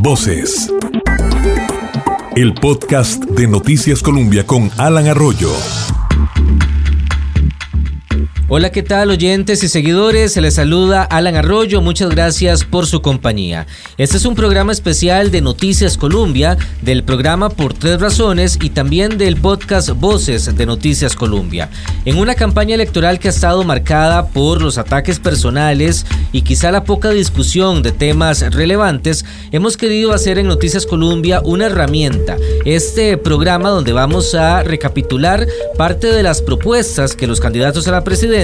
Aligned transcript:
Voces. 0.00 0.72
El 2.36 2.54
podcast 2.54 3.24
de 3.24 3.46
Noticias 3.46 4.02
Colombia 4.02 4.46
con 4.46 4.70
Alan 4.78 5.06
Arroyo. 5.06 5.50
Hola, 8.52 8.72
¿qué 8.72 8.82
tal 8.82 9.10
oyentes 9.10 9.62
y 9.62 9.68
seguidores? 9.68 10.32
Se 10.32 10.40
les 10.40 10.54
saluda 10.54 11.04
Alan 11.04 11.36
Arroyo, 11.36 11.80
muchas 11.80 12.10
gracias 12.10 12.64
por 12.64 12.84
su 12.88 13.00
compañía. 13.00 13.68
Este 13.96 14.16
es 14.16 14.24
un 14.24 14.34
programa 14.34 14.72
especial 14.72 15.30
de 15.30 15.40
Noticias 15.40 15.96
Colombia, 15.96 16.58
del 16.82 17.04
programa 17.04 17.48
Por 17.50 17.74
Tres 17.74 18.00
Razones 18.00 18.58
y 18.60 18.70
también 18.70 19.18
del 19.18 19.36
podcast 19.36 19.90
Voces 19.90 20.56
de 20.56 20.66
Noticias 20.66 21.14
Colombia. 21.14 21.70
En 22.04 22.18
una 22.18 22.34
campaña 22.34 22.74
electoral 22.74 23.20
que 23.20 23.28
ha 23.28 23.30
estado 23.30 23.62
marcada 23.62 24.26
por 24.30 24.60
los 24.60 24.78
ataques 24.78 25.20
personales 25.20 26.04
y 26.32 26.42
quizá 26.42 26.72
la 26.72 26.82
poca 26.82 27.10
discusión 27.10 27.84
de 27.84 27.92
temas 27.92 28.40
relevantes, 28.52 29.24
hemos 29.52 29.76
querido 29.76 30.12
hacer 30.12 30.38
en 30.38 30.48
Noticias 30.48 30.86
Colombia 30.86 31.40
una 31.44 31.66
herramienta, 31.66 32.36
este 32.64 33.16
programa 33.16 33.68
donde 33.68 33.92
vamos 33.92 34.34
a 34.34 34.64
recapitular 34.64 35.46
parte 35.78 36.08
de 36.08 36.24
las 36.24 36.42
propuestas 36.42 37.14
que 37.14 37.28
los 37.28 37.38
candidatos 37.38 37.86
a 37.86 37.92
la 37.92 38.02
presidencia 38.02 38.39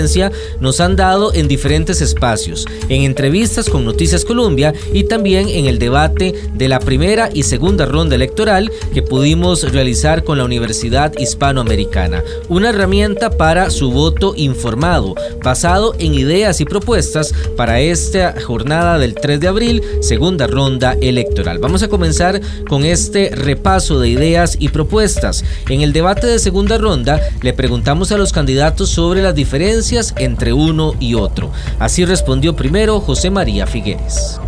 nos 0.61 0.81
han 0.81 0.95
dado 0.95 1.33
en 1.33 1.49
diferentes 1.49 2.03
espacios, 2.03 2.67
en 2.89 3.03
entrevistas 3.03 3.71
con 3.71 3.85
Noticias 3.85 4.25
Colombia 4.25 4.75
y 4.93 5.05
también 5.05 5.49
en 5.49 5.67
el 5.67 5.79
debate 5.79 6.35
de 6.53 6.69
la 6.69 6.81
primera 6.81 7.31
y 7.33 7.45
segunda 7.45 7.87
ronda 7.87 8.15
electoral 8.15 8.71
que 8.93 9.03
pudimos 9.03 9.73
realizar 9.73 10.23
con 10.23 10.37
la 10.37 10.45
Universidad 10.45 11.13
Hispanoamericana. 11.19 12.23
Una 12.49 12.71
herramienta 12.71 13.31
para 13.31 13.71
su 13.71 13.91
voto 13.91 14.35
informado, 14.37 15.15
basado 15.43 15.95
en 15.99 16.15
ideas 16.15 16.61
y 16.61 16.67
propuestas 16.67 17.33
para 17.57 17.81
esta 17.81 18.35
jornada 18.41 18.99
del 18.99 19.15
3 19.15 19.41
de 19.41 19.49
abril, 19.49 19.83
segunda 20.01 20.47
ronda 20.47 20.97
electoral. 21.01 21.59
Vamos 21.59 21.83
a 21.83 21.89
comenzar 21.89 22.41
con 22.69 22.85
este 22.85 23.31
repaso 23.35 23.99
de 23.99 24.11
ideas 24.11 24.57
y 24.59 24.69
propuestas. 24.69 25.43
En 25.71 25.81
el 25.81 25.93
debate 25.93 26.27
de 26.27 26.39
segunda 26.39 26.77
ronda 26.77 27.21
le 27.43 27.55
preguntamos 27.55 28.13
a 28.13 28.19
los 28.19 28.33
candidatos 28.33 28.91
sobre 28.91 29.23
las 29.23 29.35
diferencias 29.35 29.86
entre 29.93 30.53
uno 30.53 30.95
y 30.99 31.15
otro. 31.15 31.53
Así 31.79 32.05
respondió 32.05 32.57
primero 32.57 33.01
José 33.01 33.31
María 33.31 33.67
Figueres. 33.67 34.41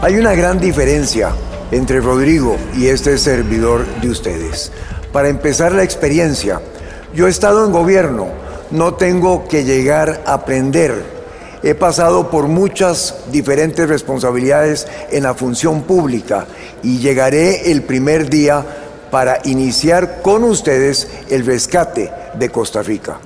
Hay 0.00 0.14
una 0.14 0.34
gran 0.34 0.60
diferencia 0.60 1.30
entre 1.72 2.00
Rodrigo 2.00 2.56
y 2.76 2.86
este 2.86 3.18
servidor 3.18 3.84
de 4.00 4.10
ustedes. 4.10 4.70
Para 5.12 5.28
empezar 5.28 5.72
la 5.72 5.82
experiencia, 5.82 6.60
yo 7.14 7.26
he 7.26 7.30
estado 7.30 7.66
en 7.66 7.72
gobierno, 7.72 8.28
no 8.70 8.94
tengo 8.94 9.48
que 9.48 9.64
llegar 9.64 10.22
a 10.24 10.34
aprender. 10.34 11.02
He 11.64 11.74
pasado 11.74 12.30
por 12.30 12.46
muchas 12.46 13.16
diferentes 13.32 13.88
responsabilidades 13.88 14.86
en 15.10 15.24
la 15.24 15.34
función 15.34 15.82
pública 15.82 16.46
y 16.82 16.98
llegaré 16.98 17.72
el 17.72 17.82
primer 17.82 18.30
día 18.30 18.64
para 19.10 19.40
iniciar 19.44 20.22
con 20.22 20.44
ustedes 20.44 21.08
el 21.28 21.44
rescate 21.44 22.10
de 22.34 22.48
Costa 22.50 22.82
Rica. 22.82 23.18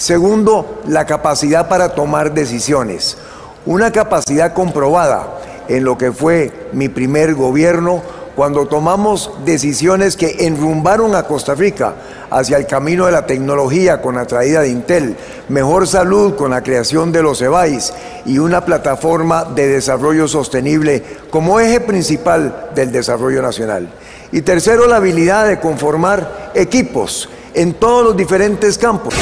Segundo, 0.00 0.80
la 0.88 1.04
capacidad 1.04 1.68
para 1.68 1.90
tomar 1.90 2.32
decisiones. 2.32 3.18
Una 3.66 3.92
capacidad 3.92 4.54
comprobada 4.54 5.38
en 5.68 5.84
lo 5.84 5.98
que 5.98 6.10
fue 6.10 6.70
mi 6.72 6.88
primer 6.88 7.34
gobierno 7.34 8.00
cuando 8.34 8.66
tomamos 8.66 9.30
decisiones 9.44 10.16
que 10.16 10.46
enrumbaron 10.46 11.14
a 11.14 11.24
Costa 11.24 11.54
Rica 11.54 11.96
hacia 12.30 12.56
el 12.56 12.66
camino 12.66 13.04
de 13.04 13.12
la 13.12 13.26
tecnología 13.26 14.00
con 14.00 14.14
la 14.14 14.24
traída 14.24 14.62
de 14.62 14.70
Intel, 14.70 15.18
mejor 15.50 15.86
salud 15.86 16.34
con 16.34 16.50
la 16.50 16.62
creación 16.62 17.12
de 17.12 17.22
los 17.22 17.42
EBAIS 17.42 17.92
y 18.24 18.38
una 18.38 18.64
plataforma 18.64 19.44
de 19.44 19.68
desarrollo 19.68 20.26
sostenible 20.28 21.04
como 21.28 21.60
eje 21.60 21.78
principal 21.78 22.70
del 22.74 22.90
desarrollo 22.90 23.42
nacional. 23.42 23.90
Y 24.32 24.40
tercero, 24.40 24.86
la 24.86 24.96
habilidad 24.96 25.46
de 25.46 25.60
conformar 25.60 26.52
equipos 26.54 27.28
en 27.52 27.74
todos 27.74 28.02
los 28.02 28.16
diferentes 28.16 28.78
campos. 28.78 29.12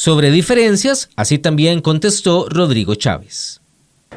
Sobre 0.00 0.30
diferencias, 0.30 1.10
así 1.16 1.38
también 1.38 1.80
contestó 1.80 2.46
Rodrigo 2.48 2.94
Chávez. 2.94 3.60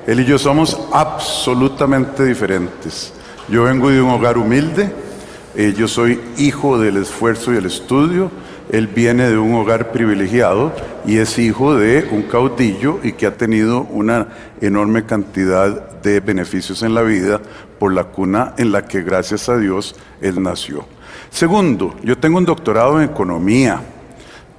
Él 0.06 0.20
y 0.20 0.26
yo 0.26 0.38
somos 0.38 0.78
absolutamente 0.94 2.24
diferentes. 2.24 3.12
Yo 3.50 3.64
vengo 3.64 3.90
de 3.90 4.00
un 4.00 4.12
hogar 4.12 4.38
humilde, 4.38 4.92
eh, 5.56 5.74
yo 5.76 5.88
soy 5.88 6.22
hijo 6.38 6.78
del 6.78 6.98
esfuerzo 6.98 7.52
y 7.52 7.58
el 7.58 7.66
estudio, 7.66 8.30
él 8.72 8.86
viene 8.86 9.28
de 9.28 9.40
un 9.40 9.56
hogar 9.56 9.92
privilegiado 9.92 10.72
y 11.04 11.18
es 11.18 11.40
hijo 11.40 11.74
de 11.74 12.08
un 12.12 12.22
caudillo 12.22 13.00
y 13.02 13.14
que 13.14 13.26
ha 13.26 13.36
tenido 13.36 13.82
una 13.82 14.28
enorme 14.62 15.08
cantidad 15.08 16.00
de 16.04 16.20
beneficios 16.20 16.84
en 16.84 16.94
la 16.94 17.02
vida 17.02 17.42
por 17.80 17.92
la 17.92 18.04
cuna 18.04 18.54
en 18.60 18.72
la 18.72 18.86
que 18.86 19.02
gracias 19.02 19.50
a 19.50 19.58
Dios 19.58 19.96
él 20.22 20.44
nació. 20.44 20.86
Segundo, 21.32 21.96
yo 22.04 22.20
tengo 22.20 22.38
un 22.38 22.46
doctorado 22.46 23.02
en 23.02 23.10
economía. 23.10 23.82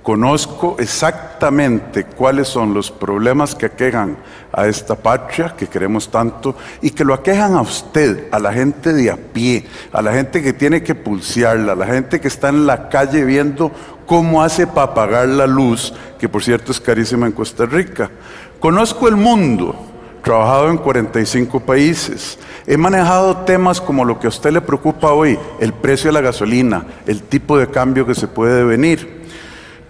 Conozco 0.02 0.74
exactamente 0.80 2.04
cuáles 2.04 2.48
son 2.48 2.74
los 2.74 2.90
problemas 2.90 3.54
que 3.54 3.66
aquejan 3.66 4.16
a 4.52 4.66
esta 4.66 4.96
patria 4.96 5.54
que 5.56 5.68
queremos 5.68 6.10
tanto 6.10 6.56
y 6.80 6.90
que 6.90 7.04
lo 7.04 7.14
aquejan 7.14 7.54
a 7.54 7.60
usted, 7.60 8.26
a 8.32 8.40
la 8.40 8.52
gente 8.52 8.92
de 8.92 9.12
a 9.12 9.16
pie, 9.16 9.64
a 9.92 10.02
la 10.02 10.12
gente 10.12 10.42
que 10.42 10.52
tiene 10.52 10.82
que 10.82 10.96
pulsearla, 10.96 11.72
a 11.72 11.76
la 11.76 11.86
gente 11.86 12.20
que 12.20 12.26
está 12.26 12.48
en 12.48 12.66
la 12.66 12.88
calle 12.88 13.24
viendo 13.24 13.70
cómo 14.04 14.42
hace 14.42 14.66
para 14.66 14.92
pagar 14.92 15.28
la 15.28 15.46
luz, 15.46 15.94
que 16.18 16.28
por 16.28 16.42
cierto 16.42 16.72
es 16.72 16.80
carísima 16.80 17.26
en 17.26 17.32
Costa 17.32 17.64
Rica. 17.64 18.10
Conozco 18.58 19.06
el 19.06 19.14
mundo, 19.14 19.76
trabajado 20.24 20.68
en 20.68 20.78
45 20.78 21.60
países. 21.60 22.40
He 22.66 22.76
manejado 22.76 23.36
temas 23.38 23.80
como 23.80 24.04
lo 24.04 24.18
que 24.18 24.26
a 24.26 24.30
usted 24.30 24.50
le 24.50 24.60
preocupa 24.60 25.12
hoy, 25.12 25.38
el 25.60 25.72
precio 25.72 26.08
de 26.08 26.14
la 26.14 26.20
gasolina, 26.22 26.86
el 27.06 27.22
tipo 27.22 27.56
de 27.56 27.68
cambio 27.68 28.04
que 28.04 28.16
se 28.16 28.26
puede 28.26 28.64
venir. 28.64 29.21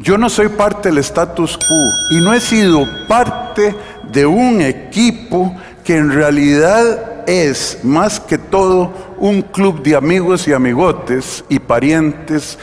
Yo 0.03 0.19
no 0.19 0.29
soy 0.29 0.49
parte 0.49 0.89
del 0.89 0.99
status 0.99 1.57
quo 1.57 1.93
y 2.11 2.17
no 2.17 2.35
he 2.35 2.41
sido 2.41 2.89
parte 3.07 3.73
de 4.11 4.27
un 4.27 4.61
equipo 4.61 5.57
que 5.85 5.97
en 5.97 6.11
realidad 6.11 7.29
es 7.29 7.79
más 7.85 8.19
que 8.19 8.37
todo 8.37 8.93
un 9.19 9.43
club 9.43 9.81
de 9.85 9.95
amigos 9.95 10.49
y 10.49 10.53
amigotes 10.53 11.45
y 11.49 11.61
parientes. 11.61 12.59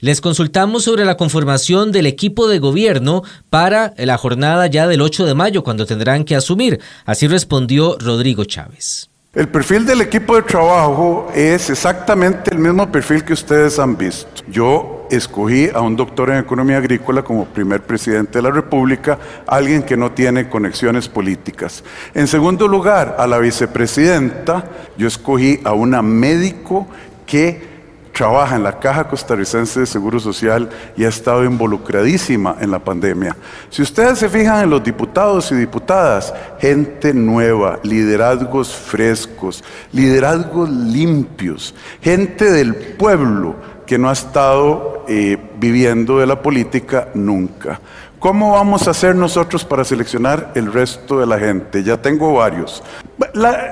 Les 0.00 0.20
consultamos 0.20 0.84
sobre 0.84 1.04
la 1.04 1.16
conformación 1.16 1.90
del 1.90 2.06
equipo 2.06 2.46
de 2.46 2.60
gobierno 2.60 3.24
para 3.50 3.92
la 3.96 4.18
jornada 4.18 4.68
ya 4.68 4.86
del 4.86 5.00
8 5.00 5.26
de 5.26 5.34
mayo, 5.34 5.64
cuando 5.64 5.84
tendrán 5.84 6.24
que 6.24 6.36
asumir. 6.36 6.78
Así 7.04 7.26
respondió 7.26 7.96
Rodrigo 7.98 8.44
Chávez. 8.44 9.10
El 9.36 9.48
perfil 9.48 9.84
del 9.84 10.00
equipo 10.00 10.34
de 10.34 10.40
trabajo 10.40 11.30
es 11.34 11.68
exactamente 11.68 12.50
el 12.52 12.58
mismo 12.58 12.90
perfil 12.90 13.22
que 13.22 13.34
ustedes 13.34 13.78
han 13.78 13.94
visto. 13.94 14.42
Yo 14.48 15.06
escogí 15.10 15.68
a 15.74 15.82
un 15.82 15.94
doctor 15.94 16.30
en 16.30 16.38
economía 16.38 16.78
agrícola 16.78 17.22
como 17.22 17.44
primer 17.44 17.82
presidente 17.82 18.38
de 18.38 18.42
la 18.42 18.50
República, 18.50 19.18
alguien 19.46 19.82
que 19.82 19.94
no 19.94 20.10
tiene 20.12 20.48
conexiones 20.48 21.06
políticas. 21.06 21.84
En 22.14 22.28
segundo 22.28 22.66
lugar, 22.66 23.16
a 23.18 23.26
la 23.26 23.38
vicepresidenta, 23.38 24.70
yo 24.96 25.06
escogí 25.06 25.60
a 25.64 25.74
una 25.74 26.00
médico 26.00 26.86
que 27.26 27.75
trabaja 28.16 28.56
en 28.56 28.62
la 28.62 28.78
Caja 28.78 29.06
Costarricense 29.06 29.80
de 29.80 29.86
Seguro 29.86 30.18
Social 30.18 30.70
y 30.96 31.04
ha 31.04 31.08
estado 31.08 31.44
involucradísima 31.44 32.56
en 32.60 32.70
la 32.70 32.78
pandemia. 32.78 33.36
Si 33.68 33.82
ustedes 33.82 34.18
se 34.18 34.30
fijan 34.30 34.64
en 34.64 34.70
los 34.70 34.82
diputados 34.82 35.52
y 35.52 35.54
diputadas, 35.54 36.32
gente 36.58 37.12
nueva, 37.12 37.78
liderazgos 37.82 38.74
frescos, 38.74 39.62
liderazgos 39.92 40.70
limpios, 40.70 41.74
gente 42.00 42.50
del 42.50 42.74
pueblo 42.74 43.54
que 43.84 43.98
no 43.98 44.08
ha 44.08 44.14
estado 44.14 45.04
eh, 45.06 45.36
viviendo 45.58 46.18
de 46.18 46.26
la 46.26 46.40
política 46.40 47.08
nunca. 47.12 47.78
¿Cómo 48.18 48.52
vamos 48.52 48.88
a 48.88 48.92
hacer 48.92 49.14
nosotros 49.14 49.62
para 49.62 49.84
seleccionar 49.84 50.52
el 50.54 50.72
resto 50.72 51.20
de 51.20 51.26
la 51.26 51.38
gente? 51.38 51.82
Ya 51.82 52.00
tengo 52.00 52.32
varios. 52.32 52.82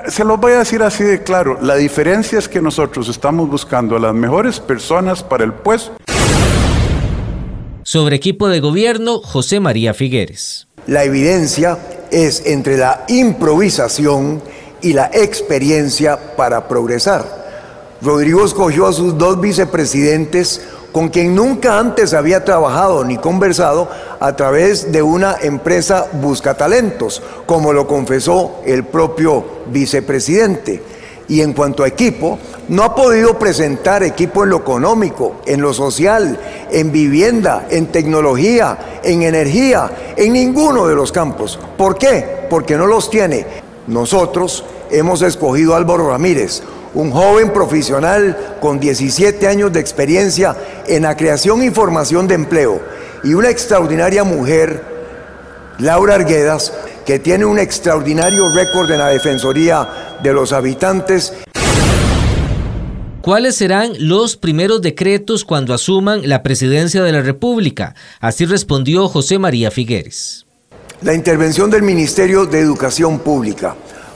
Se 0.07 0.23
los 0.23 0.39
voy 0.39 0.53
a 0.53 0.59
decir 0.59 0.81
así 0.83 1.03
de 1.03 1.23
claro. 1.23 1.57
La 1.61 1.75
diferencia 1.75 2.39
es 2.39 2.49
que 2.49 2.61
nosotros 2.61 3.07
estamos 3.09 3.49
buscando 3.49 3.95
a 3.95 3.99
las 3.99 4.13
mejores 4.13 4.59
personas 4.59 5.23
para 5.23 5.43
el 5.43 5.53
puesto. 5.53 5.93
Sobre 7.83 8.15
equipo 8.15 8.47
de 8.47 8.59
gobierno, 8.59 9.19
José 9.19 9.59
María 9.59 9.93
Figueres. 9.93 10.67
La 10.87 11.03
evidencia 11.03 11.77
es 12.11 12.45
entre 12.45 12.77
la 12.77 13.05
improvisación 13.07 14.41
y 14.81 14.93
la 14.93 15.09
experiencia 15.13 16.35
para 16.35 16.67
progresar. 16.67 17.44
Rodrigo 18.05 18.45
escogió 18.45 18.85
a 18.85 18.93
sus 18.93 19.17
dos 19.17 19.41
vicepresidentes 19.41 20.61
con 20.91 21.09
quien 21.09 21.33
nunca 21.33 21.79
antes 21.79 22.13
había 22.13 22.45
trabajado 22.45 23.03
ni 23.03 23.17
conversado 23.17 23.89
a 24.19 24.35
través 24.35 24.91
de 24.91 25.01
una 25.01 25.35
empresa 25.41 26.07
busca 26.13 26.55
talentos, 26.55 27.21
como 27.47 27.73
lo 27.73 27.87
confesó 27.87 28.61
el 28.63 28.85
propio 28.85 29.43
vicepresidente. 29.71 30.81
Y 31.27 31.41
en 31.41 31.53
cuanto 31.53 31.83
a 31.83 31.87
equipo, 31.87 32.37
no 32.69 32.83
ha 32.83 32.93
podido 32.93 33.39
presentar 33.39 34.03
equipo 34.03 34.43
en 34.43 34.51
lo 34.51 34.57
económico, 34.57 35.37
en 35.47 35.61
lo 35.61 35.73
social, 35.73 36.39
en 36.71 36.91
vivienda, 36.91 37.65
en 37.71 37.87
tecnología, 37.87 38.99
en 39.03 39.23
energía, 39.23 40.13
en 40.15 40.33
ninguno 40.33 40.85
de 40.85 40.95
los 40.95 41.11
campos. 41.11 41.59
¿Por 41.75 41.97
qué? 41.97 42.45
Porque 42.49 42.77
no 42.77 42.85
los 42.85 43.09
tiene. 43.09 43.47
Nosotros 43.87 44.63
hemos 44.91 45.23
escogido 45.23 45.73
a 45.73 45.77
Álvaro 45.77 46.09
Ramírez, 46.09 46.61
un 46.95 47.11
joven 47.11 47.51
profesional 47.51 48.55
con 48.59 48.79
17 48.79 49.47
años 49.47 49.71
de 49.71 49.79
experiencia 49.79 50.55
en 50.87 51.03
la 51.03 51.15
creación 51.15 51.61
y 51.61 51.69
formación 51.69 52.27
de 52.27 52.35
empleo, 52.35 52.81
y 53.23 53.33
una 53.33 53.49
extraordinaria 53.49 54.23
mujer, 54.23 54.81
Laura 55.77 56.15
Arguedas, 56.15 56.73
que 57.05 57.19
tiene 57.19 57.45
un 57.45 57.59
extraordinario 57.59 58.49
récord 58.51 58.89
en 58.89 58.99
la 58.99 59.09
Defensoría 59.09 60.17
de 60.23 60.33
los 60.33 60.53
Habitantes. 60.53 61.33
¿Cuáles 63.21 63.55
serán 63.55 63.93
los 63.99 64.37
primeros 64.37 64.81
decretos 64.81 65.43
cuando 65.45 65.73
asuman 65.73 66.27
la 66.29 66.43
presidencia 66.43 67.03
de 67.03 67.11
la 67.11 67.21
República? 67.21 67.95
Así 68.19 68.45
respondió 68.45 69.07
José 69.09 69.39
María 69.39 69.71
Figueres. 69.71 70.45
La 71.01 71.13
intervención 71.13 71.69
del 71.69 71.81
Ministerio 71.81 72.45
de 72.45 72.59
Educación 72.59 73.19
Pública, 73.19 73.75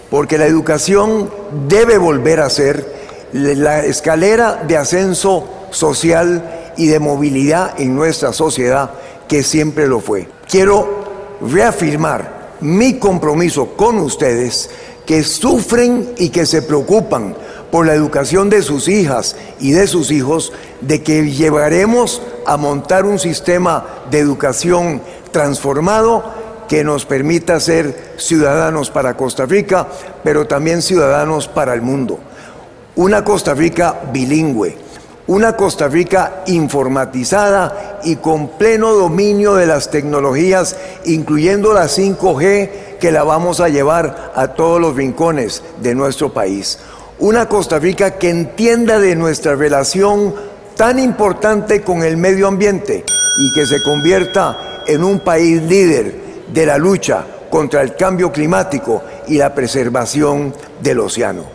porque 0.09 0.37
la 0.37 0.45
educación 0.45 1.29
debe 1.67 1.97
volver 1.97 2.39
a 2.39 2.49
ser 2.49 2.99
la 3.33 3.85
escalera 3.85 4.63
de 4.67 4.77
ascenso 4.77 5.47
social 5.71 6.71
y 6.77 6.87
de 6.87 6.99
movilidad 6.99 7.79
en 7.79 7.95
nuestra 7.95 8.33
sociedad 8.33 8.91
que 9.27 9.43
siempre 9.43 9.87
lo 9.87 9.99
fue. 9.99 10.27
Quiero 10.47 11.37
reafirmar 11.41 12.57
mi 12.61 12.97
compromiso 12.97 13.75
con 13.77 13.99
ustedes 13.99 14.69
que 15.05 15.23
sufren 15.23 16.13
y 16.17 16.29
que 16.29 16.45
se 16.45 16.61
preocupan 16.61 17.35
por 17.71 17.85
la 17.85 17.93
educación 17.93 18.49
de 18.49 18.61
sus 18.61 18.87
hijas 18.87 19.35
y 19.59 19.71
de 19.71 19.87
sus 19.87 20.11
hijos, 20.11 20.53
de 20.81 21.03
que 21.03 21.31
llevaremos 21.31 22.21
a 22.45 22.57
montar 22.57 23.05
un 23.05 23.19
sistema 23.19 23.85
de 24.09 24.19
educación 24.19 25.01
transformado 25.31 26.23
que 26.69 26.83
nos 26.83 27.05
permita 27.05 27.59
ser 27.59 28.13
ciudadanos 28.17 28.91
para 28.91 29.17
Costa 29.17 29.47
Rica, 29.47 29.87
pero 30.23 30.45
también 30.45 30.83
ciudadanos 30.83 31.47
para 31.47 31.73
el 31.73 31.81
mundo. 31.81 32.19
Una 32.95 33.25
Costa 33.25 33.55
Rica 33.55 33.95
bilingüe, 34.13 34.77
una 35.25 35.57
Costa 35.57 35.87
Rica 35.87 36.43
informatizada 36.45 37.99
y 38.03 38.17
con 38.17 38.49
pleno 38.49 38.93
dominio 38.93 39.55
de 39.55 39.65
las 39.65 39.89
tecnologías, 39.89 40.75
incluyendo 41.05 41.73
la 41.73 41.85
5G, 41.85 42.97
que 42.99 43.11
la 43.11 43.23
vamos 43.23 43.61
a 43.61 43.69
llevar 43.69 44.31
a 44.35 44.49
todos 44.49 44.79
los 44.79 44.95
rincones 44.95 45.63
de 45.81 45.95
nuestro 45.95 46.31
país. 46.33 46.77
Una 47.17 47.49
Costa 47.49 47.79
Rica 47.79 48.11
que 48.19 48.29
entienda 48.29 48.99
de 48.99 49.15
nuestra 49.15 49.55
relación 49.55 50.35
tan 50.75 50.99
importante 50.99 51.81
con 51.81 52.03
el 52.03 52.15
medio 52.15 52.47
ambiente 52.47 53.03
y 53.39 53.53
que 53.55 53.65
se 53.65 53.81
convierta 53.81 54.83
en 54.85 55.03
un 55.03 55.19
país 55.19 55.63
líder 55.63 56.28
de 56.51 56.65
la 56.65 56.77
lucha 56.77 57.25
contra 57.49 57.81
el 57.81 57.95
cambio 57.95 58.31
climático 58.31 59.03
y 59.27 59.37
la 59.37 59.53
preservación 59.53 60.53
del 60.81 60.99
océano. 60.99 61.45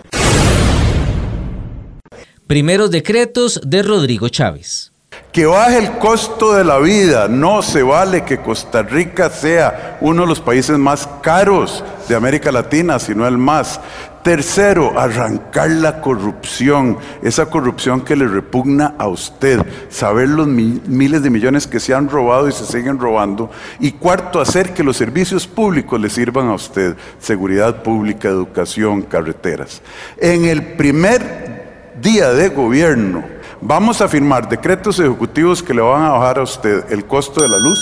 Primeros 2.46 2.90
decretos 2.90 3.60
de 3.64 3.82
Rodrigo 3.82 4.28
Chávez. 4.28 4.92
Que 5.32 5.46
baje 5.46 5.78
el 5.78 5.98
costo 5.98 6.54
de 6.54 6.64
la 6.64 6.78
vida. 6.78 7.26
No 7.28 7.62
se 7.62 7.82
vale 7.82 8.24
que 8.24 8.38
Costa 8.38 8.82
Rica 8.82 9.30
sea 9.30 9.98
uno 10.00 10.22
de 10.22 10.28
los 10.28 10.40
países 10.40 10.76
más 10.78 11.08
caros 11.22 11.82
de 12.08 12.14
América 12.14 12.52
Latina, 12.52 12.98
sino 12.98 13.26
el 13.26 13.38
más. 13.38 13.80
Tercero, 14.24 14.98
arrancar 14.98 15.68
la 15.68 16.00
corrupción, 16.00 16.96
esa 17.20 17.44
corrupción 17.44 18.00
que 18.00 18.16
le 18.16 18.26
repugna 18.26 18.94
a 18.96 19.06
usted, 19.06 19.60
saber 19.90 20.30
los 20.30 20.46
miles 20.46 21.22
de 21.22 21.28
millones 21.28 21.66
que 21.66 21.78
se 21.78 21.92
han 21.92 22.08
robado 22.08 22.48
y 22.48 22.52
se 22.52 22.64
siguen 22.64 22.98
robando. 22.98 23.50
Y 23.80 23.92
cuarto, 23.92 24.40
hacer 24.40 24.72
que 24.72 24.82
los 24.82 24.96
servicios 24.96 25.46
públicos 25.46 26.00
le 26.00 26.08
sirvan 26.08 26.48
a 26.48 26.54
usted, 26.54 26.96
seguridad 27.18 27.82
pública, 27.82 28.28
educación, 28.28 29.02
carreteras. 29.02 29.82
En 30.16 30.46
el 30.46 30.72
primer 30.72 31.92
día 32.00 32.30
de 32.30 32.48
gobierno, 32.48 33.22
vamos 33.60 34.00
a 34.00 34.08
firmar 34.08 34.48
decretos 34.48 34.98
ejecutivos 35.00 35.62
que 35.62 35.74
le 35.74 35.82
van 35.82 36.00
a 36.00 36.12
bajar 36.12 36.38
a 36.38 36.44
usted 36.44 36.90
el 36.90 37.04
costo 37.04 37.42
de 37.42 37.48
la 37.50 37.58
luz, 37.58 37.78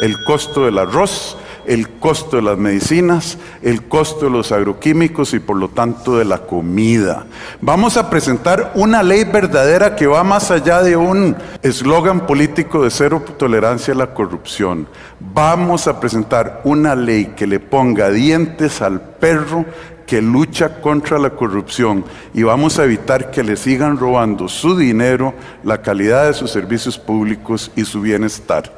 el 0.00 0.16
costo 0.24 0.64
del 0.64 0.78
arroz, 0.78 1.36
el 1.66 1.88
costo 1.88 2.36
de 2.36 2.42
las 2.42 2.58
medicinas, 2.58 3.38
el 3.62 3.84
costo 3.84 4.26
de 4.26 4.30
los 4.30 4.52
agroquímicos 4.52 5.34
y 5.34 5.38
por 5.38 5.56
lo 5.56 5.68
tanto 5.68 6.18
de 6.18 6.24
la 6.24 6.38
comida. 6.38 7.26
Vamos 7.60 7.96
a 7.96 8.10
presentar 8.10 8.72
una 8.74 9.02
ley 9.02 9.24
verdadera 9.24 9.96
que 9.96 10.06
va 10.06 10.24
más 10.24 10.50
allá 10.50 10.82
de 10.82 10.96
un 10.96 11.36
eslogan 11.62 12.26
político 12.26 12.82
de 12.82 12.90
cero 12.90 13.22
tolerancia 13.38 13.94
a 13.94 13.96
la 13.96 14.14
corrupción. 14.14 14.86
Vamos 15.20 15.86
a 15.86 16.00
presentar 16.00 16.60
una 16.64 16.94
ley 16.94 17.32
que 17.36 17.46
le 17.46 17.60
ponga 17.60 18.10
dientes 18.10 18.82
al 18.82 19.00
perro 19.00 19.64
que 20.06 20.20
lucha 20.20 20.80
contra 20.80 21.18
la 21.18 21.30
corrupción 21.30 22.04
y 22.32 22.42
vamos 22.42 22.78
a 22.78 22.84
evitar 22.84 23.30
que 23.30 23.42
le 23.42 23.56
sigan 23.56 23.96
robando 23.96 24.48
su 24.48 24.76
dinero, 24.76 25.34
la 25.62 25.80
calidad 25.80 26.26
de 26.26 26.34
sus 26.34 26.50
servicios 26.50 26.98
públicos 26.98 27.70
y 27.74 27.84
su 27.84 28.00
bienestar. 28.00 28.74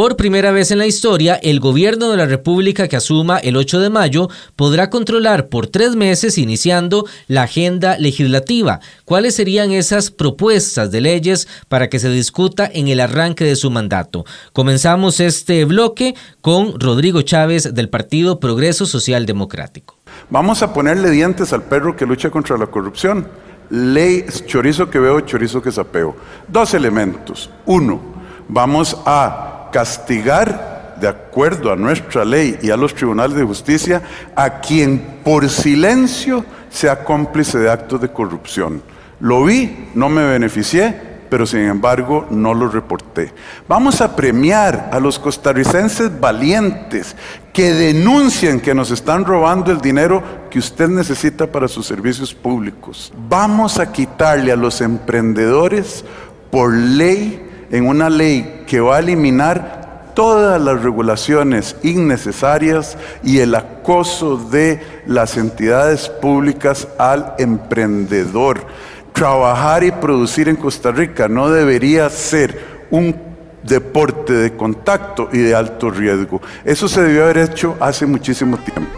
Por 0.00 0.16
primera 0.16 0.50
vez 0.50 0.70
en 0.70 0.78
la 0.78 0.86
historia, 0.86 1.34
el 1.34 1.60
gobierno 1.60 2.10
de 2.10 2.16
la 2.16 2.24
República 2.24 2.88
que 2.88 2.96
asuma 2.96 3.36
el 3.36 3.54
8 3.54 3.80
de 3.80 3.90
mayo 3.90 4.30
podrá 4.56 4.88
controlar 4.88 5.48
por 5.48 5.66
tres 5.66 5.94
meses 5.94 6.38
iniciando 6.38 7.04
la 7.28 7.42
agenda 7.42 7.98
legislativa. 7.98 8.80
¿Cuáles 9.04 9.34
serían 9.34 9.72
esas 9.72 10.10
propuestas 10.10 10.90
de 10.90 11.02
leyes 11.02 11.48
para 11.68 11.90
que 11.90 11.98
se 11.98 12.08
discuta 12.08 12.66
en 12.72 12.88
el 12.88 12.98
arranque 12.98 13.44
de 13.44 13.56
su 13.56 13.70
mandato? 13.70 14.24
Comenzamos 14.54 15.20
este 15.20 15.66
bloque 15.66 16.14
con 16.40 16.80
Rodrigo 16.80 17.20
Chávez 17.20 17.74
del 17.74 17.90
Partido 17.90 18.40
Progreso 18.40 18.86
Social 18.86 19.26
Democrático. 19.26 19.98
Vamos 20.30 20.62
a 20.62 20.72
ponerle 20.72 21.10
dientes 21.10 21.52
al 21.52 21.64
perro 21.64 21.94
que 21.94 22.06
lucha 22.06 22.30
contra 22.30 22.56
la 22.56 22.68
corrupción. 22.68 23.28
Ley 23.68 24.24
chorizo 24.46 24.88
que 24.88 24.98
veo, 24.98 25.20
chorizo 25.20 25.60
que 25.60 25.70
sapeo. 25.70 26.16
Dos 26.48 26.72
elementos. 26.72 27.50
Uno, 27.66 28.00
vamos 28.48 28.96
a 29.04 29.59
castigar 29.70 30.96
de 31.00 31.08
acuerdo 31.08 31.72
a 31.72 31.76
nuestra 31.76 32.24
ley 32.24 32.58
y 32.62 32.70
a 32.70 32.76
los 32.76 32.94
tribunales 32.94 33.36
de 33.36 33.44
justicia 33.44 34.02
a 34.36 34.60
quien 34.60 35.20
por 35.24 35.48
silencio 35.48 36.44
sea 36.68 37.04
cómplice 37.04 37.58
de 37.58 37.70
actos 37.70 38.00
de 38.00 38.10
corrupción. 38.10 38.82
Lo 39.18 39.44
vi, 39.44 39.88
no 39.94 40.08
me 40.08 40.24
beneficié, 40.24 41.10
pero 41.30 41.46
sin 41.46 41.60
embargo 41.60 42.26
no 42.30 42.52
lo 42.52 42.68
reporté. 42.68 43.32
Vamos 43.68 44.00
a 44.00 44.14
premiar 44.16 44.90
a 44.92 44.98
los 45.00 45.18
costarricenses 45.18 46.20
valientes 46.20 47.16
que 47.52 47.72
denuncien 47.72 48.60
que 48.60 48.74
nos 48.74 48.90
están 48.90 49.24
robando 49.24 49.70
el 49.70 49.80
dinero 49.80 50.22
que 50.50 50.58
usted 50.58 50.88
necesita 50.88 51.46
para 51.46 51.68
sus 51.68 51.86
servicios 51.86 52.34
públicos. 52.34 53.12
Vamos 53.28 53.78
a 53.78 53.92
quitarle 53.92 54.52
a 54.52 54.56
los 54.56 54.80
emprendedores 54.80 56.04
por 56.50 56.72
ley 56.72 57.49
en 57.70 57.86
una 57.86 58.10
ley 58.10 58.64
que 58.66 58.80
va 58.80 58.96
a 58.96 59.00
eliminar 59.00 60.12
todas 60.14 60.60
las 60.60 60.82
regulaciones 60.82 61.76
innecesarias 61.82 62.98
y 63.22 63.38
el 63.38 63.54
acoso 63.54 64.36
de 64.36 64.80
las 65.06 65.36
entidades 65.36 66.08
públicas 66.08 66.88
al 66.98 67.34
emprendedor. 67.38 68.66
Trabajar 69.12 69.84
y 69.84 69.92
producir 69.92 70.48
en 70.48 70.56
Costa 70.56 70.90
Rica 70.90 71.28
no 71.28 71.50
debería 71.50 72.08
ser 72.10 72.86
un 72.90 73.14
deporte 73.62 74.32
de 74.32 74.56
contacto 74.56 75.28
y 75.32 75.38
de 75.38 75.54
alto 75.54 75.90
riesgo. 75.90 76.40
Eso 76.64 76.88
se 76.88 77.02
debió 77.02 77.24
haber 77.24 77.38
hecho 77.38 77.76
hace 77.80 78.06
muchísimo 78.06 78.56
tiempo. 78.58 78.90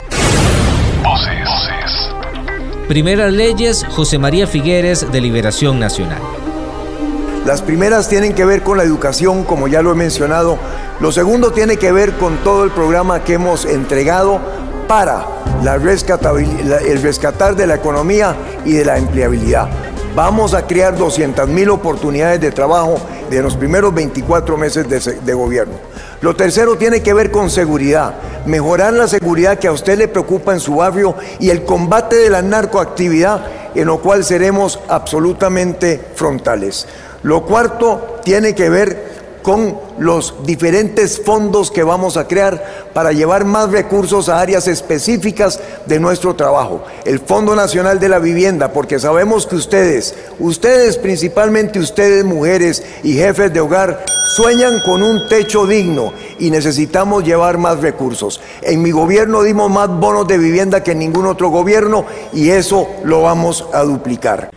Primeras 2.88 3.32
leyes, 3.32 3.86
José 3.90 4.18
María 4.18 4.46
Figueres 4.46 5.10
de 5.10 5.20
Liberación 5.20 5.80
Nacional. 5.80 6.41
Las 7.44 7.60
primeras 7.60 8.08
tienen 8.08 8.34
que 8.34 8.44
ver 8.44 8.62
con 8.62 8.78
la 8.78 8.84
educación, 8.84 9.42
como 9.42 9.66
ya 9.66 9.82
lo 9.82 9.90
he 9.90 9.96
mencionado. 9.96 10.58
Lo 11.00 11.10
segundo 11.10 11.50
tiene 11.50 11.76
que 11.76 11.90
ver 11.90 12.12
con 12.12 12.36
todo 12.44 12.62
el 12.62 12.70
programa 12.70 13.24
que 13.24 13.34
hemos 13.34 13.64
entregado 13.64 14.40
para 14.86 15.26
el 15.64 17.02
rescatar 17.02 17.56
de 17.56 17.66
la 17.66 17.74
economía 17.74 18.36
y 18.64 18.74
de 18.74 18.84
la 18.84 18.96
empleabilidad. 18.96 19.68
Vamos 20.14 20.54
a 20.54 20.68
crear 20.68 20.96
200 20.96 21.48
mil 21.48 21.70
oportunidades 21.70 22.40
de 22.40 22.52
trabajo 22.52 22.98
de 23.28 23.42
los 23.42 23.56
primeros 23.56 23.92
24 23.92 24.56
meses 24.56 24.88
de, 24.88 25.00
de, 25.20 25.34
gobierno. 25.34 25.74
Lo 26.20 26.36
tercero 26.36 26.76
tiene 26.76 27.02
que 27.02 27.14
ver 27.14 27.32
con 27.32 27.50
seguridad, 27.50 28.14
mejorar 28.46 28.92
la 28.92 29.08
seguridad 29.08 29.58
que 29.58 29.66
a 29.66 29.72
usted 29.72 29.98
le 29.98 30.06
preocupa 30.06 30.52
en 30.52 30.60
su 30.60 30.76
barrio 30.76 31.16
y 31.40 31.50
el 31.50 31.64
combate 31.64 32.16
de 32.16 32.30
la 32.30 32.42
narcoactividad 32.42 33.40
en 33.74 33.86
lo 33.86 34.00
cual 34.00 34.24
seremos 34.24 34.78
absolutamente 34.88 36.00
frontales. 36.14 36.86
Lo 37.22 37.44
cuarto 37.44 38.20
tiene 38.24 38.54
que 38.54 38.68
ver 38.68 39.12
con 39.42 39.76
los 39.98 40.34
diferentes 40.44 41.20
fondos 41.20 41.70
que 41.70 41.82
vamos 41.82 42.16
a 42.16 42.26
crear 42.26 42.90
para 42.94 43.12
llevar 43.12 43.44
más 43.44 43.70
recursos 43.70 44.28
a 44.28 44.40
áreas 44.40 44.68
específicas 44.68 45.60
de 45.86 45.98
nuestro 45.98 46.34
trabajo. 46.34 46.84
El 47.04 47.18
Fondo 47.18 47.54
Nacional 47.54 47.98
de 47.98 48.08
la 48.08 48.18
Vivienda, 48.18 48.72
porque 48.72 48.98
sabemos 48.98 49.46
que 49.46 49.56
ustedes, 49.56 50.14
ustedes 50.38 50.96
principalmente 50.96 51.78
ustedes 51.78 52.24
mujeres 52.24 52.82
y 53.02 53.14
jefes 53.14 53.52
de 53.52 53.60
hogar, 53.60 54.04
sueñan 54.36 54.80
con 54.84 55.02
un 55.02 55.28
techo 55.28 55.66
digno 55.66 56.12
y 56.38 56.50
necesitamos 56.50 57.24
llevar 57.24 57.58
más 57.58 57.80
recursos. 57.80 58.40
En 58.62 58.82
mi 58.82 58.92
gobierno 58.92 59.42
dimos 59.42 59.70
más 59.70 59.88
bonos 59.88 60.26
de 60.26 60.38
vivienda 60.38 60.82
que 60.82 60.92
en 60.92 61.00
ningún 61.00 61.26
otro 61.26 61.50
gobierno 61.50 62.04
y 62.32 62.50
eso 62.50 62.88
lo 63.04 63.22
vamos 63.22 63.66
a 63.72 63.82
duplicar. 63.82 64.50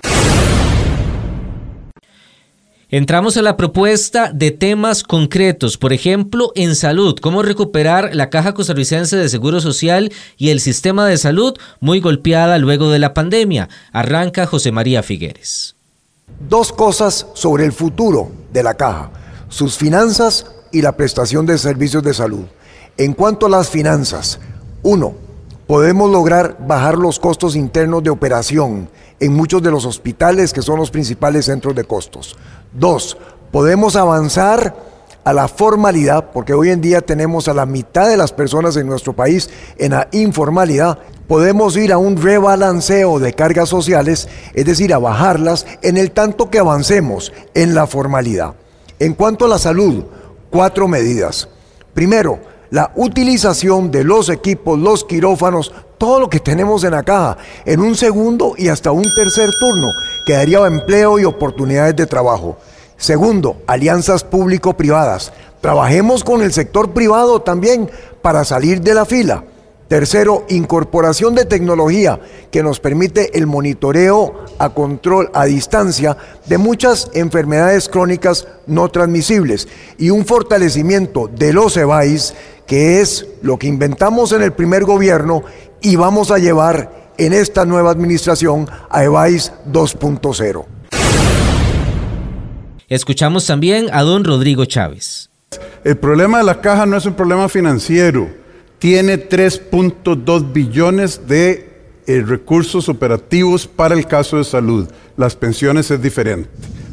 Entramos 2.97 3.35
a 3.35 3.41
la 3.41 3.57
propuesta 3.57 4.31
de 4.33 4.51
temas 4.51 5.03
concretos, 5.03 5.77
por 5.77 5.91
ejemplo, 5.91 6.53
en 6.55 6.77
salud, 6.77 7.19
cómo 7.21 7.41
recuperar 7.41 8.15
la 8.15 8.29
Caja 8.29 8.53
Costarricense 8.53 9.17
de 9.17 9.27
Seguro 9.27 9.59
Social 9.59 10.13
y 10.37 10.51
el 10.51 10.61
sistema 10.61 11.05
de 11.05 11.17
salud 11.17 11.57
muy 11.81 11.99
golpeada 11.99 12.57
luego 12.57 12.89
de 12.91 12.99
la 12.99 13.13
pandemia. 13.13 13.67
Arranca 13.91 14.45
José 14.45 14.71
María 14.71 15.03
Figueres. 15.03 15.75
Dos 16.47 16.71
cosas 16.71 17.27
sobre 17.33 17.65
el 17.65 17.73
futuro 17.73 18.31
de 18.53 18.63
la 18.63 18.75
Caja, 18.75 19.11
sus 19.49 19.75
finanzas 19.75 20.45
y 20.71 20.81
la 20.81 20.95
prestación 20.95 21.45
de 21.45 21.57
servicios 21.57 22.01
de 22.01 22.13
salud. 22.13 22.45
En 22.95 23.11
cuanto 23.11 23.47
a 23.47 23.49
las 23.49 23.69
finanzas, 23.69 24.39
uno, 24.83 25.15
podemos 25.67 26.09
lograr 26.09 26.59
bajar 26.65 26.97
los 26.97 27.19
costos 27.19 27.57
internos 27.57 28.03
de 28.03 28.11
operación 28.11 28.87
en 29.19 29.33
muchos 29.33 29.61
de 29.61 29.71
los 29.71 29.85
hospitales 29.85 30.53
que 30.53 30.61
son 30.61 30.79
los 30.79 30.91
principales 30.91 31.45
centros 31.45 31.75
de 31.75 31.83
costos. 31.83 32.37
Dos, 32.77 33.17
podemos 33.51 33.95
avanzar 33.95 34.75
a 35.23 35.31
la 35.31 35.47
formalidad, 35.47 36.31
porque 36.31 36.53
hoy 36.53 36.71
en 36.71 36.81
día 36.81 36.99
tenemos 36.99 37.47
a 37.47 37.53
la 37.53 37.65
mitad 37.65 38.09
de 38.09 38.17
las 38.17 38.33
personas 38.33 38.75
en 38.75 38.85
nuestro 38.85 39.13
país 39.13 39.49
en 39.77 39.93
la 39.93 40.09
informalidad. 40.11 40.99
Podemos 41.25 41.77
ir 41.77 41.93
a 41.93 41.97
un 41.97 42.21
rebalanceo 42.21 43.17
de 43.19 43.33
cargas 43.33 43.69
sociales, 43.69 44.27
es 44.53 44.65
decir, 44.65 44.93
a 44.93 44.99
bajarlas 44.99 45.65
en 45.83 45.95
el 45.95 46.11
tanto 46.11 46.49
que 46.49 46.59
avancemos 46.59 47.31
en 47.53 47.75
la 47.75 47.87
formalidad. 47.87 48.55
En 48.99 49.13
cuanto 49.13 49.45
a 49.45 49.47
la 49.49 49.57
salud, 49.57 50.03
cuatro 50.49 50.89
medidas. 50.89 51.47
Primero, 51.93 52.39
la 52.71 52.91
utilización 52.95 53.89
de 53.89 54.03
los 54.03 54.27
equipos, 54.27 54.77
los 54.77 55.05
quirófanos, 55.05 55.71
todo 55.97 56.19
lo 56.19 56.29
que 56.29 56.39
tenemos 56.39 56.83
en 56.83 56.91
la 56.91 57.03
caja, 57.03 57.37
en 57.65 57.79
un 57.79 57.95
segundo 57.95 58.53
y 58.57 58.67
hasta 58.67 58.91
un 58.91 59.05
tercer 59.15 59.49
turno, 59.59 59.91
que 60.25 60.33
daría 60.33 60.65
empleo 60.65 61.19
y 61.19 61.25
oportunidades 61.25 61.95
de 61.95 62.05
trabajo. 62.05 62.57
Segundo, 62.97 63.57
alianzas 63.67 64.23
público-privadas. 64.23 65.33
Trabajemos 65.61 66.23
con 66.23 66.41
el 66.41 66.53
sector 66.53 66.91
privado 66.91 67.41
también 67.41 67.89
para 68.21 68.45
salir 68.45 68.81
de 68.81 68.93
la 68.93 69.05
fila. 69.05 69.43
Tercero, 69.87 70.45
incorporación 70.49 71.35
de 71.35 71.45
tecnología 71.45 72.19
que 72.49 72.63
nos 72.63 72.79
permite 72.79 73.37
el 73.37 73.45
monitoreo 73.45 74.45
a 74.57 74.69
control 74.69 75.29
a 75.33 75.45
distancia 75.45 76.17
de 76.47 76.57
muchas 76.57 77.11
enfermedades 77.13 77.87
crónicas 77.87 78.47
no 78.65 78.89
transmisibles 78.89 79.67
y 79.99 80.09
un 80.09 80.25
fortalecimiento 80.25 81.27
de 81.27 81.53
los 81.53 81.77
EVAIS, 81.77 82.33
que 82.65 82.99
es 82.99 83.27
lo 83.43 83.59
que 83.59 83.67
inventamos 83.67 84.31
en 84.31 84.41
el 84.41 84.53
primer 84.53 84.85
gobierno 84.85 85.43
y 85.81 85.95
vamos 85.95 86.31
a 86.31 86.37
llevar 86.37 87.11
en 87.17 87.33
esta 87.33 87.65
nueva 87.65 87.91
administración 87.91 88.67
a 88.89 89.03
EVAIS 89.03 89.53
2.0. 89.71 90.65
Escuchamos 92.87 93.47
también 93.47 93.87
a 93.91 94.03
don 94.03 94.23
Rodrigo 94.23 94.65
Chávez. 94.65 95.29
El 95.83 95.97
problema 95.97 96.39
de 96.39 96.43
la 96.43 96.61
caja 96.61 96.85
no 96.85 96.97
es 96.97 97.05
un 97.05 97.13
problema 97.13 97.49
financiero 97.49 98.45
tiene 98.79 99.17
3.2 99.17 100.53
billones 100.53 101.27
de 101.27 101.69
eh, 102.05 102.21
recursos 102.21 102.89
operativos 102.89 103.67
para 103.67 103.95
el 103.95 104.05
caso 104.05 104.37
de 104.37 104.43
salud. 104.43 104.87
Las 105.17 105.35
pensiones 105.35 105.89
es 105.91 106.01
diferente. 106.01 106.49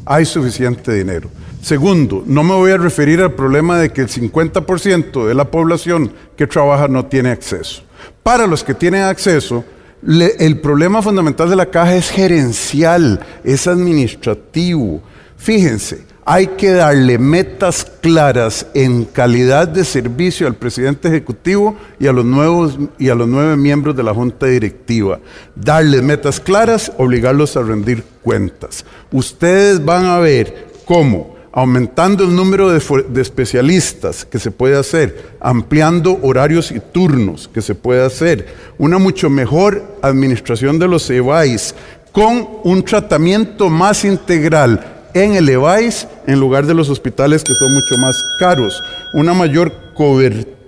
Hay 0.06 0.24
suficiente 0.24 0.92
dinero. 0.94 1.28
Segundo, 1.60 2.24
no 2.26 2.42
me 2.42 2.54
voy 2.54 2.72
a 2.72 2.78
referir 2.78 3.20
al 3.20 3.32
problema 3.32 3.78
de 3.78 3.92
que 3.92 4.00
el 4.00 4.08
50% 4.08 5.26
de 5.26 5.34
la 5.34 5.50
población 5.50 6.12
que 6.36 6.46
trabaja 6.46 6.88
no 6.88 7.06
tiene 7.06 7.30
acceso. 7.30 7.82
Para 8.22 8.46
los 8.46 8.62
que 8.64 8.74
tienen 8.74 9.02
acceso, 9.02 9.64
el 10.06 10.60
problema 10.60 11.02
fundamental 11.02 11.48
de 11.48 11.56
la 11.56 11.66
caja 11.66 11.94
es 11.94 12.10
gerencial, 12.10 13.20
es 13.44 13.66
administrativo. 13.66 15.00
Fíjense, 15.36 16.04
hay 16.24 16.46
que 16.46 16.70
darle 16.70 17.18
metas 17.18 17.84
claras 18.00 18.66
en 18.74 19.04
calidad 19.04 19.66
de 19.66 19.84
servicio 19.84 20.46
al 20.46 20.54
presidente 20.54 21.08
ejecutivo 21.08 21.76
y 21.98 22.06
a 22.06 22.12
los 22.12 22.24
nuevos 22.24 22.78
y 22.98 23.08
a 23.08 23.14
los 23.14 23.26
nueve 23.26 23.56
miembros 23.56 23.96
de 23.96 24.04
la 24.04 24.14
junta 24.14 24.46
directiva. 24.46 25.18
Darles 25.56 26.02
metas 26.02 26.38
claras, 26.38 26.92
obligarlos 26.96 27.56
a 27.56 27.62
rendir 27.62 28.04
cuentas. 28.22 28.84
Ustedes 29.10 29.84
van 29.84 30.06
a 30.06 30.18
ver 30.18 30.68
cómo 30.84 31.34
aumentando 31.52 32.24
el 32.24 32.34
número 32.34 32.70
de, 32.70 33.20
especialistas 33.20 34.24
que 34.24 34.38
se 34.38 34.50
puede 34.50 34.78
hacer, 34.78 35.36
ampliando 35.40 36.18
horarios 36.22 36.72
y 36.72 36.80
turnos 36.80 37.48
que 37.48 37.60
se 37.60 37.74
puede 37.74 38.04
hacer, 38.04 38.46
una 38.78 38.98
mucho 38.98 39.28
mejor 39.28 39.98
administración 40.00 40.78
de 40.78 40.88
los 40.88 41.08
EVAIS, 41.10 41.74
con 42.10 42.48
un 42.64 42.82
tratamiento 42.82 43.68
más 43.68 44.04
integral 44.04 45.08
en 45.14 45.34
el 45.34 45.48
EVAIS 45.48 46.08
en 46.26 46.40
lugar 46.40 46.66
de 46.66 46.74
los 46.74 46.88
hospitales 46.88 47.44
que 47.44 47.54
son 47.54 47.72
mucho 47.74 47.98
más 47.98 48.16
caros, 48.38 48.82
una 49.12 49.34
mayor 49.34 49.72
cobertura 49.94 50.61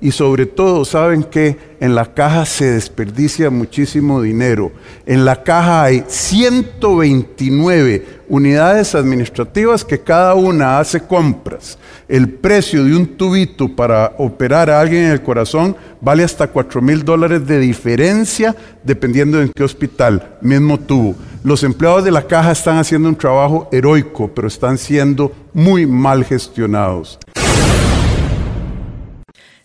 y 0.00 0.12
sobre 0.12 0.46
todo, 0.46 0.84
saben 0.84 1.24
que 1.24 1.56
en 1.80 1.96
la 1.96 2.14
caja 2.14 2.46
se 2.46 2.70
desperdicia 2.72 3.50
muchísimo 3.50 4.22
dinero. 4.22 4.70
En 5.04 5.24
la 5.24 5.42
caja 5.42 5.82
hay 5.82 6.04
129 6.06 8.06
unidades 8.28 8.94
administrativas 8.94 9.84
que 9.84 10.00
cada 10.00 10.34
una 10.34 10.78
hace 10.78 11.00
compras. 11.00 11.76
El 12.06 12.28
precio 12.28 12.84
de 12.84 12.94
un 12.94 13.16
tubito 13.16 13.74
para 13.74 14.12
operar 14.18 14.70
a 14.70 14.80
alguien 14.80 15.06
en 15.06 15.10
el 15.10 15.22
corazón 15.22 15.74
vale 16.00 16.22
hasta 16.22 16.46
4 16.46 16.80
mil 16.80 17.04
dólares 17.04 17.44
de 17.48 17.58
diferencia 17.58 18.54
dependiendo 18.84 19.42
en 19.42 19.50
qué 19.52 19.64
hospital, 19.64 20.36
mismo 20.40 20.78
tubo. 20.78 21.16
Los 21.42 21.64
empleados 21.64 22.04
de 22.04 22.12
la 22.12 22.28
caja 22.28 22.52
están 22.52 22.78
haciendo 22.78 23.08
un 23.08 23.16
trabajo 23.16 23.68
heroico, 23.72 24.30
pero 24.32 24.46
están 24.46 24.78
siendo 24.78 25.32
muy 25.52 25.84
mal 25.84 26.24
gestionados. 26.24 27.18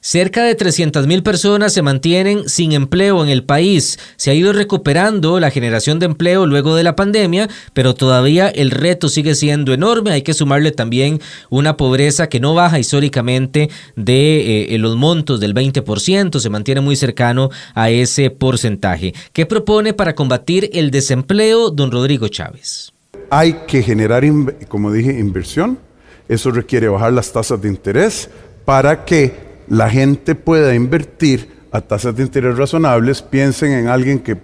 Cerca 0.04 0.44
de 0.44 0.58
300.000 0.58 1.22
personas 1.22 1.74
se 1.74 1.84
mantienen 1.84 2.50
sin 2.50 2.72
empleo 2.72 3.24
en 3.24 3.30
el 3.30 3.44
país. 3.44 4.00
Se 4.16 4.32
ha 4.32 4.34
ido 4.34 4.52
recuperando 4.52 5.40
la 5.40 5.52
generación 5.52 6.00
de 6.00 6.08
empleo 6.08 6.48
luego 6.48 6.76
de 6.76 6.82
la 6.82 6.96
pandemia, 6.96 7.48
pero 7.74 7.94
todavía 7.94 8.48
el 8.48 8.72
reto 8.72 9.10
sigue 9.10 9.36
siendo 9.36 9.74
enorme. 9.74 10.10
Hay 10.10 10.24
que 10.24 10.34
sumarle 10.34 10.72
también 10.72 11.22
una 11.52 11.78
pobreza 11.78 12.30
que 12.30 12.40
no 12.40 12.56
baja 12.56 12.80
históricamente 12.80 13.70
de 13.96 14.74
eh, 14.74 14.78
los 14.80 14.98
montos 14.98 15.40
del 15.40 15.54
20%, 15.54 16.40
se 16.40 16.50
mantiene 16.50 16.82
muy 16.82 16.96
cercano 16.96 17.52
a 17.76 17.92
ese 17.92 18.32
porcentaje. 18.32 19.14
¿Qué 19.34 19.46
propone 19.46 19.94
para 19.94 20.16
combatir 20.16 20.72
el 20.74 20.90
desempleo 20.90 21.70
don 21.70 21.92
Rodrigo 21.92 22.28
Chávez? 22.28 22.92
Hay 23.30 23.54
que 23.68 23.84
generar, 23.84 24.24
como 24.68 24.92
dije, 24.92 25.20
inversión. 25.20 25.78
Eso 26.28 26.50
requiere 26.50 26.88
bajar 26.88 27.14
las 27.14 27.32
tasas 27.32 27.62
de 27.62 27.68
interés 27.68 28.32
para 28.66 29.06
que 29.06 29.51
la 29.72 29.90
gente 29.90 30.36
pueda 30.36 30.76
invertir 30.76 31.48
a 31.72 31.80
tasas 31.80 32.14
de 32.14 32.24
interés 32.24 32.58
razonables, 32.58 33.22
piensen 33.22 33.72
en 33.72 33.88
alguien 33.88 34.20
que 34.20 34.36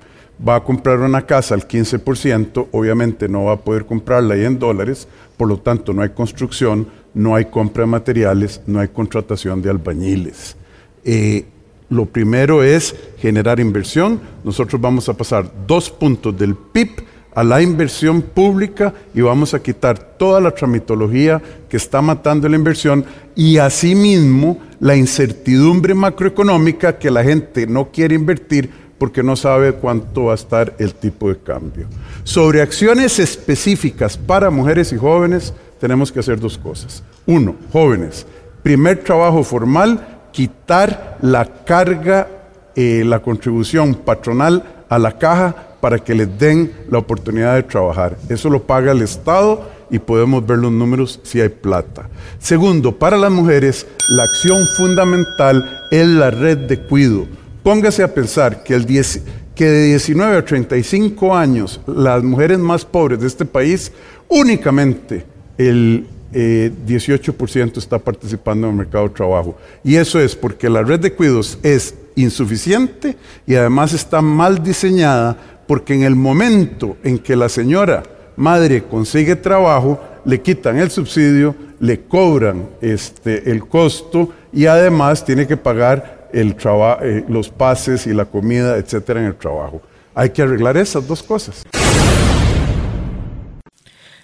va 0.47 0.55
a 0.55 0.63
comprar 0.63 0.99
una 0.99 1.25
casa 1.25 1.53
al 1.53 1.67
15%, 1.67 2.67
obviamente 2.71 3.27
no 3.27 3.43
va 3.43 3.53
a 3.53 3.57
poder 3.57 3.85
comprarla 3.85 4.35
ahí 4.35 4.45
en 4.45 4.57
dólares, 4.57 5.05
por 5.35 5.49
lo 5.49 5.57
tanto 5.57 5.91
no 5.91 6.01
hay 6.01 6.11
construcción, 6.11 6.87
no 7.13 7.35
hay 7.35 7.43
compra 7.43 7.83
de 7.83 7.87
materiales, 7.87 8.61
no 8.67 8.79
hay 8.79 8.87
contratación 8.87 9.61
de 9.61 9.69
albañiles. 9.69 10.55
Eh, 11.03 11.43
lo 11.89 12.05
primero 12.05 12.63
es 12.63 12.95
generar 13.17 13.59
inversión. 13.59 14.21
Nosotros 14.45 14.79
vamos 14.79 15.09
a 15.09 15.13
pasar 15.13 15.51
dos 15.67 15.89
puntos 15.89 16.37
del 16.37 16.55
PIB 16.55 17.03
a 17.33 17.43
la 17.43 17.61
inversión 17.61 18.21
pública 18.21 18.93
y 19.13 19.21
vamos 19.21 19.53
a 19.53 19.61
quitar 19.61 19.97
toda 19.99 20.41
la 20.41 20.51
tramitología 20.51 21.41
que 21.69 21.77
está 21.77 22.01
matando 22.01 22.49
la 22.49 22.55
inversión 22.55 23.05
y 23.35 23.57
asimismo 23.57 24.59
la 24.79 24.95
incertidumbre 24.95 25.93
macroeconómica 25.93 26.97
que 26.97 27.11
la 27.11 27.23
gente 27.23 27.67
no 27.67 27.91
quiere 27.91 28.15
invertir 28.15 28.69
porque 28.97 29.21
no 29.21 29.35
sabe 29.35 29.73
cuánto 29.73 30.25
va 30.25 30.31
a 30.31 30.35
estar 30.35 30.73
el 30.79 30.93
tipo 30.95 31.29
de 31.29 31.37
cambio. 31.37 31.87
Sobre 32.23 32.61
acciones 32.61 33.19
específicas 33.19 34.17
para 34.17 34.49
mujeres 34.49 34.91
y 34.91 34.97
jóvenes 34.97 35.53
tenemos 35.79 36.11
que 36.11 36.19
hacer 36.19 36.39
dos 36.39 36.57
cosas. 36.57 37.03
Uno, 37.25 37.55
jóvenes, 37.71 38.25
primer 38.63 39.03
trabajo 39.03 39.43
formal, 39.43 40.21
quitar 40.31 41.17
la 41.21 41.45
carga, 41.63 42.27
eh, 42.75 43.03
la 43.05 43.21
contribución 43.21 43.95
patronal 43.95 44.76
a 44.89 44.99
la 44.99 45.17
caja 45.17 45.55
para 45.79 45.99
que 45.99 46.15
les 46.15 46.39
den 46.39 46.71
la 46.89 46.97
oportunidad 46.97 47.55
de 47.55 47.63
trabajar. 47.63 48.17
Eso 48.29 48.49
lo 48.49 48.63
paga 48.63 48.91
el 48.91 49.01
Estado 49.01 49.69
y 49.89 49.99
podemos 49.99 50.45
ver 50.45 50.59
los 50.59 50.71
números 50.71 51.19
si 51.23 51.39
hay 51.39 51.49
plata. 51.49 52.09
Segundo, 52.39 52.97
para 52.97 53.17
las 53.17 53.31
mujeres, 53.31 53.87
la 54.09 54.23
acción 54.23 54.65
fundamental 54.77 55.87
es 55.91 56.07
la 56.07 56.31
red 56.31 56.57
de 56.57 56.79
cuido. 56.79 57.25
Póngase 57.63 58.03
a 58.03 58.13
pensar 58.13 58.63
que, 58.63 58.77
de 58.77 59.83
19 59.85 60.37
a 60.37 60.45
35 60.45 61.35
años, 61.35 61.81
las 61.85 62.23
mujeres 62.23 62.59
más 62.59 62.85
pobres 62.85 63.19
de 63.19 63.27
este 63.27 63.45
país, 63.45 63.91
únicamente 64.27 65.25
el 65.57 66.07
18% 66.33 67.55
eh, 67.55 67.71
está 67.75 67.97
participando 67.97 68.67
en 68.67 68.73
el 68.73 68.77
mercado 68.79 69.07
de 69.07 69.13
trabajo. 69.13 69.57
Y 69.83 69.95
eso 69.95 70.19
es 70.19 70.35
porque 70.35 70.69
la 70.69 70.83
red 70.83 70.99
de 70.99 71.13
cuidos 71.13 71.57
es 71.63 71.95
insuficiente 72.17 73.15
y 73.45 73.55
además 73.55 73.93
está 73.93 74.21
mal 74.21 74.61
diseñada 74.61 75.37
porque 75.67 75.93
en 75.93 76.03
el 76.03 76.15
momento 76.15 76.97
en 77.03 77.19
que 77.19 77.35
la 77.35 77.47
señora 77.47 78.03
madre 78.35 78.83
consigue 78.83 79.35
trabajo, 79.35 79.99
le 80.25 80.41
quitan 80.41 80.77
el 80.77 80.91
subsidio, 80.91 81.55
le 81.79 82.01
cobran 82.01 82.69
este, 82.81 83.49
el 83.51 83.67
costo 83.67 84.33
y 84.51 84.65
además 84.65 85.23
tiene 85.23 85.47
que 85.47 85.57
pagar 85.57 86.29
el 86.33 86.55
eh, 87.01 87.25
los 87.29 87.49
pases 87.49 88.07
y 88.07 88.13
la 88.13 88.25
comida, 88.25 88.77
etcétera, 88.77 89.21
en 89.21 89.27
el 89.27 89.35
trabajo. 89.35 89.81
Hay 90.13 90.31
que 90.31 90.41
arreglar 90.41 90.77
esas 90.77 91.07
dos 91.07 91.23
cosas. 91.23 91.63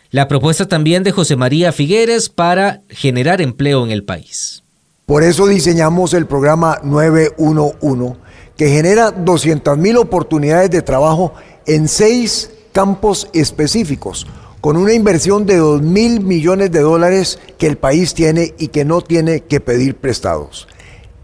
La 0.10 0.28
propuesta 0.28 0.68
también 0.68 1.04
de 1.04 1.12
José 1.12 1.36
María 1.36 1.72
Figueres 1.72 2.30
para 2.30 2.82
generar 2.90 3.42
empleo 3.42 3.84
en 3.84 3.92
el 3.92 4.04
país. 4.04 4.63
Por 5.06 5.24
eso 5.24 5.48
diseñamos 5.48 6.14
el 6.14 6.28
programa 6.28 6.80
911, 6.82 8.16
que 8.56 8.70
genera 8.70 9.14
200.000 9.14 9.98
oportunidades 9.98 10.72
de 10.72 10.82
trabajo 10.82 11.34
en 11.66 11.90
seis 11.90 12.52
campos 12.72 13.28
específicos, 13.34 14.26
con 14.62 14.78
una 14.78 14.94
inversión 14.94 15.46
de 15.46 15.58
2 15.58 15.82
mil 15.82 16.22
millones 16.22 16.72
de 16.72 16.80
dólares 16.80 17.38
que 17.58 17.68
el 17.68 17.78
país 17.78 18.14
tiene 18.14 18.54
y 18.58 18.70
que 18.70 18.86
no 18.86 19.02
tiene 19.02 19.42
que 19.42 19.60
pedir 19.60 19.98
prestados. 19.98 20.70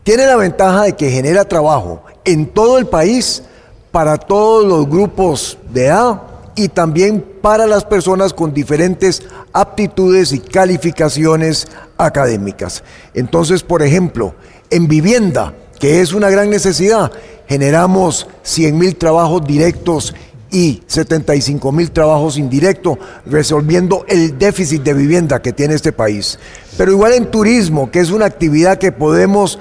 Tiene 0.04 0.26
la 0.26 0.36
ventaja 0.36 0.84
de 0.84 0.94
que 0.98 1.10
genera 1.10 1.46
trabajo 1.46 2.04
en 2.26 2.48
todo 2.48 2.80
el 2.80 2.86
país 2.86 3.44
para 3.92 4.18
todos 4.18 4.66
los 4.66 4.90
grupos 4.90 5.58
de 5.72 5.86
edad 5.86 6.22
y 6.60 6.68
también 6.68 7.24
para 7.42 7.66
las 7.66 7.86
personas 7.86 8.34
con 8.34 8.54
diferentes 8.54 9.24
aptitudes 9.54 10.34
y 10.34 10.40
calificaciones 10.40 11.70
académicas. 11.98 12.84
Entonces, 13.14 13.64
por 13.64 13.82
ejemplo, 13.82 14.36
en 14.70 14.90
vivienda, 14.90 15.54
que 15.80 16.02
es 16.02 16.12
una 16.12 16.30
gran 16.30 16.50
necesidad, 16.50 17.14
generamos 17.48 18.28
100 18.44 18.78
mil 18.78 18.98
trabajos 18.98 19.48
directos 19.48 20.14
y 20.52 20.84
75 20.86 21.72
mil 21.72 21.92
trabajos 21.92 22.38
indirectos, 22.38 22.98
resolviendo 23.26 24.04
el 24.10 24.38
déficit 24.38 24.84
de 24.84 24.94
vivienda 24.94 25.42
que 25.42 25.54
tiene 25.54 25.76
este 25.76 25.94
país. 25.94 26.40
Pero 26.78 26.92
igual 26.92 27.14
en 27.14 27.32
turismo, 27.32 27.90
que 27.90 28.02
es 28.02 28.12
una 28.12 28.26
actividad 28.26 28.80
que 28.80 28.92
podemos 28.92 29.60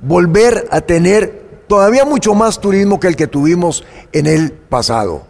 volver 0.00 0.66
a 0.70 0.80
tener 0.80 1.60
todavía 1.68 2.06
mucho 2.06 2.34
más 2.34 2.58
turismo 2.58 2.98
que 2.98 3.08
el 3.08 3.16
que 3.16 3.26
tuvimos 3.26 3.84
en 4.12 4.24
el 4.24 4.52
pasado 4.52 5.27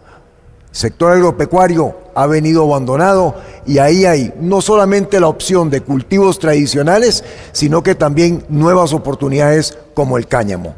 sector 0.71 1.13
agropecuario 1.13 1.95
ha 2.15 2.27
venido 2.27 2.63
abandonado 2.63 3.35
y 3.65 3.79
ahí 3.79 4.05
hay 4.05 4.33
no 4.39 4.61
solamente 4.61 5.19
la 5.19 5.27
opción 5.27 5.69
de 5.69 5.81
cultivos 5.81 6.39
tradicionales, 6.39 7.23
sino 7.51 7.83
que 7.83 7.95
también 7.95 8.45
nuevas 8.49 8.93
oportunidades 8.93 9.77
como 9.93 10.17
el 10.17 10.27
cáñamo. 10.27 10.75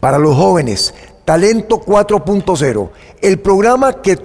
Para 0.00 0.18
los 0.18 0.36
jóvenes, 0.36 0.94
Talento 1.24 1.80
4.0, 1.80 2.88
el 3.20 3.38
programa 3.40 4.00
que 4.00 4.18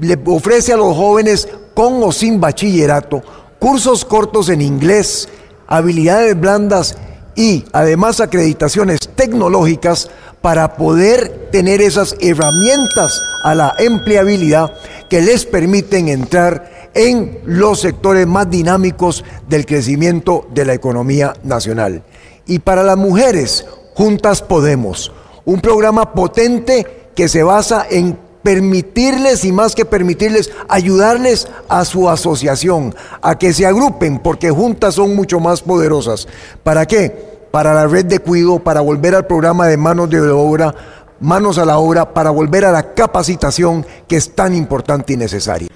le 0.00 0.18
ofrece 0.26 0.72
a 0.72 0.76
los 0.76 0.96
jóvenes 0.96 1.48
con 1.74 2.02
o 2.02 2.10
sin 2.10 2.40
bachillerato 2.40 3.22
cursos 3.60 4.04
cortos 4.04 4.48
en 4.48 4.62
inglés, 4.62 5.28
habilidades 5.68 6.38
blandas 6.40 6.96
y 7.36 7.64
además 7.72 8.20
acreditaciones 8.20 8.98
tecnológicas 9.14 10.10
para 10.42 10.76
poder 10.76 11.48
tener 11.50 11.82
esas 11.82 12.16
herramientas 12.20 13.20
a 13.44 13.54
la 13.54 13.74
empleabilidad 13.78 14.72
que 15.08 15.20
les 15.20 15.44
permiten 15.44 16.08
entrar 16.08 16.90
en 16.94 17.38
los 17.44 17.80
sectores 17.80 18.26
más 18.26 18.50
dinámicos 18.50 19.24
del 19.48 19.66
crecimiento 19.66 20.46
de 20.52 20.64
la 20.64 20.74
economía 20.74 21.34
nacional. 21.42 22.02
Y 22.46 22.60
para 22.60 22.82
las 22.82 22.96
mujeres, 22.96 23.66
Juntas 23.94 24.42
Podemos, 24.42 25.12
un 25.44 25.60
programa 25.60 26.14
potente 26.14 26.86
que 27.14 27.28
se 27.28 27.42
basa 27.42 27.86
en 27.88 28.16
permitirles 28.42 29.44
y 29.44 29.52
más 29.52 29.74
que 29.74 29.84
permitirles, 29.84 30.50
ayudarles 30.68 31.48
a 31.68 31.84
su 31.84 32.08
asociación, 32.08 32.94
a 33.20 33.38
que 33.38 33.52
se 33.52 33.66
agrupen, 33.66 34.18
porque 34.18 34.50
juntas 34.50 34.94
son 34.94 35.14
mucho 35.14 35.40
más 35.40 35.60
poderosas. 35.60 36.26
¿Para 36.62 36.86
qué? 36.86 37.29
Para 37.50 37.74
la 37.74 37.86
red 37.86 38.06
de 38.06 38.20
cuido, 38.20 38.60
para 38.60 38.80
volver 38.80 39.14
al 39.14 39.26
programa 39.26 39.66
de 39.66 39.76
manos 39.76 40.08
de 40.08 40.20
obra, 40.30 40.74
manos 41.18 41.58
a 41.58 41.64
la 41.64 41.78
obra, 41.78 42.14
para 42.14 42.30
volver 42.30 42.64
a 42.64 42.72
la 42.72 42.94
capacitación 42.94 43.84
que 44.06 44.16
es 44.16 44.34
tan 44.34 44.54
importante 44.54 45.12
y 45.12 45.16
necesaria. 45.16 45.68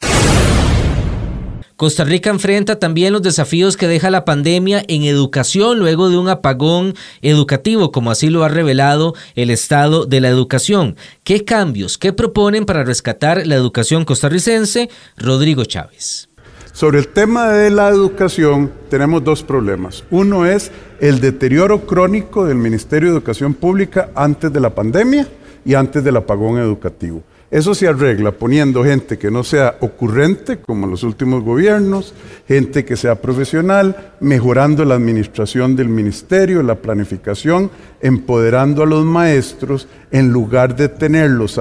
Costa 1.77 2.05
Rica 2.05 2.31
enfrenta 2.31 2.79
también 2.79 3.13
los 3.13 3.23
desafíos 3.23 3.77
que 3.77 3.89
deja 3.89 4.09
la 4.09 4.25
pandemia 4.25 4.85
en 4.87 5.03
educación 5.03 5.81
luego 5.81 6.09
de 6.09 6.17
un 6.17 6.29
apagón 6.29 6.95
educativo, 7.21 7.91
como 7.91 8.13
así 8.13 8.31
lo 8.31 8.45
ha 8.45 8.49
revelado 8.49 9.15
el 9.35 9.51
Estado 9.51 10.07
de 10.07 10.21
la 10.21 10.29
Educación. 10.29 10.97
¿Qué 11.25 11.45
cambios, 11.45 11.99
qué 11.99 12.13
proponen 12.13 12.65
para 12.65 12.85
rescatar 12.85 13.45
la 13.45 13.57
educación 13.57 14.05
costarricense? 14.05 14.89
Rodrigo 15.17 15.65
Chávez. 15.65 16.29
Sobre 16.75 16.99
el 16.99 17.07
tema 17.07 17.51
de 17.51 17.71
la 17.71 17.89
educación 17.89 18.69
tenemos 18.91 19.23
dos 19.23 19.45
problemas. 19.45 20.03
Uno 20.11 20.45
es 20.45 20.73
el 20.99 21.21
deterioro 21.21 21.87
crónico 21.87 22.47
del 22.47 22.57
Ministerio 22.57 23.11
de 23.11 23.15
Educación 23.15 23.55
Pública 23.55 24.11
antes 24.17 24.53
de 24.53 24.59
la 24.59 24.75
pandemia 24.75 25.29
y 25.65 25.75
antes 25.75 26.03
del 26.03 26.17
apagón 26.17 26.59
educativo. 26.59 27.23
Eso 27.55 27.73
se 27.73 27.87
arregla 27.87 28.33
poniendo 28.33 28.83
gente 28.83 29.17
que 29.17 29.31
no 29.31 29.45
sea 29.45 29.77
ocurrente, 29.79 30.59
como 30.59 30.89
los 30.89 31.05
últimos 31.05 31.45
gobiernos, 31.45 32.13
gente 32.49 32.85
que 32.85 32.97
sea 32.97 33.23
profesional, 33.23 34.15
mejorando 34.19 34.85
la 34.85 34.97
administración 34.97 35.77
del 35.77 35.89
ministerio, 35.89 36.65
la 36.65 36.75
planificación, 36.75 37.71
empoderando 38.01 38.83
a 38.83 38.87
los 38.87 39.05
maestros 39.05 39.87
en 40.11 40.33
lugar 40.33 40.75
de 40.75 40.89
tenerlos 40.89 41.61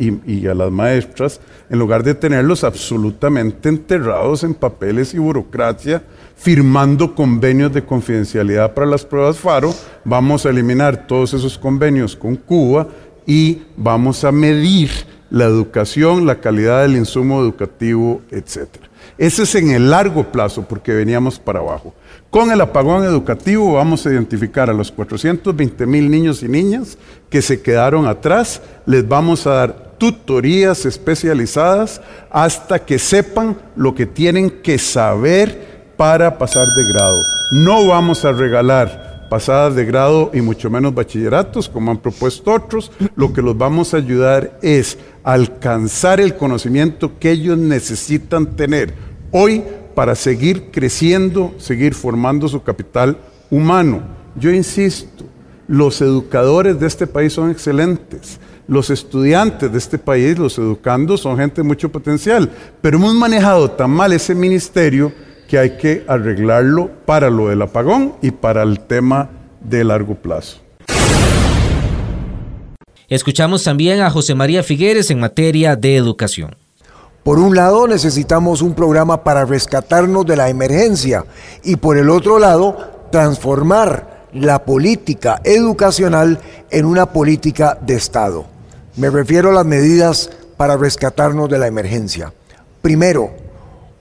y, 0.00 0.18
y 0.26 0.48
a 0.48 0.54
las 0.54 0.72
maestras, 0.72 1.40
en 1.70 1.78
lugar 1.78 2.02
de 2.02 2.16
tenerlos 2.16 2.64
absolutamente 2.64 3.68
enterrados 3.68 4.42
en 4.42 4.54
papeles 4.54 5.14
y 5.14 5.18
burocracia, 5.18 6.02
firmando 6.34 7.14
convenios 7.14 7.72
de 7.72 7.84
confidencialidad 7.84 8.74
para 8.74 8.88
las 8.88 9.04
pruebas 9.04 9.38
FARO, 9.38 9.72
vamos 10.04 10.44
a 10.44 10.50
eliminar 10.50 11.06
todos 11.06 11.32
esos 11.32 11.56
convenios 11.56 12.16
con 12.16 12.34
Cuba 12.34 12.88
y 13.24 13.62
vamos 13.76 14.24
a 14.24 14.32
medir 14.32 14.90
la 15.30 15.44
educación, 15.44 16.26
la 16.26 16.40
calidad 16.40 16.82
del 16.82 16.96
insumo 16.96 17.40
educativo, 17.40 18.22
etc. 18.30 18.68
Ese 19.16 19.42
es 19.42 19.54
en 19.54 19.70
el 19.70 19.90
largo 19.90 20.24
plazo 20.24 20.62
porque 20.62 20.92
veníamos 20.92 21.38
para 21.38 21.60
abajo. 21.60 21.94
Con 22.30 22.50
el 22.50 22.60
apagón 22.60 23.04
educativo 23.04 23.74
vamos 23.74 24.06
a 24.06 24.10
identificar 24.10 24.68
a 24.68 24.74
los 24.74 24.92
420 24.92 25.86
mil 25.86 26.10
niños 26.10 26.42
y 26.42 26.48
niñas 26.48 26.98
que 27.30 27.42
se 27.42 27.62
quedaron 27.62 28.06
atrás, 28.06 28.60
les 28.86 29.06
vamos 29.06 29.46
a 29.46 29.50
dar 29.50 29.88
tutorías 29.98 30.86
especializadas 30.86 32.00
hasta 32.30 32.78
que 32.78 32.98
sepan 32.98 33.56
lo 33.76 33.94
que 33.94 34.06
tienen 34.06 34.50
que 34.50 34.78
saber 34.78 35.92
para 35.96 36.38
pasar 36.38 36.66
de 36.76 36.92
grado. 36.92 37.18
No 37.50 37.86
vamos 37.86 38.24
a 38.24 38.32
regalar 38.32 39.07
pasadas 39.28 39.74
de 39.74 39.84
grado 39.84 40.30
y 40.32 40.40
mucho 40.40 40.70
menos 40.70 40.94
bachilleratos, 40.94 41.68
como 41.68 41.90
han 41.90 41.98
propuesto 41.98 42.52
otros, 42.52 42.90
lo 43.16 43.32
que 43.32 43.42
los 43.42 43.56
vamos 43.56 43.94
a 43.94 43.98
ayudar 43.98 44.58
es 44.62 44.98
alcanzar 45.22 46.20
el 46.20 46.36
conocimiento 46.36 47.18
que 47.18 47.30
ellos 47.32 47.58
necesitan 47.58 48.56
tener 48.56 48.94
hoy 49.30 49.62
para 49.94 50.14
seguir 50.14 50.70
creciendo, 50.70 51.54
seguir 51.58 51.94
formando 51.94 52.48
su 52.48 52.62
capital 52.62 53.18
humano. 53.50 54.02
Yo 54.36 54.50
insisto, 54.50 55.24
los 55.66 56.00
educadores 56.00 56.78
de 56.80 56.86
este 56.86 57.06
país 57.06 57.32
son 57.32 57.50
excelentes. 57.50 58.38
Los 58.66 58.90
estudiantes 58.90 59.70
de 59.72 59.78
este 59.78 59.98
país, 59.98 60.38
los 60.38 60.58
educandos, 60.58 61.20
son 61.20 61.36
gente 61.36 61.62
de 61.62 61.68
mucho 61.68 61.90
potencial. 61.90 62.50
Pero 62.80 62.98
hemos 62.98 63.14
manejado 63.14 63.70
tan 63.70 63.90
mal 63.90 64.12
ese 64.12 64.34
ministerio 64.34 65.12
que 65.48 65.58
hay 65.58 65.70
que 65.78 66.04
arreglarlo 66.06 66.90
para 67.06 67.30
lo 67.30 67.48
del 67.48 67.62
apagón 67.62 68.14
y 68.22 68.30
para 68.30 68.62
el 68.62 68.80
tema 68.80 69.30
de 69.60 69.82
largo 69.82 70.14
plazo. 70.14 70.58
Escuchamos 73.08 73.64
también 73.64 74.02
a 74.02 74.10
José 74.10 74.34
María 74.34 74.62
Figueres 74.62 75.10
en 75.10 75.18
materia 75.18 75.74
de 75.74 75.96
educación. 75.96 76.54
Por 77.24 77.38
un 77.38 77.56
lado 77.56 77.88
necesitamos 77.88 78.60
un 78.60 78.74
programa 78.74 79.24
para 79.24 79.46
rescatarnos 79.46 80.26
de 80.26 80.36
la 80.36 80.50
emergencia 80.50 81.24
y 81.64 81.76
por 81.76 81.96
el 81.96 82.10
otro 82.10 82.38
lado 82.38 82.76
transformar 83.10 84.26
la 84.34 84.64
política 84.64 85.40
educacional 85.44 86.38
en 86.70 86.84
una 86.84 87.06
política 87.06 87.78
de 87.80 87.94
Estado. 87.94 88.44
Me 88.96 89.08
refiero 89.08 89.50
a 89.50 89.54
las 89.54 89.64
medidas 89.64 90.30
para 90.58 90.76
rescatarnos 90.76 91.48
de 91.48 91.58
la 91.58 91.66
emergencia. 91.66 92.32
Primero, 92.82 93.30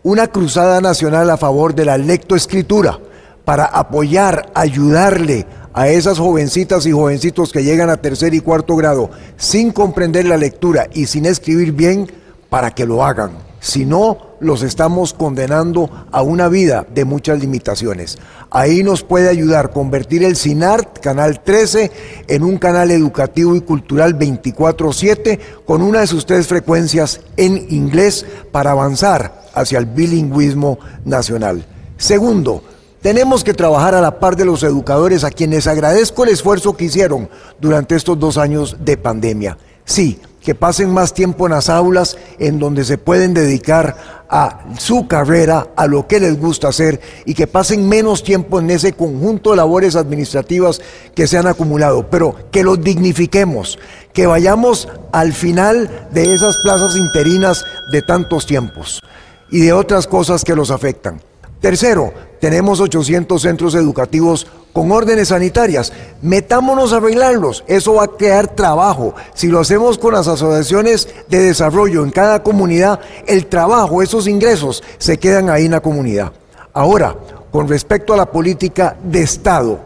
una 0.08 0.28
cruzada 0.28 0.80
nacional 0.80 1.30
a 1.30 1.36
favor 1.36 1.76
de 1.76 1.84
la 1.84 1.98
lectoescritura 1.98 2.98
para 3.44 3.66
apoyar, 3.66 4.50
ayudarle 4.56 5.46
a 5.74 5.90
esas 5.90 6.18
jovencitas 6.18 6.86
y 6.86 6.94
jovencitos 6.94 7.52
que 7.52 7.66
llegan 7.66 7.90
a 7.90 7.98
tercer 7.98 8.34
y 8.34 8.40
cuarto 8.40 8.78
grado 8.78 9.10
sin 9.36 9.74
comprender 9.74 10.24
la 10.24 10.38
lectura 10.38 10.88
y 10.94 11.08
sin 11.08 11.26
escribir 11.26 11.74
bien 11.74 12.10
para 12.50 12.72
que 12.72 12.86
lo 12.86 13.04
hagan. 13.04 13.32
Si 13.60 13.86
no, 13.86 14.38
los 14.40 14.64
estamos 14.64 15.14
condenando 15.14 15.90
a 16.14 16.22
una 16.22 16.48
vida 16.48 16.88
de 16.94 17.04
muchas 17.04 17.40
limitaciones. 17.40 18.18
Ahí 18.50 18.84
nos 18.84 19.04
puede 19.04 19.28
ayudar 19.28 19.72
convertir 19.72 20.24
el 20.24 20.38
SINART, 20.38 21.00
Canal 21.00 21.42
13, 21.44 21.92
en 22.30 22.44
un 22.44 22.58
canal 22.60 22.92
educativo 22.92 23.58
y 23.58 23.62
cultural 23.62 24.18
24/7 24.18 25.38
con 25.66 25.82
una 25.82 26.00
de 26.00 26.08
sus 26.08 26.26
tres 26.26 26.48
frecuencias 26.48 27.20
en 27.36 27.58
inglés 27.70 28.26
para 28.54 28.72
avanzar 28.72 29.47
hacia 29.60 29.80
el 29.80 29.86
bilingüismo 29.86 30.80
nacional. 31.06 31.66
Segundo, 31.98 32.64
tenemos 33.02 33.44
que 33.44 33.54
trabajar 33.54 33.96
a 33.96 34.02
la 34.02 34.20
par 34.20 34.36
de 34.36 34.46
los 34.46 34.64
educadores 34.64 35.24
a 35.24 35.32
quienes 35.32 35.68
agradezco 35.68 36.24
el 36.24 36.32
esfuerzo 36.32 36.76
que 36.76 36.86
hicieron 36.86 37.30
durante 37.60 37.96
estos 37.96 38.20
dos 38.20 38.38
años 38.38 38.78
de 38.80 38.98
pandemia. 38.98 39.58
Sí, 39.86 40.20
que 40.42 40.56
pasen 40.56 40.90
más 40.92 41.14
tiempo 41.14 41.46
en 41.46 41.54
las 41.54 41.70
aulas 41.70 42.18
en 42.40 42.58
donde 42.58 42.86
se 42.86 42.98
pueden 42.98 43.34
dedicar 43.34 44.26
a 44.30 44.66
su 44.78 45.08
carrera, 45.08 45.68
a 45.76 45.88
lo 45.88 46.08
que 46.08 46.20
les 46.20 46.40
gusta 46.40 46.70
hacer 46.70 47.00
y 47.26 47.34
que 47.34 47.48
pasen 47.48 47.88
menos 47.88 48.24
tiempo 48.24 48.60
en 48.60 48.70
ese 48.70 48.94
conjunto 48.94 49.52
de 49.52 49.58
labores 49.58 49.96
administrativas 49.96 50.82
que 51.14 51.28
se 51.28 51.38
han 51.38 51.48
acumulado, 51.48 52.10
pero 52.10 52.36
que 52.52 52.64
los 52.64 52.82
dignifiquemos, 52.82 53.78
que 54.14 54.26
vayamos 54.26 54.88
al 55.12 55.34
final 55.34 56.08
de 56.12 56.34
esas 56.34 56.58
plazas 56.64 56.96
interinas 56.96 57.64
de 57.92 58.02
tantos 58.02 58.46
tiempos 58.46 59.02
y 59.50 59.62
de 59.62 59.74
otras 59.74 60.08
cosas 60.08 60.44
que 60.44 60.56
los 60.56 60.72
afectan. 60.72 61.22
Tercero, 61.62 62.14
tenemos 62.40 62.80
800 62.80 63.42
centros 63.42 63.74
educativos 63.74 64.46
con 64.74 64.92
órdenes 64.92 65.30
sanitarias. 65.30 65.92
Metámonos 66.22 66.94
a 66.94 66.98
arreglarlos. 66.98 67.64
Eso 67.68 67.96
va 67.96 68.04
a 68.04 68.08
crear 68.08 68.48
trabajo. 68.48 69.16
Si 69.34 69.48
lo 69.48 69.60
hacemos 69.60 69.98
con 69.98 70.14
las 70.14 70.28
asociaciones 70.28 71.08
de 71.30 71.40
desarrollo 71.40 72.04
en 72.04 72.12
cada 72.12 72.44
comunidad, 72.44 73.00
el 73.26 73.48
trabajo, 73.48 74.04
esos 74.04 74.28
ingresos, 74.28 74.84
se 75.00 75.18
quedan 75.18 75.50
ahí 75.50 75.66
en 75.66 75.72
la 75.72 75.80
comunidad. 75.80 76.32
Ahora, 76.74 77.16
con 77.52 77.68
respecto 77.68 78.14
a 78.14 78.18
la 78.18 78.28
política 78.28 78.96
de 79.04 79.24
Estado, 79.24 79.80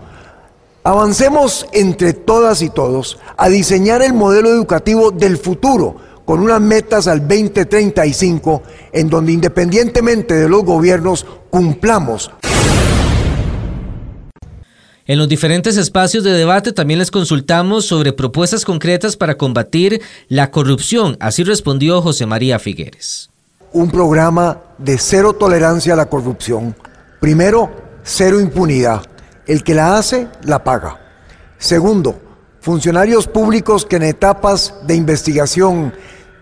avancemos 0.83 1.65
entre 1.71 2.11
todas 2.11 2.61
y 2.61 2.69
todos 2.69 3.17
a 3.37 3.47
diseñar 3.47 4.01
el 4.01 4.13
modelo 4.13 4.49
educativo 4.49 5.11
del 5.11 5.37
futuro 5.37 5.95
con 6.25 6.39
unas 6.39 6.61
metas 6.61 7.07
al 7.07 7.27
2035 7.27 8.63
en 8.93 9.09
donde 9.09 9.31
independientemente 9.31 10.35
de 10.35 10.49
los 10.49 10.63
gobiernos 10.63 11.25
cumplamos. 11.49 12.31
En 15.07 15.17
los 15.17 15.27
diferentes 15.27 15.77
espacios 15.77 16.23
de 16.23 16.31
debate 16.31 16.71
también 16.71 16.99
les 16.99 17.11
consultamos 17.11 17.85
sobre 17.85 18.13
propuestas 18.13 18.63
concretas 18.63 19.17
para 19.17 19.35
combatir 19.35 20.01
la 20.29 20.51
corrupción. 20.51 21.17
Así 21.19 21.43
respondió 21.43 22.01
José 22.01 22.25
María 22.27 22.59
Figueres. 22.59 23.29
Un 23.73 23.89
programa 23.89 24.61
de 24.77 24.97
cero 24.97 25.33
tolerancia 25.33 25.93
a 25.93 25.97
la 25.97 26.05
corrupción. 26.05 26.75
Primero, 27.19 27.71
cero 28.03 28.39
impunidad. 28.39 29.01
El 29.47 29.63
que 29.63 29.73
la 29.73 29.97
hace, 29.97 30.27
la 30.43 30.63
paga. 30.63 30.99
Segundo, 31.57 32.19
funcionarios 32.61 33.27
públicos 33.27 33.85
que 33.85 33.97
en 33.97 34.03
etapas 34.03 34.75
de 34.85 34.95
investigación 34.95 35.93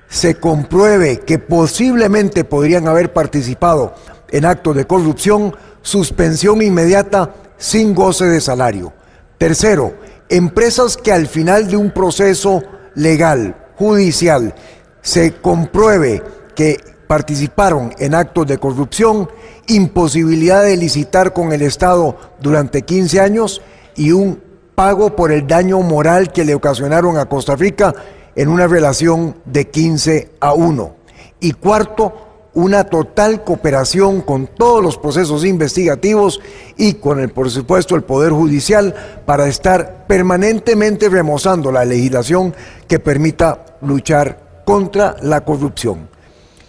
se 0.09 0.35
compruebe 0.35 1.19
que 1.19 1.37
posiblemente 1.37 2.43
podrían 2.43 2.87
haber 2.87 3.13
participado 3.13 3.93
en 4.29 4.45
actos 4.45 4.75
de 4.75 4.85
corrupción, 4.85 5.55
suspensión 5.81 6.61
inmediata 6.61 7.33
sin 7.57 7.93
goce 7.93 8.25
de 8.25 8.41
salario. 8.41 8.91
Tercero, 9.37 9.93
empresas 10.27 10.97
que 10.97 11.11
al 11.11 11.27
final 11.27 11.67
de 11.69 11.77
un 11.77 11.91
proceso 11.91 12.63
legal, 12.95 13.55
judicial, 13.77 14.55
se 15.01 15.33
compruebe 15.35 16.23
que 16.55 16.77
participaron 17.07 17.93
en 17.99 18.15
actos 18.15 18.47
de 18.47 18.57
corrupción, 18.57 19.29
imposibilidad 19.67 20.63
de 20.63 20.77
licitar 20.77 21.33
con 21.33 21.53
el 21.53 21.61
Estado 21.61 22.17
durante 22.41 22.81
15 22.81 23.19
años 23.19 23.61
y 23.95 24.11
un 24.11 24.41
pago 24.75 25.15
por 25.15 25.31
el 25.31 25.47
daño 25.47 25.79
moral 25.81 26.31
que 26.31 26.45
le 26.45 26.55
ocasionaron 26.55 27.17
a 27.17 27.25
Costa 27.25 27.55
Rica 27.55 27.93
en 28.39 28.47
una 28.47 28.67
relación 28.67 29.35
de 29.43 29.67
15 29.67 30.31
a 30.39 30.53
1. 30.53 30.95
Y 31.41 31.51
cuarto, 31.51 32.13
una 32.53 32.85
total 32.85 33.43
cooperación 33.43 34.21
con 34.21 34.47
todos 34.47 34.81
los 34.81 34.97
procesos 34.97 35.43
investigativos 35.43 36.39
y 36.77 36.93
con 36.93 37.19
el, 37.19 37.31
por 37.31 37.51
supuesto, 37.51 37.97
el 37.97 38.03
Poder 38.03 38.31
Judicial 38.31 38.95
para 39.25 39.49
estar 39.49 40.07
permanentemente 40.07 41.09
remozando 41.09 41.69
la 41.69 41.83
legislación 41.83 42.55
que 42.87 42.99
permita 42.99 43.65
luchar 43.81 44.61
contra 44.63 45.17
la 45.21 45.43
corrupción. 45.43 46.07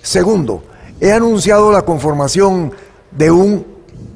Segundo, 0.03 0.65
he 1.01 1.13
anunciado 1.13 1.71
la 1.71 1.83
conformación 1.83 2.73
de 3.13 3.31
un 3.31 3.65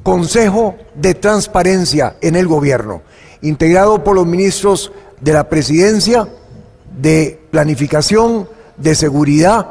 Consejo 0.03 0.75
de 0.93 1.13
Transparencia 1.13 2.17
en 2.19 2.35
el 2.35 2.47
Gobierno, 2.47 3.01
integrado 3.41 4.03
por 4.03 4.13
los 4.13 4.27
ministros 4.27 4.91
de 5.21 5.31
la 5.31 5.47
Presidencia, 5.47 6.27
de 6.97 7.39
planificación, 7.51 8.47
de 8.77 8.95
seguridad, 8.95 9.67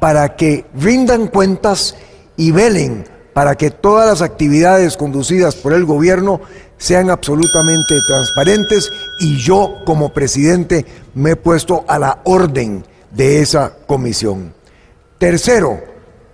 para 0.00 0.36
que 0.36 0.64
rindan 0.74 1.26
cuentas 1.28 1.96
y 2.36 2.52
velen 2.52 3.04
para 3.38 3.54
que 3.54 3.70
todas 3.70 4.04
las 4.08 4.20
actividades 4.20 4.96
conducidas 4.96 5.54
por 5.54 5.72
el 5.72 5.84
gobierno 5.84 6.40
sean 6.76 7.08
absolutamente 7.08 7.94
transparentes 8.08 8.90
y 9.20 9.36
yo 9.36 9.76
como 9.86 10.12
presidente 10.12 10.84
me 11.14 11.30
he 11.30 11.36
puesto 11.36 11.84
a 11.86 12.00
la 12.00 12.18
orden 12.24 12.84
de 13.12 13.40
esa 13.40 13.74
comisión. 13.86 14.52
Tercero, 15.18 15.78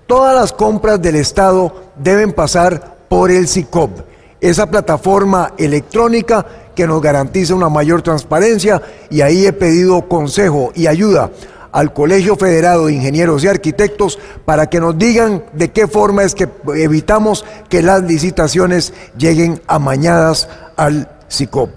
todas 0.07 0.35
las 0.35 0.55
compras 0.55 1.03
del 1.03 1.17
Estado 1.17 1.93
deben 1.95 2.33
pasar 2.33 2.97
por 3.11 3.31
el 3.31 3.49
SICOP, 3.49 4.01
esa 4.41 4.71
plataforma 4.71 5.53
electrónica 5.59 6.47
que 6.75 6.87
nos 6.87 7.01
garantiza 7.01 7.55
una 7.55 7.69
mayor 7.69 8.03
transparencia 8.03 8.83
y 9.11 9.21
ahí 9.21 9.47
he 9.47 9.53
pedido 9.53 10.09
consejo 10.09 10.73
y 10.75 10.87
ayuda 10.87 11.31
al 11.75 11.93
Colegio 11.93 12.37
Federado 12.37 12.87
de 12.87 12.93
Ingenieros 12.93 13.43
y 13.43 13.49
Arquitectos 13.49 14.19
para 14.45 14.71
que 14.71 14.79
nos 14.79 14.97
digan 14.97 15.45
de 15.53 15.73
qué 15.73 15.89
forma 15.89 16.23
es 16.23 16.37
que 16.37 16.49
evitamos 16.77 17.45
que 17.69 17.83
las 17.83 18.03
licitaciones 18.03 18.93
lleguen 19.19 19.61
amañadas 19.67 20.49
al 20.77 21.11
SICOP. 21.27 21.71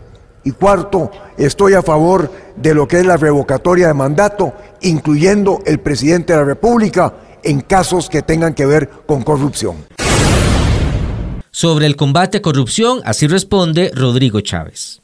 Y 0.44 0.52
cuarto, 0.52 1.10
estoy 1.38 1.74
a 1.74 1.82
favor 1.82 2.32
de 2.56 2.76
lo 2.76 2.88
que 2.88 3.00
es 3.00 3.06
la 3.08 3.18
revocatoria 3.18 3.88
de 3.88 3.96
mandato, 3.96 4.54
incluyendo 4.82 5.62
el 5.66 5.80
presidente 5.80 6.34
de 6.34 6.40
la 6.40 6.46
República 6.46 7.14
en 7.42 7.62
casos 7.62 8.08
que 8.08 8.22
tengan 8.22 8.54
que 8.54 8.68
ver 8.68 8.90
con 9.08 9.24
corrupción. 9.24 9.97
Sobre 11.60 11.88
el 11.88 11.96
combate 11.96 12.38
a 12.38 12.42
corrupción, 12.44 13.00
así 13.04 13.26
responde 13.26 13.90
Rodrigo 13.96 14.42
Chávez. 14.42 15.02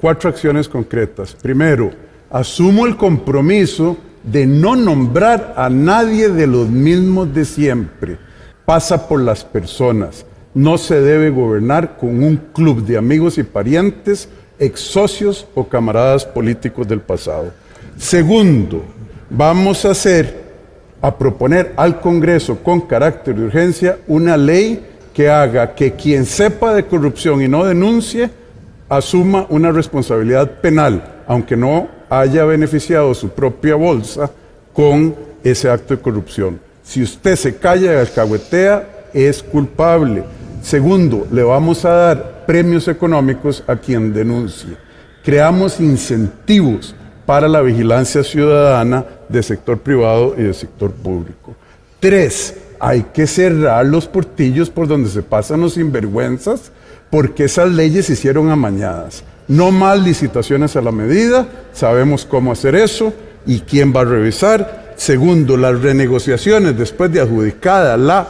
Cuatro 0.00 0.30
acciones 0.30 0.70
concretas. 0.70 1.34
Primero, 1.34 1.90
asumo 2.30 2.86
el 2.86 2.96
compromiso 2.96 3.98
de 4.22 4.46
no 4.46 4.74
nombrar 4.74 5.52
a 5.54 5.68
nadie 5.68 6.30
de 6.30 6.46
los 6.46 6.70
mismos 6.70 7.34
de 7.34 7.44
siempre. 7.44 8.16
Pasa 8.64 9.06
por 9.06 9.20
las 9.20 9.44
personas. 9.44 10.24
No 10.54 10.78
se 10.78 11.02
debe 11.02 11.28
gobernar 11.28 11.98
con 11.98 12.24
un 12.24 12.38
club 12.54 12.82
de 12.82 12.96
amigos 12.96 13.36
y 13.36 13.42
parientes, 13.42 14.30
ex 14.58 14.80
socios 14.80 15.46
o 15.54 15.68
camaradas 15.68 16.24
políticos 16.24 16.88
del 16.88 17.02
pasado. 17.02 17.52
Segundo, 17.98 18.82
vamos 19.28 19.84
a 19.84 19.90
hacer, 19.90 20.42
a 21.02 21.18
proponer 21.18 21.74
al 21.76 22.00
Congreso 22.00 22.62
con 22.62 22.80
carácter 22.80 23.34
de 23.34 23.44
urgencia 23.44 23.98
una 24.06 24.38
ley 24.38 24.95
que 25.16 25.30
haga 25.30 25.74
que 25.74 25.92
quien 25.92 26.26
sepa 26.26 26.74
de 26.74 26.84
corrupción 26.84 27.40
y 27.40 27.48
no 27.48 27.64
denuncie 27.64 28.28
asuma 28.86 29.46
una 29.48 29.72
responsabilidad 29.72 30.60
penal, 30.60 31.22
aunque 31.26 31.56
no 31.56 31.88
haya 32.10 32.44
beneficiado 32.44 33.14
su 33.14 33.30
propia 33.30 33.76
bolsa 33.76 34.30
con 34.74 35.16
ese 35.42 35.70
acto 35.70 35.96
de 35.96 36.02
corrupción. 36.02 36.60
Si 36.82 37.02
usted 37.02 37.34
se 37.34 37.56
calla 37.56 37.94
y 37.94 37.96
alcahuetea, 37.96 39.08
es 39.14 39.42
culpable. 39.42 40.22
Segundo, 40.60 41.26
le 41.32 41.42
vamos 41.42 41.86
a 41.86 41.92
dar 41.92 42.44
premios 42.46 42.86
económicos 42.86 43.64
a 43.66 43.76
quien 43.76 44.12
denuncie. 44.12 44.76
Creamos 45.24 45.80
incentivos 45.80 46.94
para 47.24 47.48
la 47.48 47.62
vigilancia 47.62 48.22
ciudadana 48.22 49.02
del 49.30 49.42
sector 49.42 49.78
privado 49.78 50.34
y 50.36 50.42
del 50.42 50.54
sector 50.54 50.92
público. 50.92 51.56
Tres, 52.00 52.65
hay 52.80 53.02
que 53.14 53.26
cerrar 53.26 53.86
los 53.86 54.06
portillos 54.06 54.70
por 54.70 54.88
donde 54.88 55.10
se 55.10 55.22
pasan 55.22 55.60
los 55.60 55.74
sinvergüenzas, 55.74 56.72
porque 57.10 57.44
esas 57.44 57.70
leyes 57.70 58.06
se 58.06 58.14
hicieron 58.14 58.50
amañadas. 58.50 59.24
No 59.48 59.70
más 59.70 60.00
licitaciones 60.00 60.76
a 60.76 60.82
la 60.82 60.92
medida, 60.92 61.46
sabemos 61.72 62.24
cómo 62.24 62.52
hacer 62.52 62.74
eso 62.74 63.12
y 63.46 63.60
quién 63.60 63.94
va 63.94 64.00
a 64.00 64.04
revisar. 64.04 64.94
Segundo, 64.96 65.56
las 65.56 65.80
renegociaciones 65.80 66.76
después 66.76 67.12
de 67.12 67.20
adjudicada 67.20 67.96
la 67.96 68.26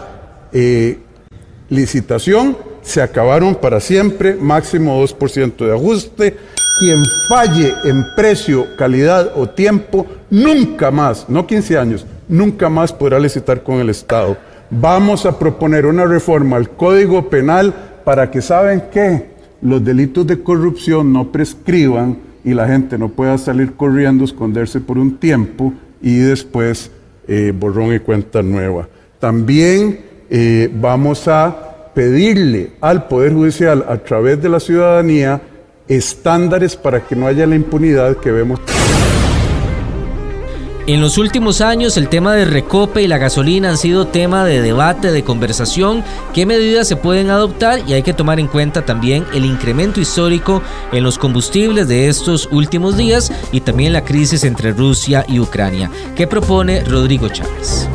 eh, 0.53 0.99
licitación, 1.69 2.57
se 2.83 3.03
acabaron 3.03 3.57
para 3.57 3.81
siempre, 3.81 4.37
máximo 4.37 5.03
2% 5.03 5.57
de 5.57 5.75
ajuste. 5.75 6.37
Quien 6.79 7.03
falle 7.29 7.73
en 7.85 8.05
precio, 8.15 8.77
calidad 8.77 9.33
o 9.35 9.49
tiempo, 9.49 10.07
nunca 10.31 10.91
más, 10.91 11.29
no 11.29 11.47
15 11.47 11.79
años, 11.79 12.07
nunca 12.29 12.69
más 12.69 12.93
podrá 12.93 13.19
licitar 13.19 13.63
con 13.63 13.77
el 13.77 13.91
Estado. 13.91 14.37
Vamos 14.71 15.27
a 15.27 15.39
proponer 15.39 15.87
una 15.87 16.05
reforma 16.05 16.57
al 16.57 16.71
Código 16.71 17.29
Penal 17.29 17.75
para 18.05 18.31
que, 18.31 18.43
¿saben 18.43 18.85
qué? 18.93 19.27
Los 19.63 19.85
delitos 19.85 20.27
de 20.27 20.43
corrupción 20.43 21.13
no 21.13 21.31
prescriban 21.31 22.19
y 22.45 22.55
la 22.55 22.67
gente 22.69 22.99
no 22.99 23.09
pueda 23.09 23.39
salir 23.39 23.75
corriendo, 23.75 24.25
esconderse 24.25 24.81
por 24.81 24.99
un 24.99 25.19
tiempo 25.19 25.73
y 26.01 26.17
después 26.19 26.91
eh, 27.27 27.53
borrón 27.57 27.95
y 27.95 27.99
cuenta 27.99 28.43
nueva. 28.43 28.89
También 29.19 30.01
eh, 30.31 30.71
vamos 30.73 31.27
a 31.29 31.91
pedirle 31.95 32.73
al 32.81 33.09
Poder 33.09 33.33
Judicial 33.33 33.85
a 33.89 33.97
través 33.99 34.41
de 34.43 34.49
la 34.49 34.61
ciudadanía 34.61 35.41
estándares 35.89 36.77
para 36.77 37.01
que 37.01 37.17
no 37.17 37.27
haya 37.27 37.47
la 37.47 37.55
impunidad 37.55 38.17
que 38.17 38.31
vemos. 38.31 38.61
En 40.89 41.01
los 41.01 41.19
últimos 41.19 41.63
años 41.63 41.97
el 41.97 42.09
tema 42.09 42.35
de 42.35 42.45
recope 42.45 43.03
y 43.03 43.09
la 43.09 43.19
gasolina 43.19 43.71
han 43.71 43.77
sido 43.77 44.07
tema 44.07 44.45
de 44.45 44.63
debate, 44.63 45.11
de 45.11 45.25
conversación, 45.25 46.05
qué 46.33 46.47
medidas 46.47 46.87
se 46.87 46.95
pueden 46.95 47.29
adoptar 47.29 47.81
y 47.89 47.95
hay 47.95 48.05
que 48.05 48.13
tomar 48.13 48.39
en 48.39 48.47
cuenta 48.47 48.85
también 48.85 49.27
el 49.35 49.45
incremento 49.45 50.01
histórico 50.01 50.63
en 50.93 51.03
los 51.03 51.19
combustibles 51.19 51.89
de 51.89 52.07
estos 52.07 52.49
últimos 52.53 52.97
días 52.97 53.33
y 53.51 53.63
también 53.63 53.93
la 53.93 54.05
crisis 54.05 54.45
entre 54.45 54.71
Rusia 54.71 55.25
y 55.27 55.41
Ucrania. 55.41 55.91
¿Qué 56.15 56.29
propone 56.29 56.85
Rodrigo 56.85 57.29
Chávez? 57.31 57.89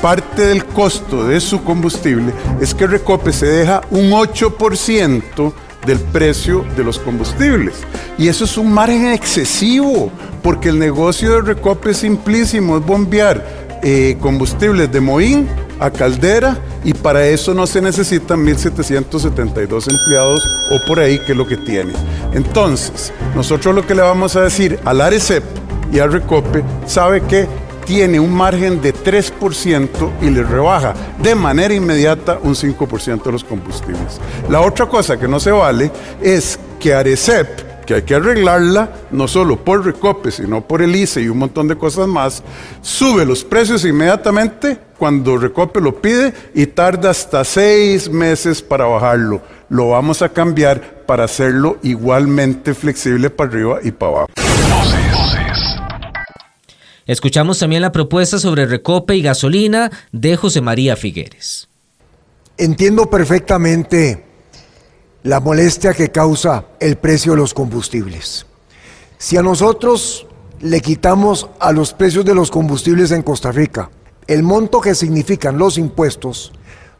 Parte 0.00 0.46
del 0.46 0.64
costo 0.64 1.26
de 1.26 1.40
su 1.40 1.64
combustible 1.64 2.32
es 2.60 2.72
que 2.72 2.86
Recope 2.86 3.32
se 3.32 3.46
deja 3.46 3.80
un 3.90 4.12
8% 4.12 5.52
del 5.86 5.98
precio 5.98 6.64
de 6.76 6.84
los 6.84 6.98
combustibles. 6.98 7.74
Y 8.18 8.28
eso 8.28 8.44
es 8.44 8.58
un 8.58 8.72
margen 8.72 9.08
excesivo, 9.08 10.10
porque 10.42 10.68
el 10.68 10.78
negocio 10.78 11.34
de 11.34 11.42
Recope 11.42 11.90
es 11.90 11.98
simplísimo, 11.98 12.78
es 12.78 12.84
bombear 12.84 13.78
eh, 13.82 14.16
combustibles 14.20 14.90
de 14.90 15.00
Moín 15.00 15.48
a 15.80 15.90
Caldera 15.90 16.58
y 16.84 16.92
para 16.92 17.26
eso 17.26 17.54
no 17.54 17.66
se 17.66 17.80
necesitan 17.80 18.44
1.772 18.44 19.88
empleados 19.88 20.42
o 20.72 20.84
por 20.86 20.98
ahí 20.98 21.18
que 21.24 21.32
es 21.32 21.38
lo 21.38 21.46
que 21.46 21.56
tiene. 21.56 21.92
Entonces, 22.32 23.12
nosotros 23.36 23.74
lo 23.74 23.86
que 23.86 23.94
le 23.94 24.02
vamos 24.02 24.34
a 24.36 24.42
decir 24.42 24.78
al 24.84 25.00
ARECEP 25.00 25.44
y 25.92 26.00
al 26.00 26.12
Recope, 26.12 26.62
sabe 26.86 27.22
que 27.22 27.46
tiene 27.86 28.20
un 28.20 28.34
margen 28.34 28.82
de 28.82 28.92
3% 29.08 30.10
y 30.20 30.28
le 30.28 30.42
rebaja 30.42 30.92
de 31.22 31.34
manera 31.34 31.72
inmediata 31.72 32.38
un 32.42 32.54
5% 32.54 33.22
de 33.22 33.32
los 33.32 33.42
combustibles. 33.42 34.20
La 34.50 34.60
otra 34.60 34.86
cosa 34.86 35.18
que 35.18 35.26
no 35.26 35.40
se 35.40 35.50
vale 35.50 35.90
es 36.20 36.58
que 36.78 36.92
Arecep, 36.92 37.86
que 37.86 37.94
hay 37.94 38.02
que 38.02 38.16
arreglarla, 38.16 38.90
no 39.10 39.26
solo 39.26 39.64
por 39.64 39.82
Recope, 39.82 40.30
sino 40.30 40.60
por 40.60 40.82
el 40.82 40.94
ICE 40.94 41.22
y 41.22 41.28
un 41.28 41.38
montón 41.38 41.68
de 41.68 41.76
cosas 41.76 42.06
más, 42.06 42.42
sube 42.82 43.24
los 43.24 43.44
precios 43.44 43.82
inmediatamente 43.86 44.78
cuando 44.98 45.38
Recope 45.38 45.80
lo 45.80 46.02
pide 46.02 46.34
y 46.54 46.66
tarda 46.66 47.08
hasta 47.08 47.44
seis 47.44 48.10
meses 48.10 48.60
para 48.60 48.84
bajarlo. 48.84 49.40
Lo 49.70 49.88
vamos 49.90 50.20
a 50.20 50.28
cambiar 50.28 51.06
para 51.06 51.24
hacerlo 51.24 51.78
igualmente 51.82 52.74
flexible 52.74 53.30
para 53.30 53.50
arriba 53.50 53.78
y 53.82 53.90
para 53.90 54.12
abajo. 54.12 54.47
Escuchamos 57.08 57.58
también 57.58 57.80
la 57.80 57.90
propuesta 57.90 58.38
sobre 58.38 58.66
recope 58.66 59.16
y 59.16 59.22
gasolina 59.22 59.90
de 60.12 60.36
José 60.36 60.60
María 60.60 60.94
Figueres. 60.94 61.66
Entiendo 62.58 63.08
perfectamente 63.08 64.26
la 65.22 65.40
molestia 65.40 65.94
que 65.94 66.10
causa 66.10 66.66
el 66.78 66.98
precio 66.98 67.32
de 67.32 67.38
los 67.38 67.54
combustibles. 67.54 68.44
Si 69.16 69.38
a 69.38 69.42
nosotros 69.42 70.26
le 70.60 70.82
quitamos 70.82 71.48
a 71.58 71.72
los 71.72 71.94
precios 71.94 72.26
de 72.26 72.34
los 72.34 72.50
combustibles 72.50 73.10
en 73.10 73.22
Costa 73.22 73.52
Rica 73.52 73.90
el 74.26 74.42
monto 74.42 74.82
que 74.82 74.94
significan 74.94 75.56
los 75.56 75.78
impuestos, 75.78 76.52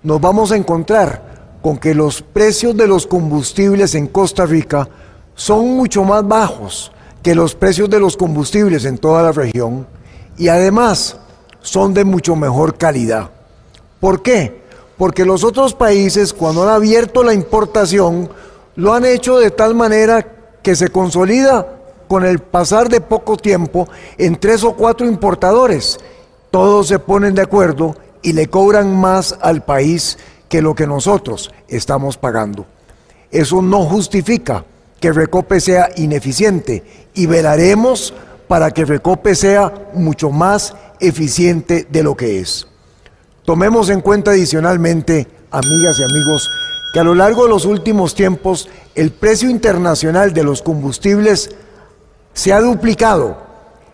nos 0.03 0.23
vamos 0.23 0.53
a 0.53 0.57
encontrar 0.57 1.59
con 1.61 1.77
que 1.77 1.95
los 1.95 2.23
precios 2.23 2.75
de 2.75 2.87
los 2.87 3.07
combustibles 3.07 3.95
en 3.95 4.07
Costa 4.07 4.47
Rica 4.47 4.89
son 5.35 5.77
mucho 5.77 6.03
más 6.03 6.27
bajos 6.27 6.93
que 7.23 7.35
los 7.35 7.55
precios 7.55 7.91
de 7.91 8.01
los 8.01 8.17
combustibles 8.17 8.87
en 8.87 8.97
toda 8.97 9.23
la 9.23 9.33
región 9.33 9.98
y 10.39 10.49
además 10.49 11.17
son 11.61 11.93
de 11.93 12.05
mucho 12.05 12.37
mejor 12.37 12.79
calidad. 12.79 13.31
¿Por 14.01 14.23
qué? 14.23 14.63
Porque 14.97 15.25
los 15.25 15.45
otros 15.45 15.75
países 15.75 16.33
cuando 16.33 16.63
han 16.63 16.71
abierto 16.71 17.23
la 17.23 17.35
importación 17.35 18.31
lo 18.77 18.95
han 18.95 19.05
hecho 19.05 19.39
de 19.39 19.51
tal 19.51 19.75
manera 19.75 20.27
que 20.63 20.77
se 20.77 20.89
consolida 20.89 21.67
con 22.07 22.25
el 22.25 22.39
pasar 22.39 22.89
de 22.89 23.01
poco 23.01 23.37
tiempo 23.37 23.89
en 24.17 24.37
tres 24.37 24.65
o 24.65 24.73
cuatro 24.73 25.07
importadores. 25.07 25.99
Todos 26.51 26.89
se 26.89 26.99
ponen 26.99 27.35
de 27.35 27.43
acuerdo 27.43 27.97
y 28.23 28.33
le 28.33 28.49
cobran 28.49 28.97
más 28.97 29.37
al 29.43 29.65
país 29.65 30.19
que 30.49 30.63
lo 30.63 30.75
que 30.75 30.87
nosotros 30.87 31.53
estamos 31.69 32.17
pagando. 32.17 32.67
Eso 33.31 33.61
no 33.61 33.85
justifica 33.85 34.65
que 35.01 35.13
Recope 35.13 35.61
sea 35.61 35.91
ineficiente 35.97 36.83
y 37.15 37.27
velaremos 37.27 38.15
para 38.49 38.71
que 38.71 38.85
Recope 38.85 39.35
sea 39.35 39.73
mucho 39.95 40.31
más 40.31 40.75
eficiente 40.99 41.87
de 41.89 42.03
lo 42.03 42.17
que 42.17 42.41
es. 42.41 42.67
Tomemos 43.45 43.91
en 43.91 44.01
cuenta 44.01 44.33
adicionalmente, 44.33 45.29
amigas 45.51 45.99
y 45.99 46.03
amigos, 46.03 46.51
que 46.93 47.01
a 47.01 47.05
lo 47.05 47.15
largo 47.15 47.45
de 47.45 47.51
los 47.51 47.67
últimos 47.67 48.15
tiempos 48.15 48.69
el 48.95 49.13
precio 49.13 49.51
internacional 49.51 50.33
de 50.33 50.43
los 50.43 50.63
combustibles 50.63 51.51
se 52.33 52.53
ha 52.53 52.61
duplicado. 52.61 53.37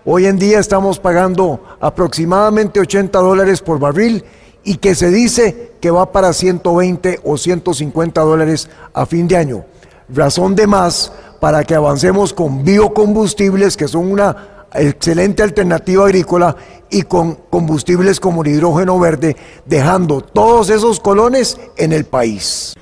Hoy 0.04 0.26
en 0.26 0.38
día 0.38 0.58
estamos 0.58 0.98
pagando 0.98 1.62
aproximadamente 1.80 2.78
80 2.80 3.18
dólares 3.18 3.60
por 3.60 3.78
barril 3.78 4.24
y 4.62 4.76
que 4.76 4.94
se 4.94 5.10
dice 5.10 5.72
que 5.80 5.90
va 5.90 6.12
para 6.12 6.32
120 6.32 7.20
o 7.24 7.36
150 7.36 8.20
dólares 8.20 8.68
a 8.92 9.06
fin 9.06 9.28
de 9.28 9.36
año. 9.36 9.64
Razón 10.08 10.54
de 10.54 10.66
más 10.66 11.12
para 11.40 11.64
que 11.64 11.74
avancemos 11.74 12.32
con 12.32 12.64
biocombustibles, 12.64 13.76
que 13.76 13.88
son 13.88 14.10
una 14.10 14.66
excelente 14.74 15.42
alternativa 15.42 16.04
agrícola, 16.04 16.56
y 16.90 17.02
con 17.02 17.34
combustibles 17.50 18.20
como 18.20 18.42
el 18.42 18.50
hidrógeno 18.50 18.98
verde, 18.98 19.36
dejando 19.66 20.20
todos 20.20 20.70
esos 20.70 21.00
colones 21.00 21.58
en 21.76 21.92
el 21.92 22.04
país. 22.04 22.74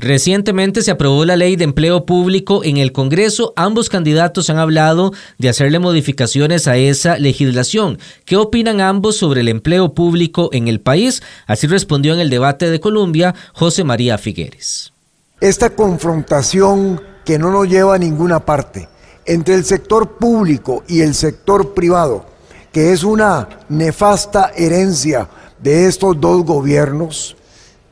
Recientemente 0.00 0.80
se 0.80 0.90
aprobó 0.90 1.26
la 1.26 1.36
ley 1.36 1.56
de 1.56 1.64
empleo 1.64 2.06
público 2.06 2.64
en 2.64 2.78
el 2.78 2.90
Congreso. 2.90 3.52
Ambos 3.54 3.90
candidatos 3.90 4.48
han 4.48 4.56
hablado 4.56 5.12
de 5.36 5.50
hacerle 5.50 5.78
modificaciones 5.78 6.66
a 6.68 6.78
esa 6.78 7.18
legislación. 7.18 7.98
¿Qué 8.24 8.36
opinan 8.36 8.80
ambos 8.80 9.16
sobre 9.18 9.42
el 9.42 9.48
empleo 9.48 9.92
público 9.92 10.48
en 10.52 10.68
el 10.68 10.80
país? 10.80 11.22
Así 11.46 11.66
respondió 11.66 12.14
en 12.14 12.20
el 12.20 12.30
debate 12.30 12.70
de 12.70 12.80
Colombia 12.80 13.34
José 13.52 13.84
María 13.84 14.16
Figueres 14.16 14.94
esta 15.40 15.70
confrontación 15.70 17.00
que 17.24 17.38
no 17.38 17.50
nos 17.50 17.68
lleva 17.68 17.94
a 17.94 17.98
ninguna 17.98 18.44
parte 18.44 18.88
entre 19.24 19.54
el 19.54 19.64
sector 19.64 20.16
público 20.18 20.82
y 20.86 21.00
el 21.00 21.14
sector 21.14 21.72
privado, 21.72 22.26
que 22.72 22.92
es 22.92 23.04
una 23.04 23.48
nefasta 23.68 24.52
herencia 24.56 25.28
de 25.58 25.86
estos 25.86 26.20
dos 26.20 26.44
gobiernos, 26.44 27.36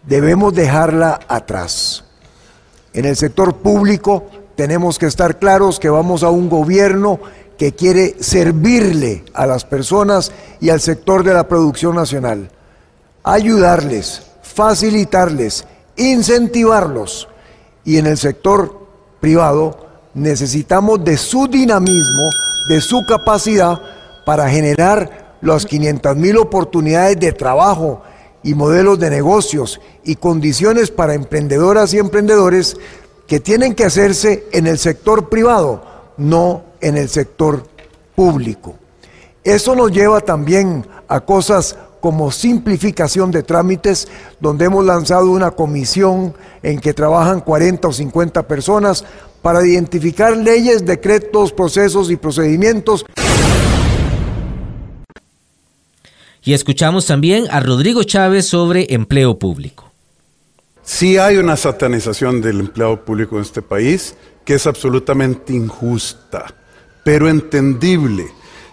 debemos 0.06 0.54
dejarla 0.54 1.20
atrás. 1.28 2.04
En 2.92 3.04
el 3.04 3.16
sector 3.16 3.56
público 3.56 4.26
tenemos 4.56 4.98
que 4.98 5.06
estar 5.06 5.38
claros 5.38 5.78
que 5.78 5.90
vamos 5.90 6.22
a 6.22 6.30
un 6.30 6.48
gobierno 6.48 7.20
que 7.56 7.72
quiere 7.72 8.16
servirle 8.20 9.24
a 9.34 9.46
las 9.46 9.64
personas 9.64 10.32
y 10.60 10.70
al 10.70 10.80
sector 10.80 11.24
de 11.24 11.34
la 11.34 11.48
producción 11.48 11.94
nacional, 11.94 12.50
ayudarles, 13.22 14.22
facilitarles, 14.42 15.64
incentivarlos 15.96 17.28
y 17.88 17.96
en 17.96 18.06
el 18.06 18.18
sector 18.18 18.86
privado 19.18 19.74
necesitamos 20.12 21.02
de 21.02 21.16
su 21.16 21.48
dinamismo, 21.48 22.28
de 22.68 22.82
su 22.82 23.02
capacidad 23.06 23.80
para 24.26 24.46
generar 24.50 25.38
las 25.40 25.64
500 25.64 26.14
mil 26.14 26.36
oportunidades 26.36 27.18
de 27.18 27.32
trabajo 27.32 28.02
y 28.42 28.52
modelos 28.52 28.98
de 28.98 29.08
negocios 29.08 29.80
y 30.04 30.16
condiciones 30.16 30.90
para 30.90 31.14
emprendedoras 31.14 31.94
y 31.94 31.98
emprendedores 31.98 32.76
que 33.26 33.40
tienen 33.40 33.74
que 33.74 33.86
hacerse 33.86 34.44
en 34.52 34.66
el 34.66 34.76
sector 34.76 35.30
privado, 35.30 35.82
no 36.18 36.64
en 36.82 36.98
el 36.98 37.08
sector 37.08 37.66
público. 38.14 38.74
Eso 39.44 39.74
nos 39.74 39.92
lleva 39.92 40.20
también 40.20 40.86
a 41.08 41.20
cosas 41.20 41.74
como 42.00 42.30
simplificación 42.30 43.30
de 43.30 43.42
trámites, 43.42 44.08
donde 44.40 44.66
hemos 44.66 44.84
lanzado 44.84 45.30
una 45.30 45.50
comisión 45.52 46.34
en 46.62 46.80
que 46.80 46.94
trabajan 46.94 47.40
40 47.40 47.88
o 47.88 47.92
50 47.92 48.46
personas 48.46 49.04
para 49.42 49.64
identificar 49.66 50.36
leyes, 50.36 50.84
decretos, 50.84 51.52
procesos 51.52 52.10
y 52.10 52.16
procedimientos 52.16 53.04
Y 56.48 56.54
escuchamos 56.54 57.04
también 57.04 57.46
a 57.50 57.60
Rodrigo 57.60 58.04
Chávez 58.04 58.46
sobre 58.46 58.86
empleo 58.94 59.38
público. 59.38 59.92
Sí 60.82 61.18
hay 61.18 61.36
una 61.36 61.58
satanización 61.58 62.40
del 62.40 62.60
empleado 62.60 63.04
público 63.04 63.36
en 63.36 63.42
este 63.42 63.60
país 63.60 64.14
que 64.46 64.54
es 64.54 64.66
absolutamente 64.66 65.52
injusta, 65.52 66.46
pero 67.04 67.28
entendible. 67.28 68.28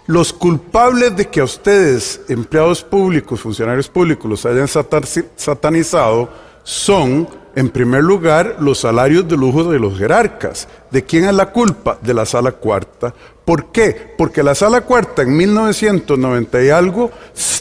Los 0.06 0.32
culpables 0.32 1.16
de 1.16 1.26
que 1.28 1.40
a 1.40 1.44
ustedes, 1.44 2.20
empleados 2.28 2.82
públicos, 2.82 3.40
funcionarios 3.40 3.88
públicos, 3.88 4.30
los 4.30 4.46
hayan 4.46 4.68
satanizado 4.68 6.28
son, 6.62 7.28
en 7.56 7.70
primer 7.70 8.04
lugar, 8.04 8.56
los 8.60 8.78
salarios 8.78 9.26
de 9.26 9.36
lujo 9.36 9.64
de 9.64 9.80
los 9.80 9.98
jerarcas. 9.98 10.68
¿De 10.90 11.04
quién 11.04 11.24
es 11.24 11.34
la 11.34 11.50
culpa? 11.50 11.98
De 12.00 12.14
la 12.14 12.24
sala 12.24 12.52
cuarta. 12.52 13.12
¿Por 13.44 13.72
qué? 13.72 14.14
Porque 14.16 14.42
la 14.42 14.54
sala 14.54 14.82
cuarta 14.82 15.22
en 15.22 15.36
1990 15.36 16.62
y 16.62 16.70
algo 16.70 17.10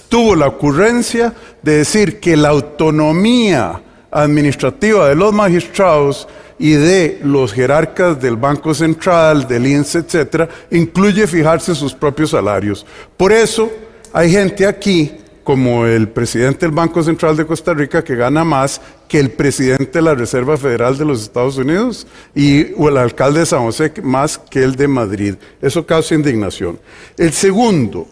tuvo 0.07 0.35
la 0.35 0.47
ocurrencia 0.47 1.33
de 1.61 1.77
decir 1.77 2.19
que 2.19 2.37
la 2.37 2.49
autonomía 2.49 3.81
administrativa 4.15 5.09
de 5.09 5.15
los 5.15 5.33
magistrados 5.33 6.27
y 6.57 6.71
de 6.71 7.19
los 7.23 7.51
jerarcas 7.51 8.19
del 8.21 8.37
Banco 8.37 8.73
Central, 8.73 9.45
del 9.45 9.67
INSE, 9.67 9.99
etcétera, 9.99 10.47
incluye 10.71 11.27
fijarse 11.27 11.75
sus 11.75 11.93
propios 11.93 12.29
salarios. 12.29 12.85
Por 13.17 13.33
eso 13.33 13.69
hay 14.13 14.31
gente 14.31 14.65
aquí, 14.65 15.11
como 15.43 15.85
el 15.85 16.07
presidente 16.07 16.65
del 16.65 16.73
Banco 16.73 17.03
Central 17.03 17.35
de 17.35 17.45
Costa 17.45 17.73
Rica, 17.73 18.03
que 18.03 18.15
gana 18.15 18.45
más 18.45 18.79
que 19.07 19.19
el 19.19 19.31
presidente 19.31 19.99
de 19.99 20.01
la 20.01 20.15
Reserva 20.15 20.55
Federal 20.55 20.97
de 20.97 21.05
los 21.05 21.21
Estados 21.21 21.57
Unidos 21.57 22.07
y 22.33 22.71
o 22.77 22.87
el 22.87 22.97
alcalde 22.97 23.41
de 23.41 23.45
San 23.45 23.63
José 23.63 23.91
más 24.01 24.37
que 24.37 24.63
el 24.63 24.75
de 24.75 24.87
Madrid. 24.87 25.35
Eso 25.61 25.85
causa 25.85 26.15
indignación. 26.15 26.79
El 27.17 27.33
segundo, 27.33 28.07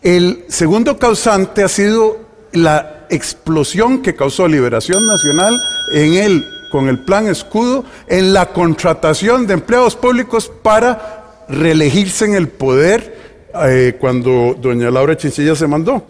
el 0.00 0.44
segundo 0.48 0.96
causante 0.96 1.64
ha 1.64 1.68
sido 1.68 2.29
la 2.52 3.06
explosión 3.10 4.02
que 4.02 4.14
causó 4.14 4.48
Liberación 4.48 5.06
Nacional 5.06 5.58
en 5.92 6.14
el 6.14 6.44
con 6.70 6.88
el 6.88 7.00
plan 7.00 7.26
escudo 7.26 7.84
en 8.06 8.32
la 8.32 8.46
contratación 8.46 9.46
de 9.46 9.54
empleados 9.54 9.96
públicos 9.96 10.50
para 10.62 11.44
reelegirse 11.48 12.24
en 12.24 12.34
el 12.34 12.48
poder 12.48 13.18
eh, 13.66 13.96
cuando 14.00 14.56
doña 14.60 14.90
Laura 14.90 15.16
Chinchilla 15.16 15.56
se 15.56 15.66
mandó 15.66 16.06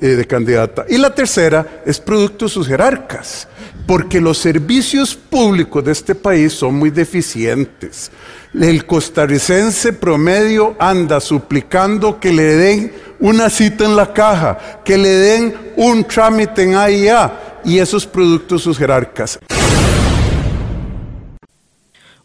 eh, 0.00 0.08
de 0.08 0.26
candidata. 0.26 0.86
Y 0.88 0.98
la 0.98 1.14
tercera 1.14 1.82
es 1.84 1.98
producto 1.98 2.44
de 2.44 2.50
sus 2.50 2.66
jerarcas, 2.66 3.48
porque 3.86 4.20
los 4.20 4.38
servicios 4.38 5.14
públicos 5.14 5.84
de 5.84 5.92
este 5.92 6.14
país 6.14 6.52
son 6.52 6.76
muy 6.76 6.90
deficientes. 6.90 8.10
El 8.54 8.86
costarricense 8.86 9.92
promedio 9.92 10.76
anda 10.78 11.20
suplicando 11.20 12.20
que 12.20 12.32
le 12.32 12.56
den 12.56 12.92
una 13.24 13.48
cita 13.48 13.86
en 13.86 13.96
la 13.96 14.12
caja, 14.12 14.82
que 14.84 14.98
le 14.98 15.08
den 15.08 15.54
un 15.76 16.04
trámite 16.04 16.62
en 16.62 16.74
AIA 16.74 17.60
y 17.64 17.78
esos 17.78 18.06
productos 18.06 18.60
sus 18.60 18.76
jerarcas. 18.76 19.38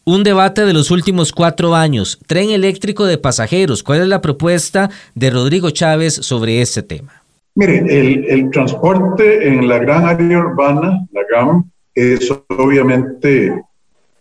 Un 0.04 0.24
debate 0.24 0.66
de 0.66 0.74
los 0.74 0.92
últimos 0.92 1.32
cuatro 1.32 1.74
años, 1.74 2.20
tren 2.28 2.50
eléctrico 2.50 3.06
de 3.06 3.18
pasajeros. 3.18 3.82
¿Cuál 3.82 4.02
es 4.02 4.08
la 4.08 4.20
propuesta 4.20 4.90
de 5.16 5.30
Rodrigo 5.30 5.70
Chávez 5.70 6.16
sobre 6.16 6.62
este 6.62 6.84
tema? 6.84 7.24
Mire, 7.56 7.78
el, 8.34 8.50
transporte 8.50 9.48
en 9.48 9.70
la 9.70 9.78
gran 9.78 10.06
área 10.06 10.40
urbana, 10.40 11.08
la 11.14 11.22
GAM, 11.32 11.64
es 11.96 12.30
obviamente 12.50 13.54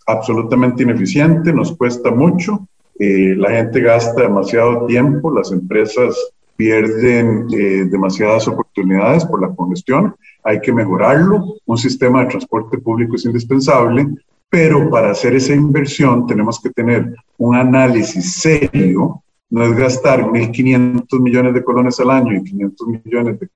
absolutamente 0.07 0.85
ineficiente, 0.85 1.53
nos 1.53 1.77
cuesta 1.77 2.13
mucho, 2.13 2.69
eh, 3.01 3.35
la 3.37 3.51
gente 3.51 3.81
gasta 3.81 4.23
demasiado 4.23 4.87
tiempo, 4.87 5.35
las 5.35 5.51
empresas 5.51 6.15
pierden 6.59 7.47
eh, 7.53 7.85
demasiadas 7.89 8.49
oportunidades 8.49 9.25
por 9.25 9.41
la 9.41 9.55
congestión, 9.55 10.17
hay 10.43 10.61
que 10.61 10.73
mejorarlo, 10.73 11.55
un 11.65 11.79
sistema 11.79 12.25
de 12.25 12.31
transporte 12.31 12.79
público 12.79 13.15
es 13.15 13.25
indispensable, 13.25 14.09
pero 14.51 14.91
para 14.91 15.13
hacer 15.13 15.37
esa 15.37 15.55
inversión 15.55 16.27
tenemos 16.27 16.61
que 16.61 16.71
tener 16.71 17.15
un 17.37 17.55
análisis 17.55 18.41
serio, 18.41 19.23
no 19.51 19.63
es 19.63 19.77
gastar 19.77 20.25
1.500 20.25 21.21
millones 21.21 21.55
de 21.55 21.63
colones 21.63 22.01
al 22.01 22.11
año 22.11 22.37
y 22.37 22.43
500 22.43 22.89
millones 22.89 23.39
de, 23.39 23.49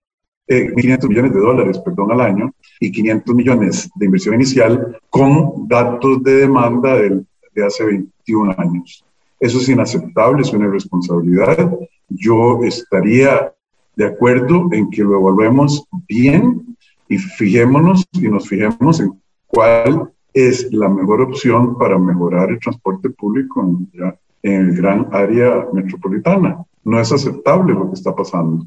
eh, 0.46 0.72
millones 0.76 1.34
de 1.34 1.40
dólares 1.40 1.80
perdón, 1.80 2.12
al 2.12 2.20
año 2.20 2.54
y 2.78 2.92
500 2.92 3.34
millones 3.34 3.90
de 3.96 4.06
inversión 4.06 4.36
inicial 4.36 4.96
con 5.10 5.66
datos 5.66 6.22
de 6.22 6.36
demanda 6.36 6.94
de, 6.94 7.24
de 7.52 7.66
hace 7.66 7.84
21 7.84 8.54
años. 8.56 9.04
Eso 9.40 9.58
es 9.58 9.68
inaceptable, 9.68 10.42
es 10.42 10.52
una 10.52 10.66
irresponsabilidad. 10.66 11.68
Yo 12.16 12.60
estaría 12.64 13.52
de 13.96 14.06
acuerdo 14.06 14.68
en 14.72 14.90
que 14.90 15.02
lo 15.02 15.18
evaluemos 15.18 15.84
bien 16.08 16.76
y 17.08 17.18
fijémonos 17.18 18.04
y 18.12 18.28
nos 18.28 18.48
fijemos 18.48 19.00
en 19.00 19.12
cuál 19.46 20.10
es 20.32 20.72
la 20.72 20.88
mejor 20.88 21.20
opción 21.20 21.78
para 21.78 21.98
mejorar 21.98 22.50
el 22.50 22.58
transporte 22.58 23.10
público 23.10 23.62
en, 23.62 24.16
en 24.42 24.68
el 24.68 24.76
gran 24.76 25.08
área 25.12 25.66
metropolitana. 25.72 26.64
No 26.84 27.00
es 27.00 27.12
aceptable 27.12 27.74
lo 27.74 27.88
que 27.88 27.94
está 27.94 28.14
pasando. 28.14 28.66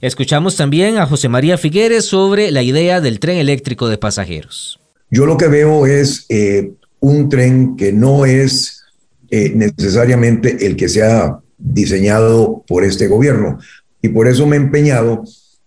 Escuchamos 0.00 0.56
también 0.56 0.98
a 0.98 1.06
José 1.06 1.28
María 1.28 1.56
Figueres 1.56 2.06
sobre 2.06 2.50
la 2.50 2.62
idea 2.62 3.00
del 3.00 3.20
tren 3.20 3.38
eléctrico 3.38 3.88
de 3.88 3.96
pasajeros. 3.96 4.80
Yo 5.10 5.26
lo 5.26 5.36
que 5.36 5.48
veo 5.48 5.86
es 5.86 6.26
eh, 6.28 6.72
un 7.00 7.28
tren 7.28 7.76
que 7.76 7.92
no 7.92 8.24
es 8.26 8.83
eh, 9.30 9.52
necesariamente 9.54 10.66
el 10.66 10.76
que 10.76 10.88
se 10.88 11.02
ha 11.02 11.38
diseñado 11.58 12.64
por 12.66 12.84
este 12.84 13.08
gobierno. 13.08 13.58
Y 14.02 14.08
por 14.08 14.28
eso 14.28 14.46
me 14.46 14.56
he 14.56 14.60
empeñado 14.60 15.24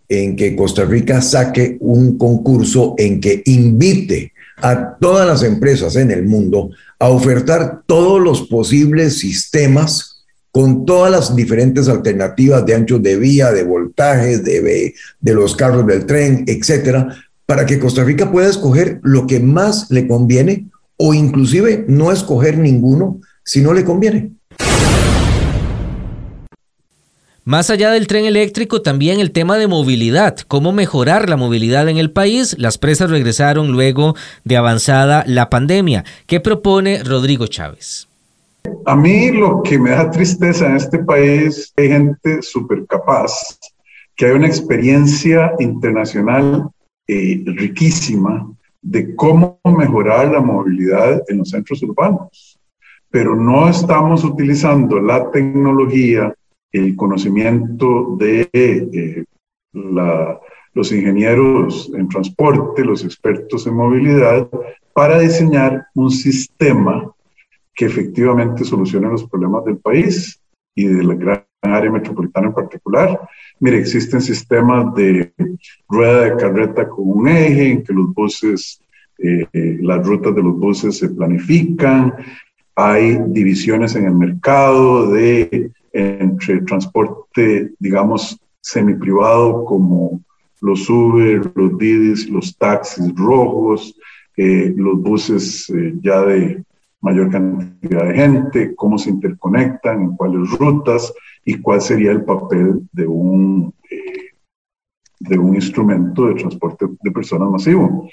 en 0.09 0.35
que 0.35 0.55
Costa 0.55 0.85
Rica 0.85 1.21
saque 1.21 1.77
un 1.79 2.17
concurso 2.17 2.95
en 2.97 3.19
que 3.19 3.41
invite 3.45 4.33
a 4.57 4.97
todas 4.99 5.27
las 5.27 5.43
empresas 5.43 5.95
en 5.95 6.11
el 6.11 6.25
mundo 6.25 6.71
a 6.99 7.09
ofertar 7.09 7.81
todos 7.85 8.21
los 8.21 8.47
posibles 8.47 9.19
sistemas 9.19 10.23
con 10.51 10.85
todas 10.85 11.11
las 11.11 11.35
diferentes 11.35 11.87
alternativas 11.87 12.65
de 12.65 12.73
anchos 12.73 13.03
de 13.03 13.17
vía, 13.17 13.51
de 13.51 13.63
voltaje, 13.63 14.39
de, 14.39 14.95
de 15.19 15.33
los 15.33 15.55
carros 15.55 15.85
del 15.85 16.05
tren, 16.05 16.45
etcétera, 16.47 17.15
para 17.45 17.65
que 17.65 17.79
Costa 17.79 18.03
Rica 18.03 18.31
pueda 18.31 18.49
escoger 18.49 18.99
lo 19.03 19.27
que 19.27 19.39
más 19.39 19.91
le 19.91 20.07
conviene 20.07 20.67
o 20.97 21.13
inclusive 21.13 21.85
no 21.87 22.11
escoger 22.11 22.57
ninguno 22.57 23.21
si 23.47 23.61
no 23.61 23.73
le 23.73 23.85
conviene. 23.85 24.31
Más 27.45 27.69
allá 27.69 27.91
del 27.91 28.07
tren 28.07 28.25
eléctrico, 28.25 28.81
también 28.81 29.21
el 29.21 29.31
tema 29.31 29.57
de 29.57 29.67
movilidad, 29.67 30.37
cómo 30.49 30.73
mejorar 30.73 31.29
la 31.29 31.37
movilidad 31.37 31.87
en 31.87 31.97
el 31.97 32.11
país. 32.11 32.57
Las 32.59 32.77
presas 32.77 33.09
regresaron 33.09 33.71
luego 33.71 34.15
de 34.43 34.57
avanzada 34.57 35.23
la 35.25 35.49
pandemia. 35.49 36.03
¿Qué 36.25 36.41
propone 36.41 37.01
Rodrigo 37.05 37.47
Chávez? 37.47 38.09
A 38.85 38.97
mí 38.97 39.31
lo 39.31 39.63
que 39.63 39.79
me 39.79 39.91
da 39.91 40.11
tristeza 40.11 40.65
en 40.65 40.75
este 40.75 40.99
país 40.99 41.71
hay 41.77 41.87
gente 41.87 42.41
súper 42.41 42.85
capaz, 42.85 43.31
que 44.17 44.25
hay 44.25 44.33
una 44.33 44.47
experiencia 44.47 45.53
internacional 45.59 46.67
eh, 47.07 47.41
riquísima 47.45 48.45
de 48.81 49.15
cómo 49.15 49.57
mejorar 49.63 50.31
la 50.33 50.41
movilidad 50.41 51.23
en 51.29 51.37
los 51.37 51.49
centros 51.51 51.81
urbanos, 51.81 52.56
pero 53.09 53.35
no 53.35 53.69
estamos 53.69 54.23
utilizando 54.23 54.99
la 54.99 55.31
tecnología 55.31 56.33
el 56.71 56.95
conocimiento 56.95 58.15
de 58.17 58.49
eh, 58.51 59.23
los 60.73 60.91
ingenieros 60.91 61.91
en 61.95 62.07
transporte, 62.07 62.83
los 62.83 63.03
expertos 63.03 63.65
en 63.67 63.75
movilidad, 63.75 64.47
para 64.93 65.19
diseñar 65.19 65.87
un 65.95 66.11
sistema 66.11 67.11
que 67.73 67.85
efectivamente 67.85 68.63
solucione 68.63 69.07
los 69.07 69.27
problemas 69.27 69.63
del 69.65 69.77
país 69.77 70.39
y 70.75 70.85
de 70.85 71.03
la 71.03 71.13
gran 71.13 71.45
área 71.61 71.91
metropolitana 71.91 72.47
en 72.47 72.53
particular. 72.53 73.19
Mire, 73.59 73.79
existen 73.79 74.21
sistemas 74.21 74.93
de 74.95 75.33
rueda 75.87 76.21
de 76.25 76.35
carreta 76.37 76.87
con 76.89 77.09
un 77.09 77.27
eje 77.27 77.71
en 77.71 77.83
que 77.83 77.93
los 77.93 78.13
buses, 78.13 78.79
eh, 79.19 79.47
eh, 79.53 79.77
las 79.81 80.05
rutas 80.05 80.35
de 80.35 80.43
los 80.43 80.57
buses 80.57 80.97
se 80.97 81.09
planifican, 81.09 82.13
hay 82.79 83.17
divisiones 83.29 83.95
en 83.95 84.05
el 84.05 84.13
mercado 84.13 85.11
de 85.11 85.71
entre 85.91 86.61
transporte, 86.61 87.71
digamos, 87.79 88.39
semiprivado 88.61 89.65
como 89.65 90.21
los 90.61 90.87
Uber, 90.87 91.51
los 91.55 91.75
Didis, 91.79 92.29
los 92.29 92.55
taxis 92.55 93.15
rojos, 93.15 93.97
eh, 94.35 94.71
los 94.77 95.01
buses 95.01 95.67
eh, 95.71 95.95
ya 96.03 96.21
de 96.21 96.63
mayor 97.01 97.31
cantidad 97.31 98.09
de 98.09 98.13
gente, 98.13 98.75
cómo 98.75 98.99
se 98.99 99.09
interconectan, 99.09 100.03
en 100.03 100.15
cuáles 100.15 100.47
rutas 100.51 101.11
y 101.43 101.59
cuál 101.59 101.81
sería 101.81 102.11
el 102.11 102.23
papel 102.23 102.87
de 102.91 103.07
un, 103.07 103.73
eh, 103.89 104.33
de 105.19 105.39
un 105.39 105.55
instrumento 105.55 106.27
de 106.27 106.35
transporte 106.35 106.85
de 107.01 107.11
personas 107.11 107.49
masivo. 107.49 108.07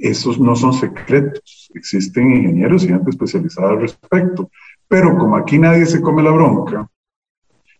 Esos 0.00 0.40
no 0.40 0.56
son 0.56 0.72
secretos, 0.72 1.70
existen 1.74 2.30
ingenieros 2.30 2.84
y 2.84 2.88
gente 2.88 3.10
especializada 3.10 3.70
al 3.70 3.82
respecto. 3.82 4.50
Pero 4.88 5.16
como 5.18 5.36
aquí 5.36 5.58
nadie 5.58 5.84
se 5.84 6.00
come 6.00 6.22
la 6.22 6.30
bronca, 6.30 6.88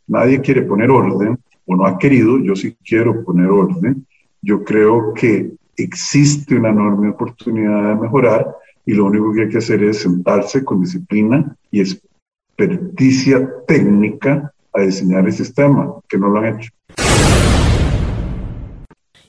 nadie 0.07 0.41
quiere 0.41 0.63
poner 0.63 0.91
orden, 0.91 1.39
o 1.67 1.77
no 1.77 1.87
ha 1.87 1.99
querido, 1.99 2.39
yo 2.39 2.55
sí 2.55 2.77
quiero 2.85 3.25
poner 3.25 3.49
orden, 3.49 4.07
yo 4.43 4.63
creo 4.65 5.15
que 5.15 5.53
existe 5.77 6.57
una 6.57 6.71
enorme 6.71 7.09
oportunidad 7.09 7.89
de 7.89 8.03
mejorar 8.03 8.55
y 8.85 8.93
lo 8.93 9.07
único 9.07 9.33
que 9.33 9.43
hay 9.43 9.49
que 9.49 9.59
hacer 9.59 9.83
es 9.83 10.03
sentarse 10.03 10.63
con 10.65 10.83
disciplina 10.83 11.57
y 11.71 11.81
experticia 11.81 13.49
técnica 13.67 14.53
a 14.75 14.81
diseñar 14.83 15.27
el 15.27 15.33
sistema, 15.33 15.95
que 16.09 16.19
no 16.19 16.29
lo 16.29 16.41
han 16.41 16.57
hecho. 16.59 16.71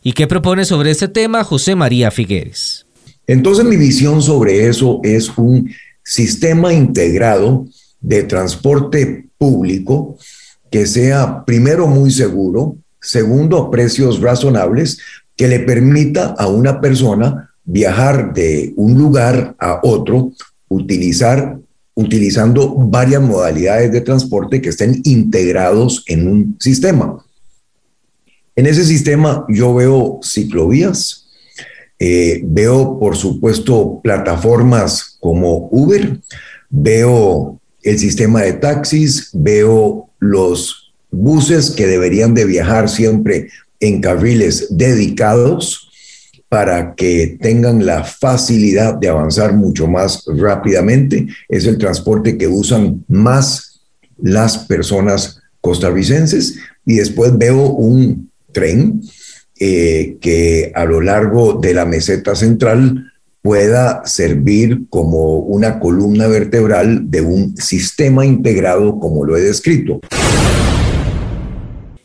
¿Y 0.04 0.14
qué 0.14 0.26
propone 0.26 0.66
sobre 0.66 0.90
este 0.90 1.08
tema 1.08 1.44
José 1.44 1.76
María 1.76 2.10
Figueres? 2.10 2.88
Entonces 3.28 3.66
mi 3.66 3.78
visión 3.78 4.22
sobre 4.22 4.68
eso 4.68 5.00
es 5.04 5.30
un 5.38 5.70
sistema 6.04 6.74
integrado 6.74 7.68
de 8.00 8.24
transporte 8.24 9.28
público 9.38 10.18
que 10.72 10.88
sea 10.88 11.46
primero 11.46 11.86
muy 11.86 12.10
seguro, 12.10 12.78
segundo 13.00 13.58
a 13.58 13.70
precios 13.70 14.20
razonables, 14.22 14.98
que 15.36 15.48
le 15.48 15.60
permita 15.60 16.36
a 16.38 16.48
una 16.48 16.82
persona 16.82 17.52
viajar 17.64 18.34
de 18.34 18.74
un 18.78 18.98
lugar 18.98 19.56
a 19.60 19.82
otro, 19.84 20.32
utilizar, 20.68 21.60
utilizando 21.94 22.74
varias 22.74 23.22
modalidades 23.22 23.92
de 23.92 24.02
transporte 24.02 24.62
que 24.62 24.70
estén 24.70 25.00
integrados 25.04 26.04
en 26.08 26.28
un 26.28 26.58
sistema. 26.60 27.24
En 28.56 28.66
ese 28.66 28.86
sistema 28.86 29.46
yo 29.50 29.74
veo 29.74 30.20
ciclovías, 30.24 31.28
eh, 32.00 32.42
veo 32.44 33.00
por 33.00 33.16
supuesto 33.16 34.00
plataformas 34.04 35.18
como 35.20 35.70
Uber, 35.72 36.20
veo 36.70 37.60
el 37.84 38.00
sistema 38.00 38.42
de 38.42 38.54
taxis, 38.54 39.30
veo 39.34 40.10
los 40.20 40.94
buses 41.12 41.72
que 41.72 41.88
deberían 41.88 42.34
de 42.34 42.46
viajar 42.46 42.90
siempre 42.90 43.50
en 43.80 44.02
carriles 44.02 44.68
dedicados 44.78 45.90
para 46.50 46.96
que 46.96 47.38
tengan 47.40 47.86
la 47.86 48.04
facilidad 48.04 48.96
de 48.96 49.08
avanzar 49.08 49.54
mucho 49.54 49.88
más 49.88 50.24
rápidamente. 50.28 51.28
Es 51.48 51.66
el 51.66 51.78
transporte 51.78 52.38
que 52.38 52.48
usan 52.48 53.06
más 53.08 53.82
las 54.22 54.58
personas 54.58 55.42
costarricenses. 55.62 56.58
Y 56.86 56.96
después 56.96 57.38
veo 57.38 57.68
un 57.68 58.31
tren 58.52 59.02
eh, 59.60 60.18
que 60.22 60.72
a 60.76 60.86
lo 60.86 61.02
largo 61.02 61.54
de 61.54 61.74
la 61.74 61.86
meseta 61.86 62.36
central 62.36 63.12
pueda 63.42 64.06
servir 64.06 64.82
como 64.90 65.38
una 65.38 65.80
columna 65.80 66.28
vertebral 66.28 67.10
de 67.10 67.22
un 67.22 67.58
sistema 67.58 68.26
integrado 68.26 69.00
como 69.00 69.26
lo 69.26 69.36
he 69.36 69.42
descrito. 69.42 70.00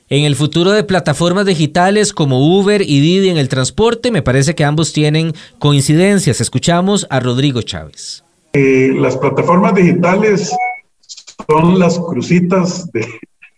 En 0.09 0.25
el 0.25 0.37
futuro 0.37 0.71
de 0.71 0.85
plataformas 0.85 1.47
digitales 1.47 2.13
como 2.13 2.59
Uber 2.59 2.81
y 2.81 3.01
Didi 3.01 3.29
en 3.29 3.39
el 3.39 3.49
transporte, 3.49 4.13
me 4.13 4.23
parece 4.23 4.55
que 4.55 4.65
ambos 4.65 4.93
tienen 4.93 5.33
coincidencias. 5.59 6.41
Escuchamos 6.41 7.07
a 7.11 7.19
Rodrigo 7.19 7.63
Chávez. 7.63 8.23
Eh, 8.53 8.93
las 8.97 9.17
plataformas 9.17 9.75
digitales 9.75 10.55
son 11.49 11.79
las 11.79 11.99
crucitas 11.99 12.91
de, 12.93 13.05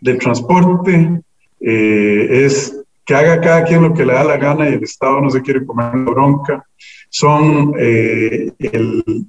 del 0.01 0.19
transporte. 0.19 1.21
Eh, 1.61 2.45
es 2.45 2.77
que 3.05 3.15
haga 3.15 3.41
cada 3.41 3.65
quien 3.65 3.83
lo 3.83 3.95
que 3.95 4.05
le 4.05 4.13
da 4.13 4.25
la 4.25 4.37
gana 4.37 4.69
y 4.69 4.75
el 4.75 4.83
Estado 4.83 5.21
no 5.21 5.31
se 5.31 5.43
quiere 5.43 5.65
comer 5.65 5.95
la 5.95 6.11
bronca. 6.11 6.65
Son 7.09 7.73
eh, 7.79 8.53
el 8.59 9.27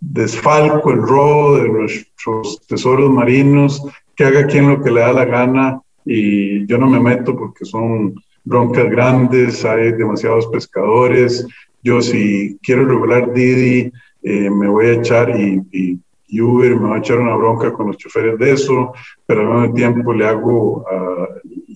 desfalco, 0.00 0.90
el 0.90 1.02
robo 1.02 1.56
de 1.58 1.68
nuestros 1.68 2.60
tesoros 2.66 3.10
marinos, 3.10 3.82
que 4.16 4.24
haga 4.24 4.46
quien 4.46 4.68
lo 4.68 4.82
que 4.82 4.90
le 4.90 5.00
da 5.00 5.12
la 5.12 5.24
gana 5.24 5.80
y 6.04 6.66
yo 6.66 6.78
no 6.78 6.88
me 6.88 6.98
meto 6.98 7.36
porque 7.36 7.64
son 7.64 8.14
broncas 8.44 8.90
grandes, 8.90 9.64
hay 9.64 9.92
demasiados 9.92 10.46
pescadores. 10.48 11.46
Yo 11.82 12.00
si 12.02 12.58
quiero 12.62 12.84
regular 12.84 13.32
Didi, 13.32 13.92
eh, 14.22 14.50
me 14.50 14.68
voy 14.68 14.86
a 14.86 14.92
echar 14.94 15.38
y, 15.38 15.98
Uber 16.32 16.76
me 16.76 16.90
va 16.90 16.96
a 16.96 16.98
echar 17.00 17.18
una 17.18 17.34
bronca 17.34 17.72
con 17.72 17.88
los 17.88 17.96
choferes 17.96 18.38
de 18.38 18.52
eso, 18.52 18.92
pero 19.26 19.40
al 19.40 19.60
mismo 19.62 19.74
tiempo 19.74 20.12
le 20.12 20.26
hago, 20.26 20.82
uh, 20.82 21.26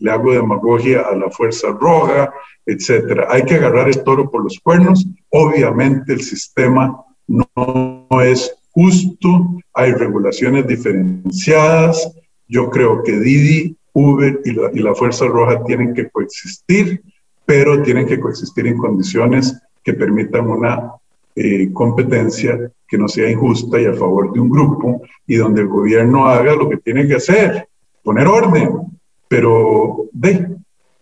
le 0.04 0.10
hago 0.10 0.34
demagogia 0.34 1.00
a 1.00 1.16
la 1.16 1.30
Fuerza 1.30 1.68
Roja, 1.68 2.30
etcétera. 2.66 3.26
Hay 3.30 3.42
que 3.44 3.54
agarrar 3.54 3.88
el 3.88 4.04
toro 4.04 4.30
por 4.30 4.44
los 4.44 4.60
cuernos. 4.60 5.06
Obviamente 5.30 6.12
el 6.12 6.20
sistema 6.20 6.94
no, 7.26 7.48
no 7.56 8.20
es 8.20 8.54
justo, 8.72 9.56
hay 9.72 9.92
regulaciones 9.92 10.66
diferenciadas. 10.66 12.12
Yo 12.46 12.68
creo 12.68 13.02
que 13.02 13.18
Didi 13.18 13.78
Uber 13.94 14.40
y 14.44 14.82
la, 14.82 14.94
Fuerza 14.94 15.24
Roja 15.26 15.64
tienen 15.64 15.94
que 15.94 16.10
coexistir, 16.10 17.00
pero 17.46 17.82
tienen 17.82 18.06
que 18.06 18.20
coexistir 18.20 18.66
en 18.66 18.76
condiciones 18.76 19.58
que 19.82 19.94
permitan 19.94 20.50
una 20.50 20.92
eh, 21.34 21.72
competencia 21.72 22.70
que 22.86 22.98
no 22.98 23.08
sea 23.08 23.30
injusta 23.30 23.80
y 23.80 23.86
a 23.86 23.94
favor 23.94 24.34
de 24.34 24.40
un 24.40 24.50
grupo 24.50 25.00
y 25.26 25.36
donde 25.36 25.62
el 25.62 25.68
gobierno 25.68 26.26
haga 26.26 26.54
lo 26.54 26.68
que 26.68 26.76
tiene 26.76 27.08
que 27.08 27.14
hacer, 27.14 27.68
poner 28.02 28.26
orden. 28.26 28.93
Pero 29.34 30.08
de, 30.12 30.46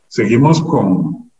seguimos 0.08 0.62
con, 0.62 1.30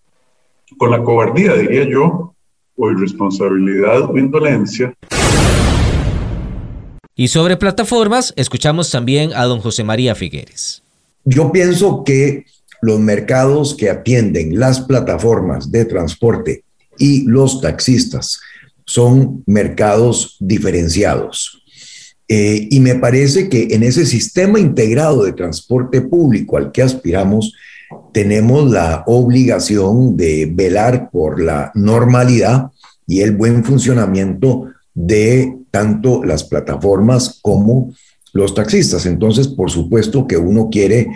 con 0.76 0.90
la 0.90 1.02
cobardía, 1.02 1.54
diría 1.54 1.88
yo, 1.88 2.34
o 2.76 2.90
irresponsabilidad 2.90 4.10
o 4.10 4.18
indolencia. 4.18 4.92
Y 7.16 7.28
sobre 7.28 7.56
plataformas, 7.56 8.34
escuchamos 8.36 8.90
también 8.90 9.32
a 9.32 9.44
don 9.44 9.60
José 9.60 9.84
María 9.84 10.14
Figueres. 10.14 10.82
Yo 11.24 11.50
pienso 11.50 12.04
que 12.04 12.44
los 12.82 13.00
mercados 13.00 13.74
que 13.74 13.88
atienden 13.88 14.60
las 14.60 14.82
plataformas 14.82 15.72
de 15.72 15.86
transporte 15.86 16.62
y 16.98 17.24
los 17.24 17.62
taxistas 17.62 18.38
son 18.84 19.42
mercados 19.46 20.36
diferenciados. 20.40 21.61
Eh, 22.34 22.66
y 22.70 22.80
me 22.80 22.94
parece 22.94 23.50
que 23.50 23.68
en 23.72 23.82
ese 23.82 24.06
sistema 24.06 24.58
integrado 24.58 25.22
de 25.22 25.34
transporte 25.34 26.00
público 26.00 26.56
al 26.56 26.72
que 26.72 26.80
aspiramos, 26.80 27.52
tenemos 28.14 28.70
la 28.70 29.04
obligación 29.06 30.16
de 30.16 30.50
velar 30.50 31.10
por 31.10 31.42
la 31.42 31.70
normalidad 31.74 32.70
y 33.06 33.20
el 33.20 33.36
buen 33.36 33.62
funcionamiento 33.64 34.68
de 34.94 35.58
tanto 35.70 36.24
las 36.24 36.44
plataformas 36.44 37.38
como 37.42 37.92
los 38.32 38.54
taxistas. 38.54 39.04
Entonces, 39.04 39.46
por 39.46 39.70
supuesto 39.70 40.26
que 40.26 40.38
uno 40.38 40.70
quiere 40.70 41.08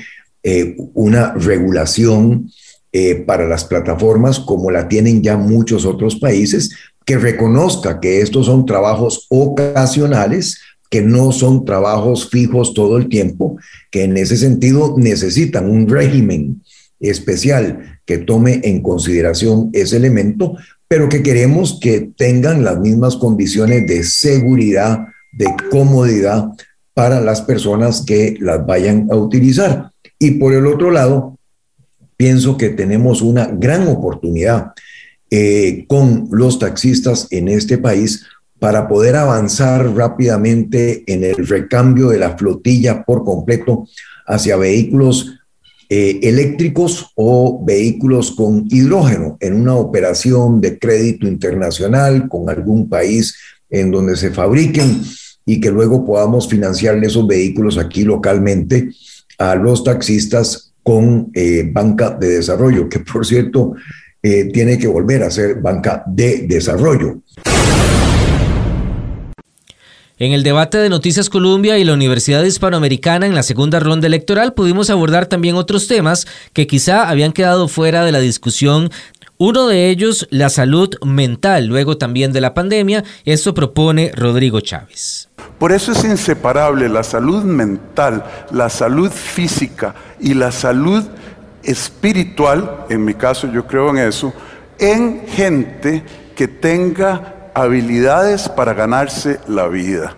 eh, 0.43 0.77
una 0.93 1.33
regulación 1.33 2.51
eh, 2.93 3.15
para 3.15 3.49
las 3.49 3.65
plataformas 3.65 4.39
como 4.39 4.71
la 4.71 4.87
tienen 4.87 5.23
ya 5.23 5.39
muchos 5.39 5.87
otros 5.87 6.17
países, 6.17 6.73
que 7.07 7.17
reconozca 7.17 8.01
que 8.01 8.21
estos 8.21 8.45
son 8.45 8.67
trabajos 8.67 9.27
ocasionales, 9.31 10.59
que 10.91 11.03
no 11.03 11.33
son 11.33 11.65
trabajos 11.65 12.31
fijos 12.31 12.75
todo 12.75 12.97
el 12.97 13.09
tiempo, 13.09 13.57
que 13.91 14.05
en 14.05 14.17
ese 14.17 14.37
sentido 14.37 14.95
necesitan 14.97 15.71
un 15.71 15.89
régimen 15.89 16.63
especial 17.01 18.01
que 18.05 18.19
tome 18.19 18.61
en 18.65 18.83
consideración 18.83 19.71
ese 19.73 19.97
elemento, 19.97 20.57
pero 20.89 21.09
que 21.09 21.23
queremos 21.23 21.79
que 21.81 22.13
tengan 22.17 22.65
las 22.65 22.79
mismas 22.79 23.17
condiciones 23.17 23.87
de 23.87 24.05
seguridad, 24.05 25.01
de 25.33 25.47
comodidad 25.71 26.47
para 26.95 27.21
las 27.21 27.43
personas 27.43 28.05
que 28.07 28.37
las 28.41 28.65
vayan 28.65 29.09
a 29.11 29.17
utilizar. 29.17 29.91
Y 30.19 30.33
por 30.33 30.55
el 30.55 30.67
otro 30.67 30.91
lado, 30.91 31.39
pienso 32.17 32.57
que 32.57 32.71
tenemos 32.71 33.21
una 33.21 33.47
gran 33.47 33.87
oportunidad 33.89 34.73
eh, 35.31 35.85
con 35.89 36.29
los 36.31 36.59
taxistas 36.59 37.27
en 37.31 37.49
este 37.49 37.79
país 37.79 38.25
para 38.59 38.89
poder 38.89 39.17
avanzar 39.17 39.95
rápidamente 39.95 41.05
en 41.07 41.25
el 41.25 41.47
recambio 41.47 42.09
de 42.09 42.19
la 42.19 42.37
flotilla 42.37 43.05
por 43.05 43.25
completo 43.25 43.87
hacia 44.27 44.57
vehículos 44.57 45.35
eh, 45.89 46.19
eléctricos 46.23 47.13
o 47.15 47.65
vehículos 47.65 48.33
con 48.33 48.67
hidrógeno 48.69 49.37
en 49.41 49.55
una 49.55 49.77
operación 49.77 50.61
de 50.61 50.79
crédito 50.79 51.29
internacional 51.29 52.29
con 52.29 52.51
algún 52.51 52.89
país 52.89 53.37
en 53.71 53.93
donde 53.93 54.17
se 54.17 54.31
fabriquen 54.31 55.03
y 55.45 55.61
que 55.61 55.71
luego 55.71 56.05
podamos 56.05 56.49
financiar 56.49 57.03
esos 57.05 57.27
vehículos 57.27 57.79
aquí 57.79 58.03
localmente 58.03 58.91
a 59.39 59.55
los 59.55 59.85
taxistas 59.85 60.73
con 60.83 61.31
eh, 61.35 61.69
banca 61.73 62.11
de 62.11 62.31
desarrollo, 62.31 62.89
que 62.89 63.01
por 63.01 63.25
cierto 63.25 63.75
eh, 64.23 64.51
tiene 64.53 64.79
que 64.79 64.89
volver 64.89 65.23
a 65.23 65.31
ser 65.31 65.61
banca 65.61 66.03
de 66.07 66.47
desarrollo. 66.49 67.23
En 70.19 70.33
el 70.33 70.43
debate 70.43 70.79
de 70.79 70.89
Noticias 70.89 71.29
Colombia 71.29 71.77
y 71.77 71.85
la 71.85 71.93
Universidad 71.93 72.43
Hispanoamericana 72.43 73.27
en 73.27 73.35
la 73.35 73.43
segunda 73.43 73.81
ronda 73.81 74.07
electoral 74.07 74.55
pudimos 74.55 74.89
abordar 74.89 75.27
también 75.27 75.57
otros 75.57 75.89
temas 75.89 76.27
que 76.55 76.67
quizá 76.67 77.11
habían 77.11 77.33
quedado 77.33 77.69
fuera 77.69 78.03
de 78.03 78.13
la 78.13 78.21
discusión 78.21 78.91
uno 79.37 79.67
de 79.67 79.91
ellos, 79.91 80.27
la 80.31 80.49
salud 80.49 80.95
mental, 81.05 81.67
luego 81.67 81.99
también 81.99 82.33
de 82.33 82.41
la 82.41 82.55
pandemia. 82.55 83.05
Esto 83.27 83.53
propone 83.53 84.11
Rodrigo 84.15 84.61
Chávez. 84.61 85.29
Por 85.59 85.71
eso 85.71 85.93
es 85.93 86.03
inseparable 86.03 86.89
la 86.89 87.03
salud 87.03 87.45
mental, 87.45 88.25
la 88.53 88.71
salud 88.71 89.11
física 89.11 89.95
y 90.19 90.33
la 90.33 90.51
salud 90.51 91.05
espiritual, 91.63 92.87
en 92.89 93.05
mi 93.05 93.13
caso 93.13 93.53
yo 93.53 93.67
creo 93.67 93.91
en 93.91 93.99
eso, 93.99 94.33
en 94.79 95.27
gente 95.29 96.03
que 96.35 96.49
tenga 96.49 97.36
habilidades 97.57 98.51
para 98.51 98.75
ganarse 98.75 99.41
la 99.49 99.67
vida. 99.67 100.15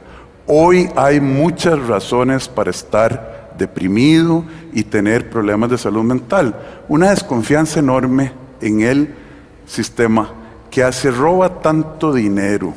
Hoy 0.48 0.90
hay 0.96 1.20
muchas 1.20 1.78
razones 1.86 2.48
para 2.48 2.70
estar 2.70 3.52
deprimido 3.56 4.44
y 4.72 4.82
tener 4.82 5.30
problemas 5.30 5.70
de 5.70 5.78
salud 5.78 6.02
mental. 6.02 6.52
Una 6.88 7.10
desconfianza 7.10 7.78
enorme 7.78 8.32
en 8.60 8.80
el 8.80 9.14
sistema 9.66 10.32
que 10.68 10.82
hace 10.82 11.12
roba 11.12 11.60
tanto 11.60 12.12
dinero. 12.12 12.74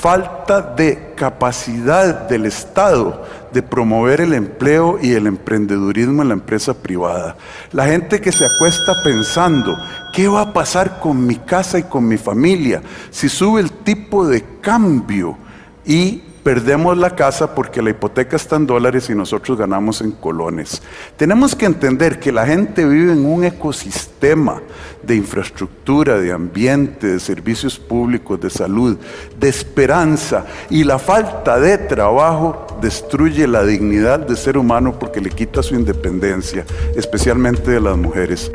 Falta 0.00 0.60
de 0.60 1.14
capacidad 1.16 2.28
del 2.28 2.46
Estado 2.46 3.24
de 3.52 3.62
promover 3.62 4.20
el 4.20 4.34
empleo 4.34 4.98
y 5.00 5.12
el 5.12 5.26
emprendedurismo 5.26 6.22
en 6.22 6.28
la 6.28 6.34
empresa 6.34 6.74
privada. 6.74 7.36
La 7.72 7.86
gente 7.86 8.20
que 8.20 8.32
se 8.32 8.44
acuesta 8.44 8.92
pensando, 9.04 9.76
¿qué 10.12 10.28
va 10.28 10.40
a 10.42 10.52
pasar 10.52 10.98
con 10.98 11.24
mi 11.24 11.36
casa 11.36 11.78
y 11.78 11.84
con 11.84 12.06
mi 12.06 12.18
familia 12.18 12.82
si 13.10 13.28
sube 13.28 13.60
el 13.60 13.70
tipo 13.70 14.26
de 14.26 14.44
cambio 14.60 15.38
y 15.86 16.22
perdemos 16.44 16.96
la 16.98 17.16
casa 17.16 17.54
porque 17.54 17.82
la 17.82 17.90
hipoteca 17.90 18.36
está 18.36 18.56
en 18.56 18.66
dólares 18.66 19.08
y 19.08 19.14
nosotros 19.14 19.58
ganamos 19.58 20.02
en 20.02 20.12
colones. 20.12 20.82
Tenemos 21.16 21.56
que 21.56 21.64
entender 21.64 22.20
que 22.20 22.30
la 22.30 22.46
gente 22.46 22.84
vive 22.84 23.12
en 23.12 23.24
un 23.24 23.44
ecosistema 23.44 24.60
de 25.02 25.16
infraestructura, 25.16 26.18
de 26.20 26.32
ambiente, 26.32 27.06
de 27.06 27.18
servicios 27.18 27.78
públicos, 27.78 28.38
de 28.40 28.50
salud, 28.50 28.98
de 29.40 29.48
esperanza 29.48 30.44
y 30.68 30.84
la 30.84 30.98
falta 30.98 31.58
de 31.58 31.78
trabajo 31.78 32.66
destruye 32.80 33.46
la 33.48 33.64
dignidad 33.64 34.20
de 34.20 34.36
ser 34.36 34.58
humano 34.58 34.98
porque 34.98 35.22
le 35.22 35.30
quita 35.30 35.62
su 35.62 35.74
independencia, 35.74 36.66
especialmente 36.94 37.70
de 37.70 37.80
las 37.80 37.96
mujeres. 37.96 38.52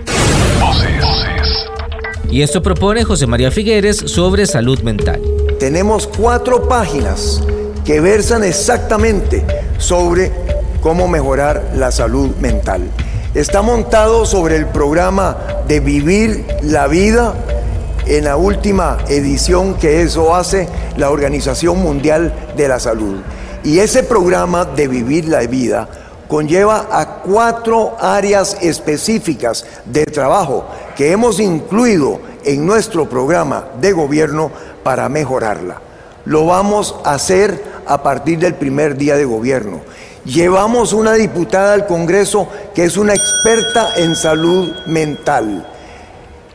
Y 2.30 2.44
esto 2.44 2.62
propone 2.62 3.04
José 3.04 3.26
María 3.26 3.50
Figueres 3.50 3.98
sobre 3.98 4.46
salud 4.46 4.80
mental. 4.82 5.20
Tenemos 5.60 6.06
cuatro 6.06 6.70
páginas 6.70 7.44
que 7.86 8.02
versan 8.02 8.44
exactamente 8.44 9.46
sobre 9.78 10.32
cómo 10.82 11.08
mejorar 11.08 11.72
la 11.76 11.92
salud 11.92 12.36
mental. 12.38 12.90
Está 13.34 13.62
montado 13.62 14.26
sobre 14.26 14.56
el 14.56 14.68
programa 14.68 15.38
de 15.68 15.80
Vivir 15.80 16.46
la 16.64 16.88
Vida 16.88 17.36
en 18.06 18.26
la 18.26 18.38
última 18.38 18.98
edición 19.08 19.76
que 19.76 20.02
eso 20.02 20.34
hace 20.34 20.68
la 20.98 21.12
Organización 21.12 21.80
Mundial 21.82 22.34
de 22.58 22.68
la 22.68 22.80
Salud. 22.80 23.18
Y 23.64 23.80
ese 23.80 24.04
programa 24.04 24.66
de 24.66 24.88
Vivir 24.88 25.28
la 25.28 25.42
Vida 25.42 25.88
conlleva 26.28 26.88
a 26.92 27.22
cuatro 27.22 27.98
áreas 28.00 28.58
específicas 28.62 29.66
de 29.86 30.06
trabajo 30.06 30.66
que 30.96 31.12
hemos 31.12 31.40
incluido 31.40 32.20
en 32.46 32.66
nuestro 32.66 33.10
programa 33.10 33.66
de 33.80 33.92
gobierno 33.92 34.52
para 34.84 35.10
mejorarla. 35.10 35.89
Lo 36.30 36.46
vamos 36.46 36.94
a 37.06 37.16
hacer 37.16 37.60
a 37.88 38.04
partir 38.04 38.38
del 38.38 38.54
primer 38.54 38.96
día 38.96 39.16
de 39.16 39.26
gobierno. 39.26 39.82
Llevamos 40.26 40.94
una 40.94 41.14
diputada 41.14 41.74
al 41.74 41.88
Congreso 41.88 42.48
que 42.76 42.84
es 42.84 42.98
una 42.98 43.16
experta 43.16 43.96
en 43.98 44.16
salud 44.16 44.72
mental. 44.86 45.68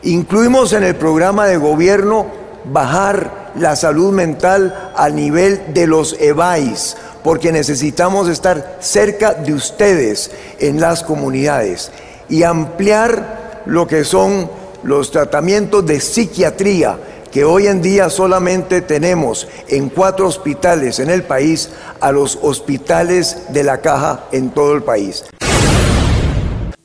Incluimos 0.03 0.71
en 0.71 0.85
el 0.85 0.95
programa 0.95 1.47
de 1.47 1.57
gobierno 1.57 2.27
bajar 2.71 3.51
la 3.59 3.75
salud 3.75 4.13
mental 4.13 4.93
al 4.95 5.13
nivel 5.13 5.73
de 5.73 5.87
los 5.87 6.15
EBAIS, 6.21 6.95
porque 7.21 7.51
necesitamos 7.51 8.29
estar 8.29 8.77
cerca 8.79 9.33
de 9.33 9.53
ustedes 9.53 10.31
en 10.61 10.79
las 10.79 11.03
comunidades 11.03 11.91
y 12.29 12.43
ampliar 12.43 13.63
lo 13.65 13.87
que 13.87 14.05
son 14.05 14.49
los 14.83 15.11
tratamientos 15.11 15.85
de 15.85 15.99
psiquiatría 15.99 16.97
que 17.35 17.43
hoy 17.43 17.67
en 17.67 17.81
día 17.81 18.09
solamente 18.09 18.79
tenemos 18.79 19.45
en 19.67 19.89
cuatro 19.89 20.25
hospitales 20.25 20.99
en 21.01 21.09
el 21.09 21.21
país 21.23 21.69
a 21.99 22.13
los 22.13 22.39
hospitales 22.41 23.47
de 23.49 23.65
la 23.65 23.81
caja 23.81 24.23
en 24.31 24.51
todo 24.51 24.73
el 24.73 24.83
país. 24.83 25.25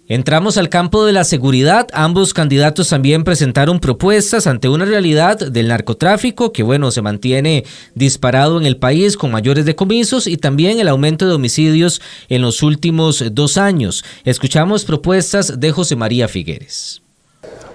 Entramos 0.09 0.59
al 0.59 0.69
campo 0.69 1.07
de 1.07 1.13
la 1.13 1.23
seguridad. 1.23 1.87
Ambos 1.93 2.35
candidatos 2.35 2.89
también 2.89 3.23
presentaron 3.23 3.79
propuestas 3.79 4.49
ante 4.49 4.69
una 4.69 4.87
realidad 4.87 5.39
del 5.39 5.69
narcotráfico 5.69 6.53
que, 6.53 6.65
bueno, 6.65 6.91
se 6.91 7.01
mantiene 7.01 7.65
disparado 7.95 8.59
en 8.59 8.67
el 8.67 8.77
país 8.77 9.17
con 9.17 9.31
mayores 9.31 9.67
decomisos 9.67 10.27
y 10.27 10.37
también 10.37 10.81
el 10.81 10.89
aumento 10.89 11.29
de 11.29 11.35
homicidios 11.35 12.03
en 12.29 12.43
los 12.43 12.65
últimos 12.65 13.23
dos 13.31 13.57
años. 13.57 14.05
Escuchamos 14.25 14.85
propuestas 14.85 15.61
de 15.61 15.71
José 15.71 15.95
María 15.95 16.27
Figueres. 16.27 17.03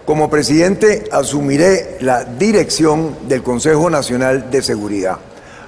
Como 0.06 0.30
presidente 0.30 1.10
asumiré 1.12 1.98
la 2.02 2.26
dirección 2.26 3.28
del 3.28 3.42
Consejo 3.42 3.90
Nacional 3.90 4.52
de 4.52 4.62
Seguridad. 4.62 5.18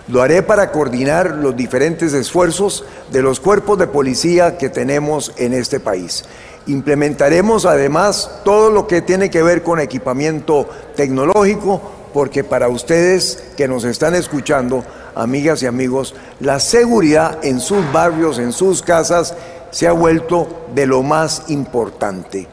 Lo 0.09 0.21
haré 0.21 0.43
para 0.43 0.71
coordinar 0.71 1.37
los 1.37 1.57
diferentes 1.57 2.13
esfuerzos 2.13 2.85
de 3.11 3.23
los 3.23 3.39
cuerpos 3.39 3.79
de 3.79 3.87
policía 3.87 4.59
que 4.59 4.69
tenemos 4.69 5.33
en 5.37 5.55
este 5.55 5.79
país. 5.79 6.23
Implementaremos 6.67 7.65
además 7.65 8.29
todo 8.45 8.69
lo 8.69 8.85
que 8.85 9.01
tiene 9.01 9.31
que 9.31 9.41
ver 9.41 9.63
con 9.63 9.79
equipamiento 9.79 10.69
tecnológico, 10.95 11.81
porque 12.13 12.43
para 12.43 12.69
ustedes 12.69 13.43
que 13.57 13.67
nos 13.67 13.85
están 13.85 14.13
escuchando, 14.13 14.83
amigas 15.15 15.63
y 15.63 15.65
amigos, 15.65 16.13
la 16.39 16.59
seguridad 16.59 17.43
en 17.43 17.59
sus 17.59 17.91
barrios, 17.91 18.37
en 18.37 18.53
sus 18.53 18.83
casas, 18.83 19.33
se 19.71 19.87
ha 19.87 19.93
vuelto 19.93 20.67
de 20.75 20.85
lo 20.85 21.01
más 21.01 21.45
importante. 21.47 22.47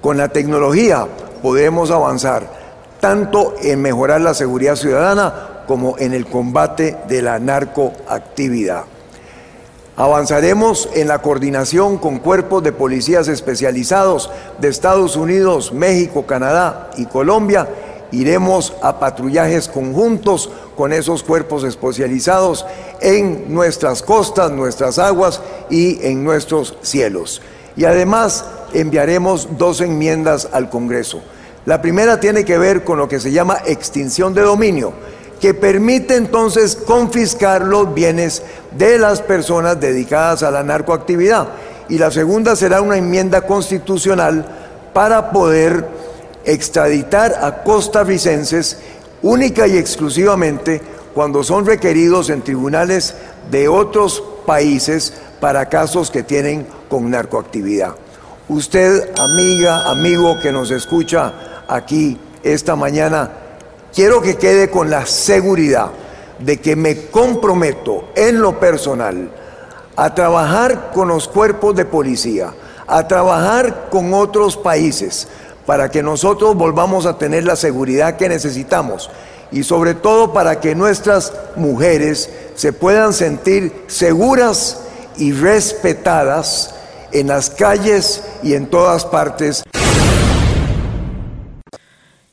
Con 0.00 0.16
la 0.16 0.28
tecnología 0.28 1.06
podemos 1.42 1.90
avanzar 1.90 2.48
tanto 3.00 3.54
en 3.62 3.82
mejorar 3.82 4.20
la 4.20 4.34
seguridad 4.34 4.76
ciudadana 4.76 5.64
como 5.66 5.98
en 5.98 6.12
el 6.12 6.26
combate 6.26 6.96
de 7.08 7.22
la 7.22 7.38
narcoactividad. 7.38 8.84
Avanzaremos 9.96 10.90
en 10.94 11.08
la 11.08 11.20
coordinación 11.22 11.96
con 11.96 12.18
cuerpos 12.18 12.62
de 12.62 12.72
policías 12.72 13.28
especializados 13.28 14.30
de 14.58 14.68
Estados 14.68 15.16
Unidos, 15.16 15.72
México, 15.72 16.26
Canadá 16.26 16.90
y 16.98 17.06
Colombia. 17.06 17.66
Iremos 18.12 18.74
a 18.82 19.00
patrullajes 19.00 19.68
conjuntos 19.68 20.50
con 20.76 20.92
esos 20.92 21.22
cuerpos 21.22 21.64
especializados 21.64 22.66
en 23.00 23.52
nuestras 23.52 24.02
costas, 24.02 24.52
nuestras 24.52 24.98
aguas 24.98 25.40
y 25.70 26.06
en 26.06 26.22
nuestros 26.22 26.76
cielos. 26.82 27.40
Y 27.74 27.86
además 27.86 28.44
enviaremos 28.72 29.48
dos 29.58 29.80
enmiendas 29.80 30.48
al 30.52 30.70
Congreso. 30.70 31.22
La 31.64 31.82
primera 31.82 32.20
tiene 32.20 32.44
que 32.44 32.58
ver 32.58 32.84
con 32.84 32.98
lo 32.98 33.08
que 33.08 33.20
se 33.20 33.32
llama 33.32 33.58
extinción 33.66 34.34
de 34.34 34.42
dominio, 34.42 34.92
que 35.40 35.52
permite 35.52 36.16
entonces 36.16 36.76
confiscar 36.76 37.62
los 37.62 37.92
bienes 37.92 38.42
de 38.76 38.98
las 38.98 39.20
personas 39.20 39.80
dedicadas 39.80 40.42
a 40.42 40.50
la 40.50 40.62
narcoactividad. 40.62 41.48
Y 41.88 41.98
la 41.98 42.10
segunda 42.10 42.56
será 42.56 42.80
una 42.80 42.96
enmienda 42.96 43.42
constitucional 43.42 44.44
para 44.92 45.30
poder 45.30 45.88
extraditar 46.44 47.34
a 47.42 47.62
costarricenses 47.64 48.78
única 49.22 49.66
y 49.66 49.76
exclusivamente 49.76 50.80
cuando 51.14 51.42
son 51.42 51.66
requeridos 51.66 52.30
en 52.30 52.42
tribunales 52.42 53.14
de 53.50 53.68
otros 53.68 54.22
países 54.46 55.12
para 55.40 55.68
casos 55.68 56.10
que 56.10 56.22
tienen 56.22 56.66
con 56.88 57.10
narcoactividad. 57.10 57.96
Usted, 58.48 59.10
amiga, 59.18 59.90
amigo 59.90 60.38
que 60.38 60.52
nos 60.52 60.70
escucha 60.70 61.64
aquí 61.66 62.16
esta 62.44 62.76
mañana, 62.76 63.28
quiero 63.92 64.22
que 64.22 64.36
quede 64.36 64.70
con 64.70 64.88
la 64.88 65.04
seguridad 65.04 65.90
de 66.38 66.60
que 66.60 66.76
me 66.76 67.06
comprometo 67.06 68.04
en 68.14 68.40
lo 68.40 68.60
personal 68.60 69.32
a 69.96 70.14
trabajar 70.14 70.92
con 70.94 71.08
los 71.08 71.26
cuerpos 71.26 71.74
de 71.74 71.86
policía, 71.86 72.52
a 72.86 73.08
trabajar 73.08 73.88
con 73.90 74.14
otros 74.14 74.56
países 74.56 75.26
para 75.66 75.90
que 75.90 76.04
nosotros 76.04 76.54
volvamos 76.54 77.04
a 77.04 77.18
tener 77.18 77.42
la 77.42 77.56
seguridad 77.56 78.16
que 78.16 78.28
necesitamos 78.28 79.10
y 79.50 79.64
sobre 79.64 79.94
todo 79.94 80.32
para 80.32 80.60
que 80.60 80.76
nuestras 80.76 81.32
mujeres 81.56 82.30
se 82.54 82.72
puedan 82.72 83.12
sentir 83.12 83.72
seguras 83.88 84.82
y 85.16 85.32
respetadas 85.32 86.75
en 87.12 87.28
las 87.28 87.50
calles 87.50 88.22
y 88.42 88.54
en 88.54 88.66
todas 88.66 89.04
partes. 89.04 89.62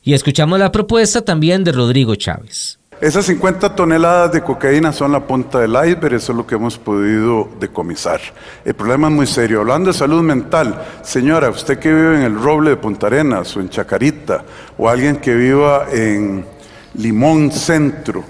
Y 0.02 0.12
escuchamos 0.12 0.58
la 0.58 0.70
propuesta 0.70 1.22
también 1.22 1.64
de 1.64 1.72
Rodrigo 1.72 2.14
Chávez. 2.14 2.78
Esas 3.00 3.26
50 3.26 3.74
toneladas 3.74 4.32
de 4.32 4.42
cocaína 4.42 4.92
son 4.92 5.12
la 5.12 5.26
punta 5.26 5.58
del 5.58 5.72
iceberg, 5.72 6.14
eso 6.14 6.32
es 6.32 6.36
lo 6.36 6.46
que 6.46 6.54
hemos 6.54 6.78
podido 6.78 7.48
decomisar. 7.58 8.20
El 8.64 8.74
problema 8.74 9.08
es 9.08 9.14
muy 9.14 9.26
serio. 9.26 9.60
Hablando 9.60 9.90
de 9.90 9.98
salud 9.98 10.22
mental, 10.22 10.80
señora, 11.02 11.50
usted 11.50 11.78
que 11.78 11.92
vive 11.92 12.16
en 12.16 12.22
el 12.22 12.40
Roble 12.40 12.70
de 12.70 12.76
Punta 12.76 13.08
Arenas 13.08 13.56
o 13.56 13.60
en 13.60 13.68
Chacarita, 13.68 14.44
o 14.78 14.88
alguien 14.88 15.16
que 15.16 15.34
viva 15.34 15.86
en 15.90 16.46
Limón 16.94 17.50
Centro, 17.50 18.24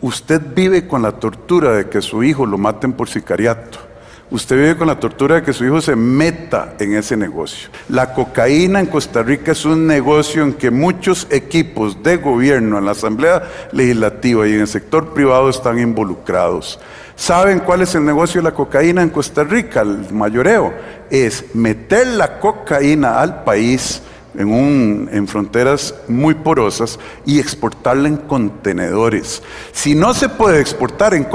usted 0.00 0.40
vive 0.54 0.86
con 0.86 1.02
la 1.02 1.12
tortura 1.12 1.72
de 1.72 1.88
que 1.88 2.00
su 2.00 2.22
hijo 2.22 2.46
lo 2.46 2.56
maten 2.56 2.94
por 2.94 3.08
sicariato 3.08 3.87
Usted 4.30 4.56
vive 4.56 4.76
con 4.76 4.88
la 4.88 5.00
tortura 5.00 5.36
de 5.36 5.42
que 5.42 5.54
su 5.54 5.64
hijo 5.64 5.80
se 5.80 5.96
meta 5.96 6.74
en 6.78 6.94
ese 6.94 7.16
negocio. 7.16 7.70
La 7.88 8.12
cocaína 8.12 8.78
en 8.78 8.86
Costa 8.86 9.22
Rica 9.22 9.52
es 9.52 9.64
un 9.64 9.86
negocio 9.86 10.42
en 10.42 10.52
que 10.52 10.70
muchos 10.70 11.26
equipos 11.30 12.02
de 12.02 12.18
gobierno 12.18 12.76
en 12.76 12.84
la 12.84 12.90
Asamblea 12.90 13.42
Legislativa 13.72 14.46
y 14.46 14.52
en 14.52 14.60
el 14.60 14.68
sector 14.68 15.14
privado 15.14 15.48
están 15.48 15.78
involucrados. 15.78 16.78
¿Saben 17.16 17.60
cuál 17.60 17.80
es 17.80 17.94
el 17.94 18.04
negocio 18.04 18.42
de 18.42 18.50
la 18.50 18.54
cocaína 18.54 19.00
en 19.02 19.08
Costa 19.08 19.44
Rica? 19.44 19.80
El 19.80 20.12
mayoreo 20.12 20.74
es 21.08 21.54
meter 21.54 22.06
la 22.08 22.38
cocaína 22.38 23.20
al 23.20 23.44
país 23.44 24.02
en, 24.36 24.52
un, 24.52 25.08
en 25.12 25.26
fronteras 25.26 25.94
muy 26.08 26.34
porosas 26.34 26.98
y 27.24 27.38
exportarla 27.38 28.08
en 28.08 28.16
contenedores. 28.16 29.42
Si 29.72 29.94
no 29.94 30.14
se 30.14 30.28
puede 30.28 30.60
exportar 30.60 31.14
en, 31.14 31.26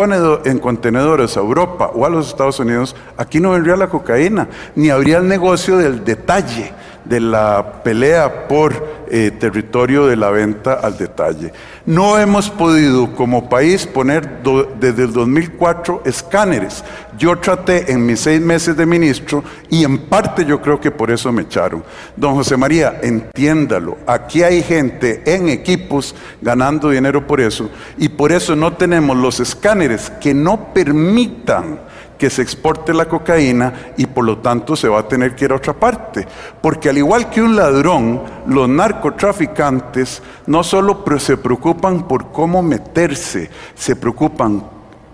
en 0.46 0.60
contenedores 0.60 1.38
a 1.38 1.42
Europa 1.42 1.92
o 1.94 2.06
a 2.06 2.10
los 2.10 2.28
Estados 2.28 2.60
Unidos, 2.60 2.96
aquí 3.18 3.40
no 3.40 3.52
vendría 3.52 3.76
la 3.76 3.90
cocaína, 3.90 4.48
ni 4.76 4.90
habría 4.90 5.18
el 5.18 5.28
negocio 5.28 5.78
del 5.78 6.04
detalle 6.04 6.72
de 7.06 7.20
la 7.20 7.84
pelea 7.84 8.48
por 8.48 9.03
eh, 9.16 9.30
territorio 9.30 10.08
de 10.08 10.16
la 10.16 10.32
venta 10.32 10.74
al 10.74 10.98
detalle. 10.98 11.54
No 11.86 12.18
hemos 12.18 12.50
podido 12.50 13.14
como 13.14 13.48
país 13.48 13.86
poner 13.86 14.42
desde 14.80 15.04
el 15.04 15.14
2004 15.14 16.02
escáneres. 16.04 16.84
Yo 17.16 17.38
traté 17.38 17.92
en 17.92 18.08
mis 18.08 18.22
seis 18.22 18.42
meses 18.42 18.76
de 18.76 18.88
ministro 18.88 19.44
y 19.70 19.84
en 19.84 20.00
parte 20.00 20.44
yo 20.46 20.60
creo 20.60 20.82
que 20.82 20.90
por 20.90 21.12
eso 21.12 21.32
me 21.32 21.44
echaron. 21.44 21.84
Don 22.16 22.34
José 22.34 22.58
María, 22.58 23.02
entiéndalo, 23.04 24.00
aquí 24.08 24.42
hay 24.42 24.64
gente 24.64 25.22
en 25.28 25.48
equipos 25.48 26.16
ganando 26.42 26.90
dinero 26.90 27.28
por 27.28 27.40
eso 27.40 27.70
y 28.00 28.10
por 28.10 28.32
eso 28.32 28.56
no 28.56 28.74
tenemos 28.74 29.16
los 29.16 29.40
escáneres 29.40 30.12
que 30.20 30.34
no 30.34 30.74
permitan 30.74 31.82
que 32.18 32.30
se 32.30 32.42
exporte 32.42 32.94
la 32.94 33.06
cocaína 33.06 33.94
y 33.98 34.06
por 34.06 34.26
lo 34.26 34.38
tanto 34.38 34.76
se 34.76 34.88
va 34.88 35.00
a 35.00 35.08
tener 35.08 35.36
que 35.36 35.46
ir 35.46 35.52
a 35.52 35.56
otra 35.56 35.74
parte. 35.74 36.28
Porque 36.62 36.90
al 36.90 36.98
igual 36.98 37.30
que 37.30 37.42
un 37.42 37.56
ladrón, 37.56 38.22
los 38.48 38.70
narcotraficantes 38.70 40.22
no 40.48 40.64
solo 40.64 41.04
se 41.20 41.38
preocupan 41.38 42.08
por 42.08 42.32
cómo 42.32 42.62
meterse, 42.62 43.50
se 43.76 43.96
preocupan 43.96 44.64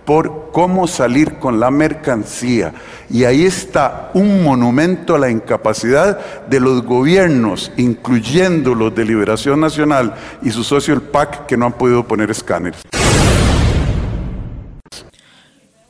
por 0.09 0.49
cómo 0.51 0.87
salir 0.87 1.35
con 1.35 1.59
la 1.59 1.69
mercancía. 1.69 2.73
Y 3.11 3.25
ahí 3.25 3.45
está 3.45 4.09
un 4.15 4.43
monumento 4.43 5.13
a 5.13 5.19
la 5.19 5.29
incapacidad 5.29 6.47
de 6.47 6.59
los 6.59 6.83
gobiernos, 6.83 7.71
incluyendo 7.77 8.73
los 8.73 8.95
de 8.95 9.05
Liberación 9.05 9.59
Nacional 9.59 10.15
y 10.41 10.49
su 10.49 10.63
socio 10.63 10.95
el 10.95 11.01
PAC, 11.01 11.45
que 11.45 11.57
no 11.57 11.67
han 11.67 11.73
podido 11.73 12.07
poner 12.07 12.31
escáneres. 12.31 12.81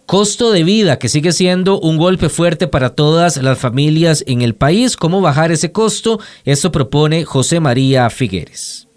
Costo 0.10 0.52
de 0.52 0.64
vida, 0.64 0.98
que 0.98 1.08
sigue 1.08 1.32
siendo 1.32 1.80
un 1.80 2.00
golpe 2.00 2.30
fuerte 2.30 2.68
para 2.68 2.96
todas 2.96 3.38
las 3.38 3.60
familias 3.60 4.24
en 4.26 4.42
el 4.42 4.56
país. 4.56 4.98
¿Cómo 4.98 5.22
bajar 5.22 5.52
ese 5.52 5.72
costo? 5.72 6.20
Esto 6.46 6.72
propone 6.72 7.26
José 7.26 7.60
María 7.60 8.10
Figueres. 8.10 8.88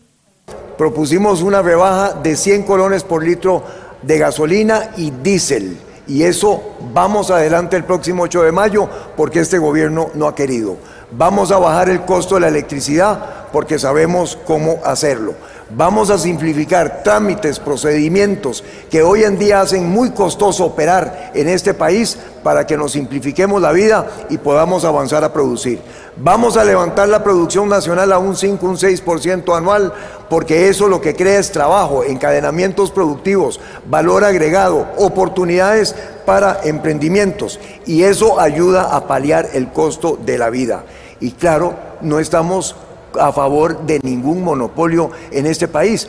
Propusimos 0.79 1.43
una 1.43 1.61
rebaja 1.61 2.15
de 2.15 2.35
100 2.35 2.63
colones 2.63 3.05
por 3.05 3.23
litro 3.23 3.63
de 4.01 4.17
gasolina 4.17 4.93
y 4.97 5.11
diésel. 5.11 5.77
Y 6.09 6.23
eso 6.23 6.63
vamos 6.95 7.31
adelante 7.31 7.77
el 7.77 7.85
próximo 7.85 8.23
8 8.23 8.45
de 8.45 8.53
mayo 8.53 8.89
porque 9.15 9.41
este 9.41 9.59
gobierno 9.59 10.09
no 10.15 10.27
ha 10.27 10.35
querido. 10.35 10.79
Vamos 11.11 11.53
a 11.53 11.59
bajar 11.59 11.91
el 11.91 12.07
costo 12.07 12.37
de 12.37 12.41
la 12.41 12.49
electricidad 12.49 13.51
porque 13.53 13.79
sabemos 13.79 14.39
cómo 14.47 14.81
hacerlo. 14.83 15.35
Vamos 15.75 16.11
a 16.11 16.19
simplificar 16.19 17.03
trámites, 17.03 17.59
procedimientos 17.59 18.63
que 18.91 19.03
hoy 19.03 19.25
en 19.25 19.39
día 19.39 19.63
hacen 19.63 19.89
muy 19.89 20.11
costoso 20.11 20.67
operar 20.67 21.31
en 21.35 21.49
este 21.49 21.73
país 21.73 22.19
para 22.43 22.67
que 22.67 22.77
nos 22.77 22.93
simplifiquemos 22.93 23.63
la 23.63 23.73
vida 23.73 24.07
y 24.29 24.37
podamos 24.37 24.85
avanzar 24.85 25.25
a 25.25 25.33
producir. 25.33 25.81
Vamos 26.19 26.59
a 26.59 26.65
levantar 26.65 27.09
la 27.09 27.25
producción 27.25 27.71
nacional 27.71 28.13
a 28.13 28.19
un 28.19 28.37
5, 28.37 28.67
un 28.67 28.77
6% 28.77 29.57
anual 29.57 29.95
porque 30.29 30.69
eso 30.69 30.89
lo 30.89 31.01
que 31.01 31.17
crea 31.17 31.39
es 31.39 31.53
trabajo, 31.53 32.05
encadenamientos 32.05 32.91
productivos, 32.91 33.59
valor 33.89 34.25
agregado, 34.25 34.89
oportunidades 34.99 35.95
para 36.27 36.61
emprendimientos 36.65 37.59
y 37.87 38.03
eso 38.03 38.39
ayuda 38.39 38.95
a 38.95 39.07
paliar 39.07 39.49
el 39.55 39.73
costo 39.73 40.19
de 40.23 40.37
la 40.37 40.51
vida. 40.51 40.85
Y 41.19 41.31
claro, 41.31 41.77
no 42.03 42.19
estamos 42.19 42.77
a 43.21 43.33
favor 43.33 43.87
de 43.87 44.01
ningún 44.03 44.43
monopolio 44.43 45.11
en 45.31 45.47
este 45.47 45.69
país. 45.69 46.09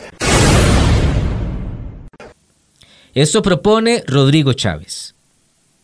Esto 3.14 3.42
propone 3.42 4.02
Rodrigo 4.06 4.52
Chávez. 4.54 5.14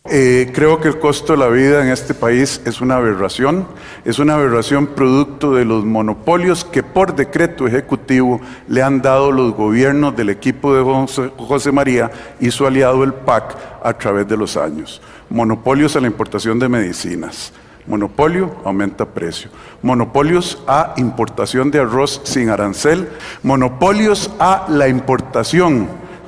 Eh, 0.09 0.51
creo 0.51 0.81
que 0.81 0.87
el 0.87 0.97
costo 0.97 1.33
de 1.33 1.39
la 1.39 1.47
vida 1.47 1.83
en 1.83 1.89
este 1.89 2.15
país 2.15 2.59
es 2.65 2.81
una 2.81 2.95
aberración, 2.95 3.67
es 4.03 4.17
una 4.17 4.33
aberración 4.33 4.87
producto 4.87 5.53
de 5.53 5.63
los 5.63 5.85
monopolios 5.85 6.65
que 6.65 6.81
por 6.81 7.15
decreto 7.15 7.67
ejecutivo 7.67 8.41
le 8.67 8.81
han 8.81 9.03
dado 9.03 9.31
los 9.31 9.53
gobiernos 9.53 10.15
del 10.17 10.31
equipo 10.31 10.73
de 10.73 11.07
José 11.37 11.71
María 11.71 12.09
y 12.39 12.49
su 12.49 12.65
aliado 12.65 13.03
el 13.03 13.13
PAC 13.13 13.55
a 13.83 13.93
través 13.95 14.27
de 14.27 14.37
los 14.37 14.57
años. 14.57 15.03
Monopolios 15.29 15.95
a 15.95 16.01
la 16.01 16.07
importación 16.07 16.57
de 16.57 16.67
medicinas, 16.67 17.53
Monopolio 17.87 18.55
aumenta 18.63 19.05
precio. 19.05 19.49
Monopolios 19.81 20.61
a 20.67 20.93
importación 20.97 21.71
de 21.71 21.79
arroz 21.79 22.21
sin 22.23 22.49
arancel. 22.49 23.09
Monopolios 23.43 24.31
a 24.39 24.65
la 24.69 24.87
importación 24.87 25.87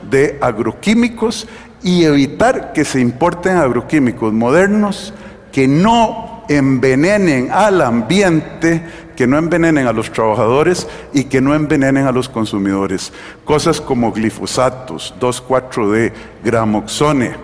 de 0.10 0.38
agroquímicos 0.42 1.48
y 1.84 2.06
evitar 2.06 2.74
que 2.74 2.86
se 2.86 3.00
importen 3.00 3.58
agroquímicos 3.58 4.34
modernos 4.34 5.14
que 5.52 5.68
no 5.68 6.44
envenenen 6.50 7.50
al 7.52 7.82
ambiente, 7.82 8.84
que 9.16 9.28
no 9.28 9.38
envenenen 9.38 9.88
a 9.88 9.94
los 9.94 10.12
trabajadores 10.12 10.88
y 11.14 11.26
que 11.26 11.42
no 11.42 11.54
envenenen 11.54 12.08
a 12.08 12.12
los 12.12 12.28
consumidores. 12.28 13.14
Cosas 13.46 13.80
como 13.80 14.12
glifosatos, 14.12 15.14
2,4-D, 15.20 16.14
gramoxone. 16.44 17.36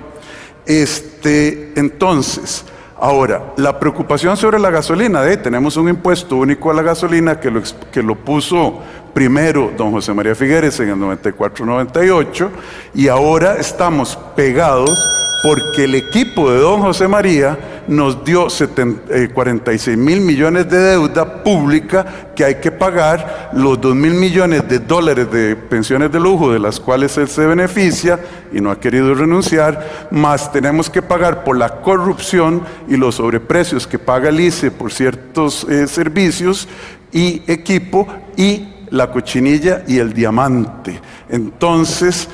Este, 0.65 1.73
entonces, 1.75 2.65
Ahora, 3.01 3.53
la 3.55 3.79
preocupación 3.79 4.35
sobre 4.35 4.59
la 4.59 4.69
gasolina, 4.69 5.21
de, 5.21 5.37
tenemos 5.37 5.77
un 5.77 5.87
impuesto 5.87 6.35
único 6.35 6.69
a 6.69 6.73
la 6.73 6.81
gasolina 6.81 7.39
que 7.39 7.49
lo, 7.49 7.61
que 7.91 8.03
lo 8.03 8.15
puso 8.15 8.79
primero 9.13 9.71
don 9.77 9.91
José 9.91 10.13
María 10.13 10.35
Figueres 10.35 10.79
en 10.79 10.89
el 10.89 10.95
94-98 10.95 12.49
y 12.93 13.07
ahora 13.07 13.55
estamos 13.55 14.17
pegados 14.35 15.18
porque 15.41 15.85
el 15.85 15.95
equipo 15.95 16.51
de 16.51 16.59
don 16.59 16.81
José 16.81 17.07
María 17.07 17.57
nos 17.87 18.23
dio 18.23 18.47
46 18.47 19.87
eh, 19.87 19.97
mil 19.97 20.21
millones 20.21 20.69
de 20.69 20.77
deuda 20.77 21.43
pública 21.43 22.05
que 22.35 22.43
hay 22.45 22.55
que 22.55 22.71
pagar, 22.71 23.49
los 23.53 23.79
2 23.81 23.95
mil 23.95 24.13
millones 24.13 24.67
de 24.67 24.79
dólares 24.79 25.31
de 25.31 25.55
pensiones 25.55 26.11
de 26.11 26.19
lujo 26.19 26.51
de 26.51 26.59
las 26.59 26.79
cuales 26.79 27.17
él 27.17 27.27
se 27.27 27.45
beneficia 27.45 28.19
y 28.51 28.61
no 28.61 28.69
ha 28.69 28.79
querido 28.79 29.13
renunciar, 29.13 30.07
más 30.11 30.51
tenemos 30.51 30.89
que 30.89 31.01
pagar 31.01 31.43
por 31.43 31.57
la 31.57 31.81
corrupción 31.81 32.63
y 32.87 32.97
los 32.97 33.15
sobreprecios 33.15 33.87
que 33.87 33.97
paga 33.97 34.29
el 34.29 34.39
ICE 34.39 34.71
por 34.71 34.91
ciertos 34.91 35.65
eh, 35.69 35.87
servicios 35.87 36.67
y 37.11 37.41
equipo 37.47 38.07
y 38.35 38.67
la 38.91 39.11
cochinilla 39.11 39.83
y 39.87 39.97
el 39.97 40.13
diamante. 40.13 40.99
Entonces, 41.29 42.27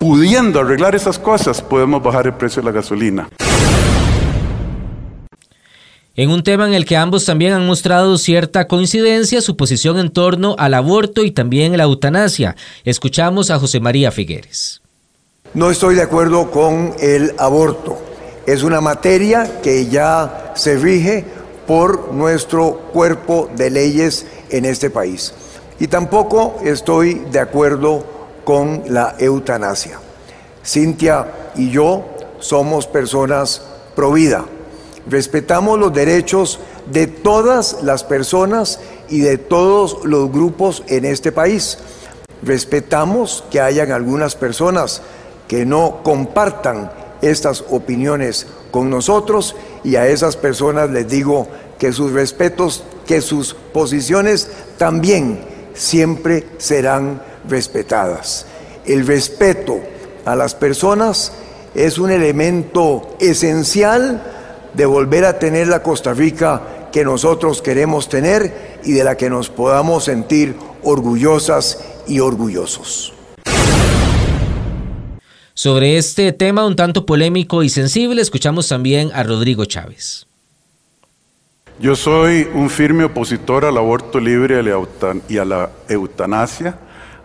pudiendo 0.00 0.60
arreglar 0.60 0.94
esas 0.94 1.18
cosas, 1.18 1.60
podemos 1.60 2.02
bajar 2.02 2.26
el 2.26 2.32
precio 2.32 2.62
de 2.62 2.66
la 2.66 2.72
gasolina. 2.72 3.28
En 6.16 6.30
un 6.30 6.42
tema 6.42 6.66
en 6.66 6.72
el 6.72 6.86
que 6.86 6.96
ambos 6.96 7.26
también 7.26 7.52
han 7.52 7.66
mostrado 7.66 8.16
cierta 8.16 8.66
coincidencia, 8.66 9.42
su 9.42 9.58
posición 9.58 9.98
en 9.98 10.10
torno 10.10 10.56
al 10.58 10.72
aborto 10.72 11.22
y 11.22 11.30
también 11.30 11.76
la 11.76 11.84
eutanasia. 11.84 12.56
Escuchamos 12.84 13.50
a 13.50 13.58
José 13.58 13.80
María 13.80 14.10
Figueres. 14.10 14.80
No 15.52 15.70
estoy 15.70 15.96
de 15.96 16.02
acuerdo 16.02 16.50
con 16.50 16.94
el 16.98 17.34
aborto. 17.38 17.98
Es 18.46 18.62
una 18.62 18.80
materia 18.80 19.60
que 19.62 19.86
ya 19.86 20.54
se 20.56 20.78
rige 20.78 21.26
por 21.66 22.14
nuestro 22.14 22.88
cuerpo 22.92 23.50
de 23.54 23.68
leyes 23.68 24.26
en 24.48 24.64
este 24.64 24.88
país. 24.88 25.34
Y 25.78 25.88
tampoco 25.88 26.58
estoy 26.64 27.22
de 27.30 27.38
acuerdo 27.38 28.19
con 28.44 28.82
la 28.88 29.16
eutanasia. 29.18 29.98
Cintia 30.64 31.50
y 31.56 31.70
yo 31.70 32.04
somos 32.38 32.86
personas 32.86 33.62
pro 33.94 34.12
vida. 34.12 34.44
Respetamos 35.08 35.78
los 35.78 35.92
derechos 35.92 36.60
de 36.90 37.06
todas 37.06 37.82
las 37.82 38.04
personas 38.04 38.80
y 39.08 39.20
de 39.20 39.38
todos 39.38 40.04
los 40.04 40.30
grupos 40.30 40.82
en 40.88 41.04
este 41.04 41.32
país. 41.32 41.78
Respetamos 42.42 43.44
que 43.50 43.60
hayan 43.60 43.92
algunas 43.92 44.34
personas 44.34 45.02
que 45.48 45.66
no 45.66 46.00
compartan 46.02 46.90
estas 47.22 47.64
opiniones 47.70 48.46
con 48.70 48.88
nosotros 48.88 49.56
y 49.84 49.96
a 49.96 50.06
esas 50.06 50.36
personas 50.36 50.90
les 50.90 51.08
digo 51.08 51.48
que 51.78 51.92
sus 51.92 52.12
respetos, 52.12 52.84
que 53.06 53.20
sus 53.20 53.54
posiciones 53.54 54.48
también 54.78 55.40
siempre 55.74 56.46
serán 56.58 57.22
respetadas. 57.48 58.46
El 58.86 59.06
respeto 59.06 59.80
a 60.24 60.36
las 60.36 60.54
personas 60.54 61.32
es 61.74 61.98
un 61.98 62.10
elemento 62.10 63.16
esencial 63.20 64.22
de 64.74 64.86
volver 64.86 65.24
a 65.24 65.38
tener 65.38 65.68
la 65.68 65.82
Costa 65.82 66.14
Rica 66.14 66.88
que 66.92 67.04
nosotros 67.04 67.62
queremos 67.62 68.08
tener 68.08 68.80
y 68.84 68.92
de 68.92 69.04
la 69.04 69.16
que 69.16 69.30
nos 69.30 69.48
podamos 69.48 70.04
sentir 70.04 70.56
orgullosas 70.82 71.78
y 72.06 72.20
orgullosos. 72.20 73.12
Sobre 75.54 75.98
este 75.98 76.32
tema 76.32 76.66
un 76.66 76.74
tanto 76.74 77.04
polémico 77.04 77.62
y 77.62 77.68
sensible, 77.68 78.22
escuchamos 78.22 78.68
también 78.68 79.10
a 79.12 79.22
Rodrigo 79.22 79.66
Chávez. 79.66 80.26
Yo 81.78 81.96
soy 81.96 82.48
un 82.54 82.70
firme 82.70 83.04
opositor 83.04 83.64
al 83.64 83.76
aborto 83.76 84.20
libre 84.20 84.62
y 85.28 85.38
a 85.38 85.44
la 85.44 85.70
eutanasia, 85.88 86.78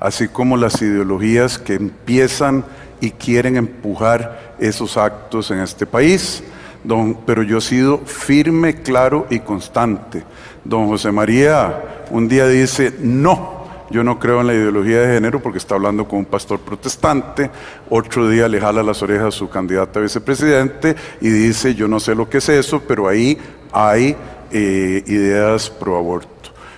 así 0.05 0.27
como 0.27 0.55
las 0.55 0.79
ideologías 0.83 1.57
que 1.57 1.73
empiezan 1.73 2.63
y 3.01 3.09
quieren 3.09 3.57
empujar 3.57 4.53
esos 4.59 4.97
actos 4.97 5.49
en 5.49 5.61
este 5.61 5.87
país. 5.87 6.43
Don, 6.83 7.15
pero 7.25 7.41
yo 7.41 7.57
he 7.57 7.61
sido 7.61 7.97
firme, 8.05 8.75
claro 8.75 9.25
y 9.31 9.39
constante. 9.39 10.23
Don 10.63 10.87
José 10.87 11.11
María 11.11 12.05
un 12.11 12.27
día 12.27 12.47
dice, 12.47 12.93
no, 12.99 13.65
yo 13.89 14.03
no 14.03 14.19
creo 14.19 14.41
en 14.41 14.47
la 14.47 14.53
ideología 14.53 15.01
de 15.01 15.15
género 15.15 15.41
porque 15.41 15.57
está 15.57 15.73
hablando 15.73 16.07
con 16.07 16.19
un 16.19 16.25
pastor 16.25 16.59
protestante, 16.59 17.49
otro 17.89 18.29
día 18.29 18.47
le 18.47 18.61
jala 18.61 18.83
las 18.83 19.01
orejas 19.01 19.29
a 19.29 19.31
su 19.31 19.49
candidata 19.49 19.99
a 19.99 20.03
vicepresidente 20.03 20.95
y 21.19 21.29
dice, 21.29 21.73
yo 21.73 21.87
no 21.87 21.99
sé 21.99 22.13
lo 22.13 22.29
que 22.29 22.37
es 22.37 22.49
eso, 22.49 22.79
pero 22.87 23.07
ahí 23.07 23.39
hay 23.71 24.15
eh, 24.51 25.03
ideas 25.07 25.71
pro 25.71 25.97
aborto. 25.97 26.34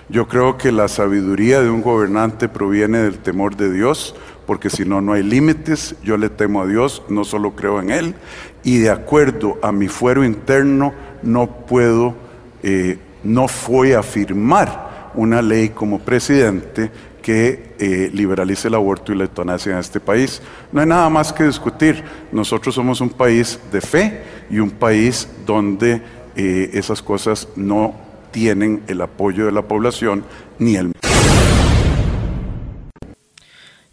Yo 0.10 0.28
creo 0.28 0.58
que 0.58 0.72
la 0.72 0.88
sabiduría 0.88 1.62
de 1.62 1.70
un 1.70 1.82
gobernante 1.82 2.48
proviene 2.48 3.00
del 3.00 3.18
temor 3.18 3.58
de 3.58 3.72
Dios, 3.72 4.16
porque 4.46 4.70
si 4.70 4.86
no, 4.86 5.02
no 5.02 5.12
hay 5.12 5.22
límites. 5.22 5.96
Yo 6.02 6.16
le 6.16 6.30
temo 6.30 6.62
a 6.62 6.68
Dios, 6.68 7.04
no 7.10 7.26
solo 7.26 7.56
creo 7.56 7.82
en 7.82 7.92
Él, 7.92 8.16
y 8.64 8.78
de 8.78 8.90
acuerdo 8.90 9.60
a 9.62 9.74
mi 9.74 9.90
fuero 9.90 10.24
interno, 10.24 10.94
no 11.24 11.48
puedo, 11.66 12.16
eh, 12.64 12.98
no 13.26 13.48
voy 13.68 13.92
a 13.92 14.02
firmar 14.02 15.12
una 15.14 15.42
ley 15.42 15.70
como 15.70 16.00
presidente 16.00 16.90
que 17.22 17.76
eh, 17.78 18.10
liberalice 18.14 18.70
el 18.70 18.76
aborto 18.76 19.12
y 19.12 19.18
la 19.18 19.26
eutanasia 19.26 19.74
en 19.74 19.80
este 19.80 20.00
país. 20.00 20.42
No 20.72 20.80
hay 20.80 20.88
nada 20.88 21.10
más 21.10 21.34
que 21.34 21.44
discutir. 21.44 22.02
Nosotros 22.32 22.74
somos 22.74 23.02
un 23.02 23.10
país 23.10 23.60
de 23.74 23.82
fe 23.82 24.22
y 24.50 24.60
un 24.60 24.72
país 24.72 25.28
donde 25.46 26.02
eh, 26.38 26.70
esas 26.72 27.02
cosas 27.02 27.50
no 27.58 28.07
tienen 28.38 28.84
el 28.88 29.02
apoyo 29.02 29.48
de 29.48 29.52
la 29.52 29.64
población 29.64 30.24
ni 30.60 30.76
el 30.76 30.92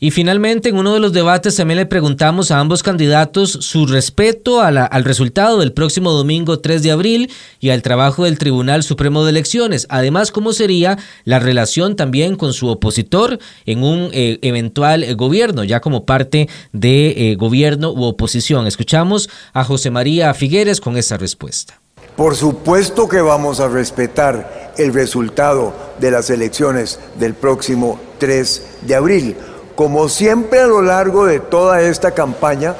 y 0.05 0.11
finalmente, 0.11 0.69
en 0.69 0.77
uno 0.77 0.93
de 0.93 1.01
los 1.01 1.15
debates 1.15 1.57
también 1.57 1.79
le 1.79 1.87
preguntamos 1.87 2.51
a 2.51 2.59
ambos 2.59 2.83
candidatos 2.83 3.53
su 3.53 3.87
respeto 3.87 4.61
al 4.61 5.05
resultado 5.05 5.61
del 5.61 5.73
próximo 5.73 6.13
domingo 6.13 6.59
3 6.59 6.83
de 6.83 6.91
abril 6.91 7.31
y 7.59 7.71
al 7.71 7.81
trabajo 7.81 8.25
del 8.27 8.37
Tribunal 8.37 8.83
Supremo 8.83 9.25
de 9.25 9.31
Elecciones. 9.31 9.87
Además, 9.89 10.31
cómo 10.31 10.53
sería 10.53 10.99
la 11.25 11.39
relación 11.39 11.97
también 11.97 12.37
con 12.37 12.53
su 12.53 12.69
opositor 12.69 13.39
en 13.65 13.83
un 13.83 14.11
eh, 14.13 14.41
eventual 14.43 15.05
eh, 15.05 15.15
gobierno, 15.15 15.65
ya 15.65 15.81
como 15.81 16.05
parte 16.05 16.51
de 16.73 17.31
eh, 17.31 17.37
gobierno 17.37 17.91
u 17.91 18.05
oposición. 18.05 18.67
Escuchamos 18.67 19.31
a 19.55 19.65
José 19.65 19.91
María 19.91 20.35
Figueres 20.35 20.83
con 20.83 20.99
esa 20.99 21.17
respuesta. 21.17 21.81
Por 22.17 22.37
supuesto 22.37 23.09
que 23.09 23.21
vamos 23.21 23.61
a 23.61 23.69
respetar 23.69 24.73
el 24.77 24.95
resultado 24.95 25.73
de 25.99 26.11
las 26.11 26.31
elecciones 26.31 26.99
del 27.19 27.35
próximo 27.35 27.99
3 28.19 28.63
de 28.83 28.95
abril 28.95 29.37
como 29.75 30.09
siempre 30.09 30.61
a 30.61 30.67
lo 30.67 30.83
largo 30.83 31.27
de 31.27 31.41
toda 31.41 31.83
esta 31.83 32.13
campaña, 32.13 32.77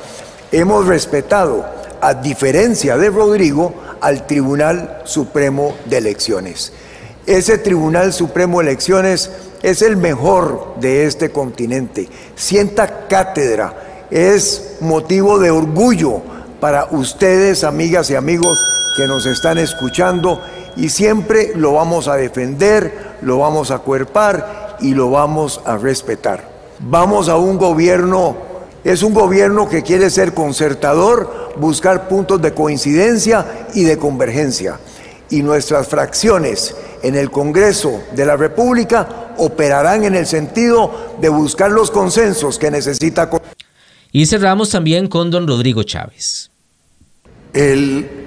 hemos 0.53 0.87
respetado, 0.87 1.67
a 2.01 2.15
diferencia 2.15 2.97
de 2.97 3.11
Rodrigo, 3.11 3.75
al 4.01 4.27
Tribunal 4.27 5.01
Supremo 5.05 5.75
de 5.87 5.99
Elecciones. 5.99 6.73
Ese 7.27 7.59
Tribunal 7.59 8.13
Supremo 8.13 8.59
de 8.59 8.67
Elecciones 8.67 9.31
es 9.63 9.81
el 9.81 9.97
mejor 9.97 10.75
de 10.79 11.07
este 11.07 11.31
continente. 11.31 12.09
Sienta 12.37 13.09
cátedra, 13.09 14.07
es 14.11 14.77
motivo 14.81 15.39
de 15.39 15.51
orgullo 15.51 16.21
para 16.61 16.87
ustedes, 16.91 17.65
amigas 17.65 18.11
y 18.11 18.15
amigos 18.15 18.63
que 18.97 19.07
nos 19.07 19.27
están 19.27 19.59
escuchando, 19.59 20.41
y 20.77 20.89
siempre 20.89 21.53
lo 21.55 21.73
vamos 21.73 22.09
a 22.09 22.17
defender, 22.17 23.17
lo 23.23 23.39
vamos 23.39 23.71
a 23.71 23.79
cuerpar 23.79 24.77
y 24.81 24.95
lo 24.95 25.11
vamos 25.11 25.61
a 25.65 25.77
respetar. 25.77 26.49
Vamos 26.81 27.29
a 27.29 27.37
un 27.37 27.59
gobierno, 27.59 28.37
es 28.83 29.03
un 29.03 29.15
gobierno 29.15 29.69
que 29.69 29.83
quiere 29.83 30.11
ser 30.11 30.35
concertador, 30.35 31.53
buscar 31.57 32.09
puntos 32.09 32.43
de 32.43 32.53
coincidencia 32.53 33.67
y 33.75 33.85
de 33.85 33.99
convergencia. 33.99 34.79
Y 35.31 35.43
nuestras 35.43 35.89
fracciones 35.89 36.75
en 37.03 37.17
el 37.17 37.31
Congreso 37.31 38.03
de 38.15 38.27
la 38.27 38.37
República 38.37 39.33
operarán 39.39 40.05
en 40.05 40.15
el 40.15 40.27
sentido 40.27 41.17
de 41.21 41.29
buscar 41.29 41.71
los 41.71 41.91
consensos 41.91 42.59
que 42.59 42.71
necesita. 42.71 43.31
Y 44.13 44.27
cerramos 44.27 44.71
también 44.71 45.09
con 45.09 45.31
don 45.31 45.47
Rodrigo 45.47 45.83
Chávez. 45.83 46.51
El 47.53 48.24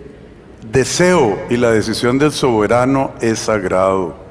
deseo 0.71 1.37
y 1.49 1.57
la 1.57 1.71
decisión 1.71 2.17
del 2.17 2.31
soberano 2.31 3.13
es 3.21 3.39
sagrado 3.39 4.27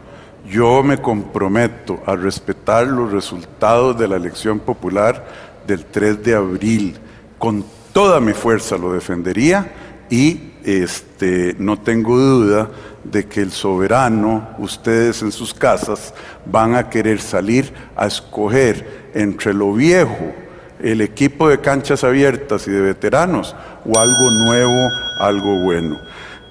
yo 0.49 0.82
me 0.82 0.99
comprometo 0.99 2.01
a 2.07 2.14
respetar 2.14 2.87
los 2.87 3.11
resultados 3.11 3.99
de 3.99 4.09
la 4.09 4.16
elección 4.16 4.61
popular 4.61 5.26
del 5.66 5.84
3 5.84 6.22
de 6.22 6.34
abril. 6.34 6.97
Con 7.39 7.64
toda 7.93 8.20
mi 8.20 8.32
fuerza 8.32 8.76
lo 8.76 8.93
defendería 8.93 9.72
y 10.09 10.53
este, 10.64 11.57
no 11.59 11.80
tengo 11.80 12.16
duda 12.16 12.70
de 13.03 13.26
que 13.26 13.41
el 13.41 13.51
soberano, 13.51 14.51
ustedes 14.59 15.22
en 15.22 15.32
sus 15.32 15.53
casas, 15.53 16.14
van 16.45 16.74
a 16.74 16.89
querer 16.91 17.20
salir 17.20 17.72
a 17.97 18.07
escoger 18.07 19.11
entre 19.14 19.53
lo 19.53 19.72
viejo, 19.72 20.32
el 20.80 21.01
equipo 21.01 21.49
de 21.49 21.61
canchas 21.61 22.05
abiertas 22.05 22.68
y 22.68 22.70
de 22.70 22.80
veteranos, 22.80 23.55
o 23.84 23.99
algo 23.99 24.30
nuevo, 24.30 24.91
algo 25.18 25.62
bueno. 25.62 25.99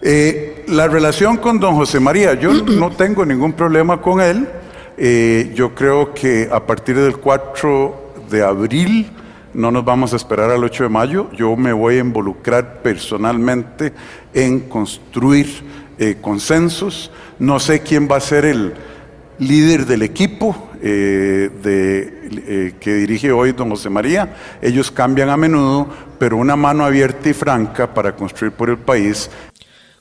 Eh, 0.07 0.63
la 0.67 0.87
relación 0.87 1.37
con 1.37 1.59
don 1.59 1.73
José 1.73 1.99
María, 1.99 2.35
yo 2.35 2.53
no 2.67 2.91
tengo 2.91 3.25
ningún 3.25 3.53
problema 3.53 3.99
con 3.99 4.21
él. 4.21 4.47
Eh, 4.99 5.51
yo 5.55 5.73
creo 5.73 6.13
que 6.13 6.47
a 6.51 6.63
partir 6.63 6.95
del 6.95 7.17
4 7.17 8.13
de 8.29 8.43
abril 8.43 9.09
no 9.55 9.71
nos 9.71 9.83
vamos 9.83 10.13
a 10.13 10.17
esperar 10.17 10.51
al 10.51 10.63
8 10.63 10.83
de 10.83 10.89
mayo. 10.89 11.31
Yo 11.31 11.55
me 11.55 11.73
voy 11.73 11.95
a 11.95 12.01
involucrar 12.01 12.83
personalmente 12.83 13.93
en 14.31 14.59
construir 14.69 15.47
eh, 15.97 16.17
consensos. 16.21 17.09
No 17.39 17.59
sé 17.59 17.79
quién 17.79 18.07
va 18.07 18.17
a 18.17 18.21
ser 18.21 18.45
el 18.45 18.75
líder 19.39 19.87
del 19.87 20.03
equipo 20.03 20.69
de, 20.83 22.75
que 22.79 22.93
dirige 22.93 23.31
hoy 23.31 23.53
don 23.53 23.71
José 23.71 23.89
María. 23.89 24.35
Ellos 24.61 24.91
cambian 24.91 25.29
a 25.29 25.35
menudo, 25.35 25.87
pero 26.19 26.37
una 26.37 26.55
mano 26.55 26.85
abierta 26.85 27.27
y 27.27 27.33
franca 27.33 27.91
para 27.91 28.15
construir 28.15 28.53
por 28.53 28.69
el 28.69 28.77
país 28.77 29.31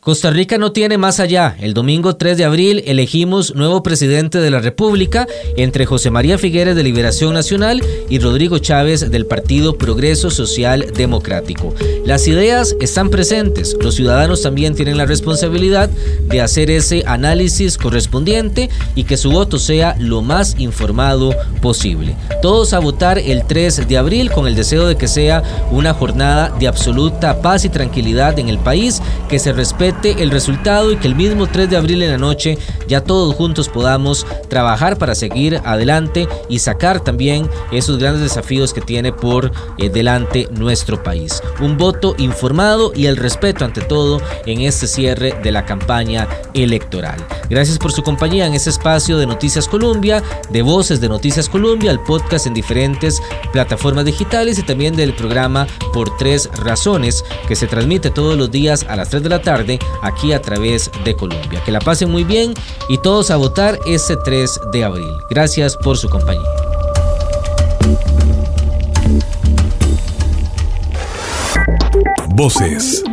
Costa 0.04 0.28
Rica 0.28 0.58
no 0.58 0.70
tiene 0.70 0.98
más 0.98 1.18
allá. 1.18 1.56
El 1.58 1.72
domingo 1.72 2.14
3 2.14 2.36
de 2.36 2.44
abril 2.44 2.82
elegimos 2.86 3.54
nuevo 3.54 3.82
presidente 3.82 4.38
de 4.38 4.50
la 4.50 4.60
República 4.60 5.26
entre 5.56 5.86
José 5.86 6.10
María 6.10 6.36
Figueres 6.36 6.76
de 6.76 6.82
Liberación 6.82 7.32
Nacional 7.32 7.82
y 8.10 8.18
Rodrigo 8.18 8.58
Chávez 8.58 9.10
del 9.10 9.24
Partido 9.24 9.78
Progreso 9.78 10.30
Social 10.30 10.92
Democrático. 10.94 11.74
Las 12.04 12.28
ideas 12.28 12.76
están 12.82 13.08
presentes. 13.08 13.78
Los 13.80 13.94
ciudadanos 13.94 14.42
también 14.42 14.74
tienen 14.74 14.98
la 14.98 15.06
responsabilidad 15.06 15.88
de 15.88 16.42
hacer 16.42 16.70
ese 16.70 17.02
análisis 17.06 17.78
correspondiente 17.78 18.68
y 18.94 19.04
que 19.04 19.16
su 19.16 19.30
voto 19.30 19.58
sea 19.58 19.96
lo 19.98 20.20
más 20.20 20.56
informado 20.58 21.34
posible. 21.62 22.14
Todos 22.42 22.74
a 22.74 22.78
votar 22.78 23.18
el 23.18 23.46
3 23.46 23.88
de 23.88 23.96
abril 23.96 24.30
con 24.30 24.46
el 24.46 24.54
deseo 24.54 24.86
de 24.86 24.96
que 24.96 25.08
sea 25.08 25.42
una 25.70 25.94
jornada 25.94 26.54
de 26.60 26.68
absoluta 26.68 27.40
paz 27.40 27.64
y 27.64 27.70
tranquilidad 27.70 28.38
en 28.38 28.50
el 28.50 28.58
país, 28.58 29.00
que 29.30 29.38
se 29.38 29.54
respete 29.54 29.93
el 30.02 30.30
resultado 30.30 30.92
y 30.92 30.96
que 30.96 31.08
el 31.08 31.14
mismo 31.14 31.46
3 31.46 31.70
de 31.70 31.76
abril 31.76 32.02
en 32.02 32.10
la 32.10 32.18
noche 32.18 32.58
ya 32.86 33.02
todos 33.02 33.34
juntos 33.34 33.68
podamos 33.68 34.26
trabajar 34.48 34.98
para 34.98 35.14
seguir 35.14 35.60
adelante 35.64 36.28
y 36.48 36.58
sacar 36.58 37.00
también 37.00 37.48
esos 37.72 37.98
grandes 37.98 38.22
desafíos 38.22 38.74
que 38.74 38.82
tiene 38.82 39.12
por 39.12 39.50
eh, 39.78 39.88
delante 39.88 40.48
nuestro 40.50 41.02
país. 41.02 41.42
Un 41.60 41.78
voto 41.78 42.14
informado 42.18 42.92
y 42.94 43.06
el 43.06 43.16
respeto 43.16 43.64
ante 43.64 43.80
todo 43.80 44.20
en 44.44 44.60
este 44.60 44.86
cierre 44.86 45.34
de 45.42 45.52
la 45.52 45.64
campaña 45.64 46.28
electoral. 46.52 47.16
Gracias 47.48 47.78
por 47.78 47.92
su 47.92 48.02
compañía 48.02 48.46
en 48.46 48.54
este 48.54 48.70
espacio 48.70 49.16
de 49.16 49.26
Noticias 49.26 49.68
Colombia, 49.68 50.22
de 50.50 50.62
Voces 50.62 51.00
de 51.00 51.08
Noticias 51.08 51.48
Colombia, 51.48 51.90
el 51.90 52.00
podcast 52.00 52.46
en 52.46 52.54
diferentes 52.54 53.22
plataformas 53.52 54.04
digitales 54.04 54.58
y 54.58 54.62
también 54.62 54.96
del 54.96 55.14
programa 55.14 55.66
Por 55.92 56.16
Tres 56.18 56.50
Razones 56.62 57.24
que 57.48 57.56
se 57.56 57.66
transmite 57.66 58.10
todos 58.10 58.36
los 58.36 58.50
días 58.50 58.84
a 58.88 58.96
las 58.96 59.08
3 59.08 59.22
de 59.22 59.28
la 59.28 59.40
tarde 59.40 59.78
aquí 60.02 60.32
a 60.32 60.40
través 60.42 60.90
de 61.04 61.16
Colombia. 61.16 61.62
Que 61.64 61.72
la 61.72 61.80
pasen 61.80 62.10
muy 62.10 62.24
bien 62.24 62.54
y 62.88 62.98
todos 62.98 63.30
a 63.30 63.36
votar 63.36 63.78
este 63.86 64.16
3 64.16 64.60
de 64.72 64.84
abril. 64.84 65.12
Gracias 65.30 65.76
por 65.76 65.96
su 65.96 66.08
compañía. 66.08 66.42
Voces. 72.30 73.04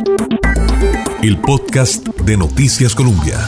El 1.22 1.38
podcast 1.38 2.06
de 2.24 2.36
Noticias 2.36 2.94
Colombia. 2.94 3.38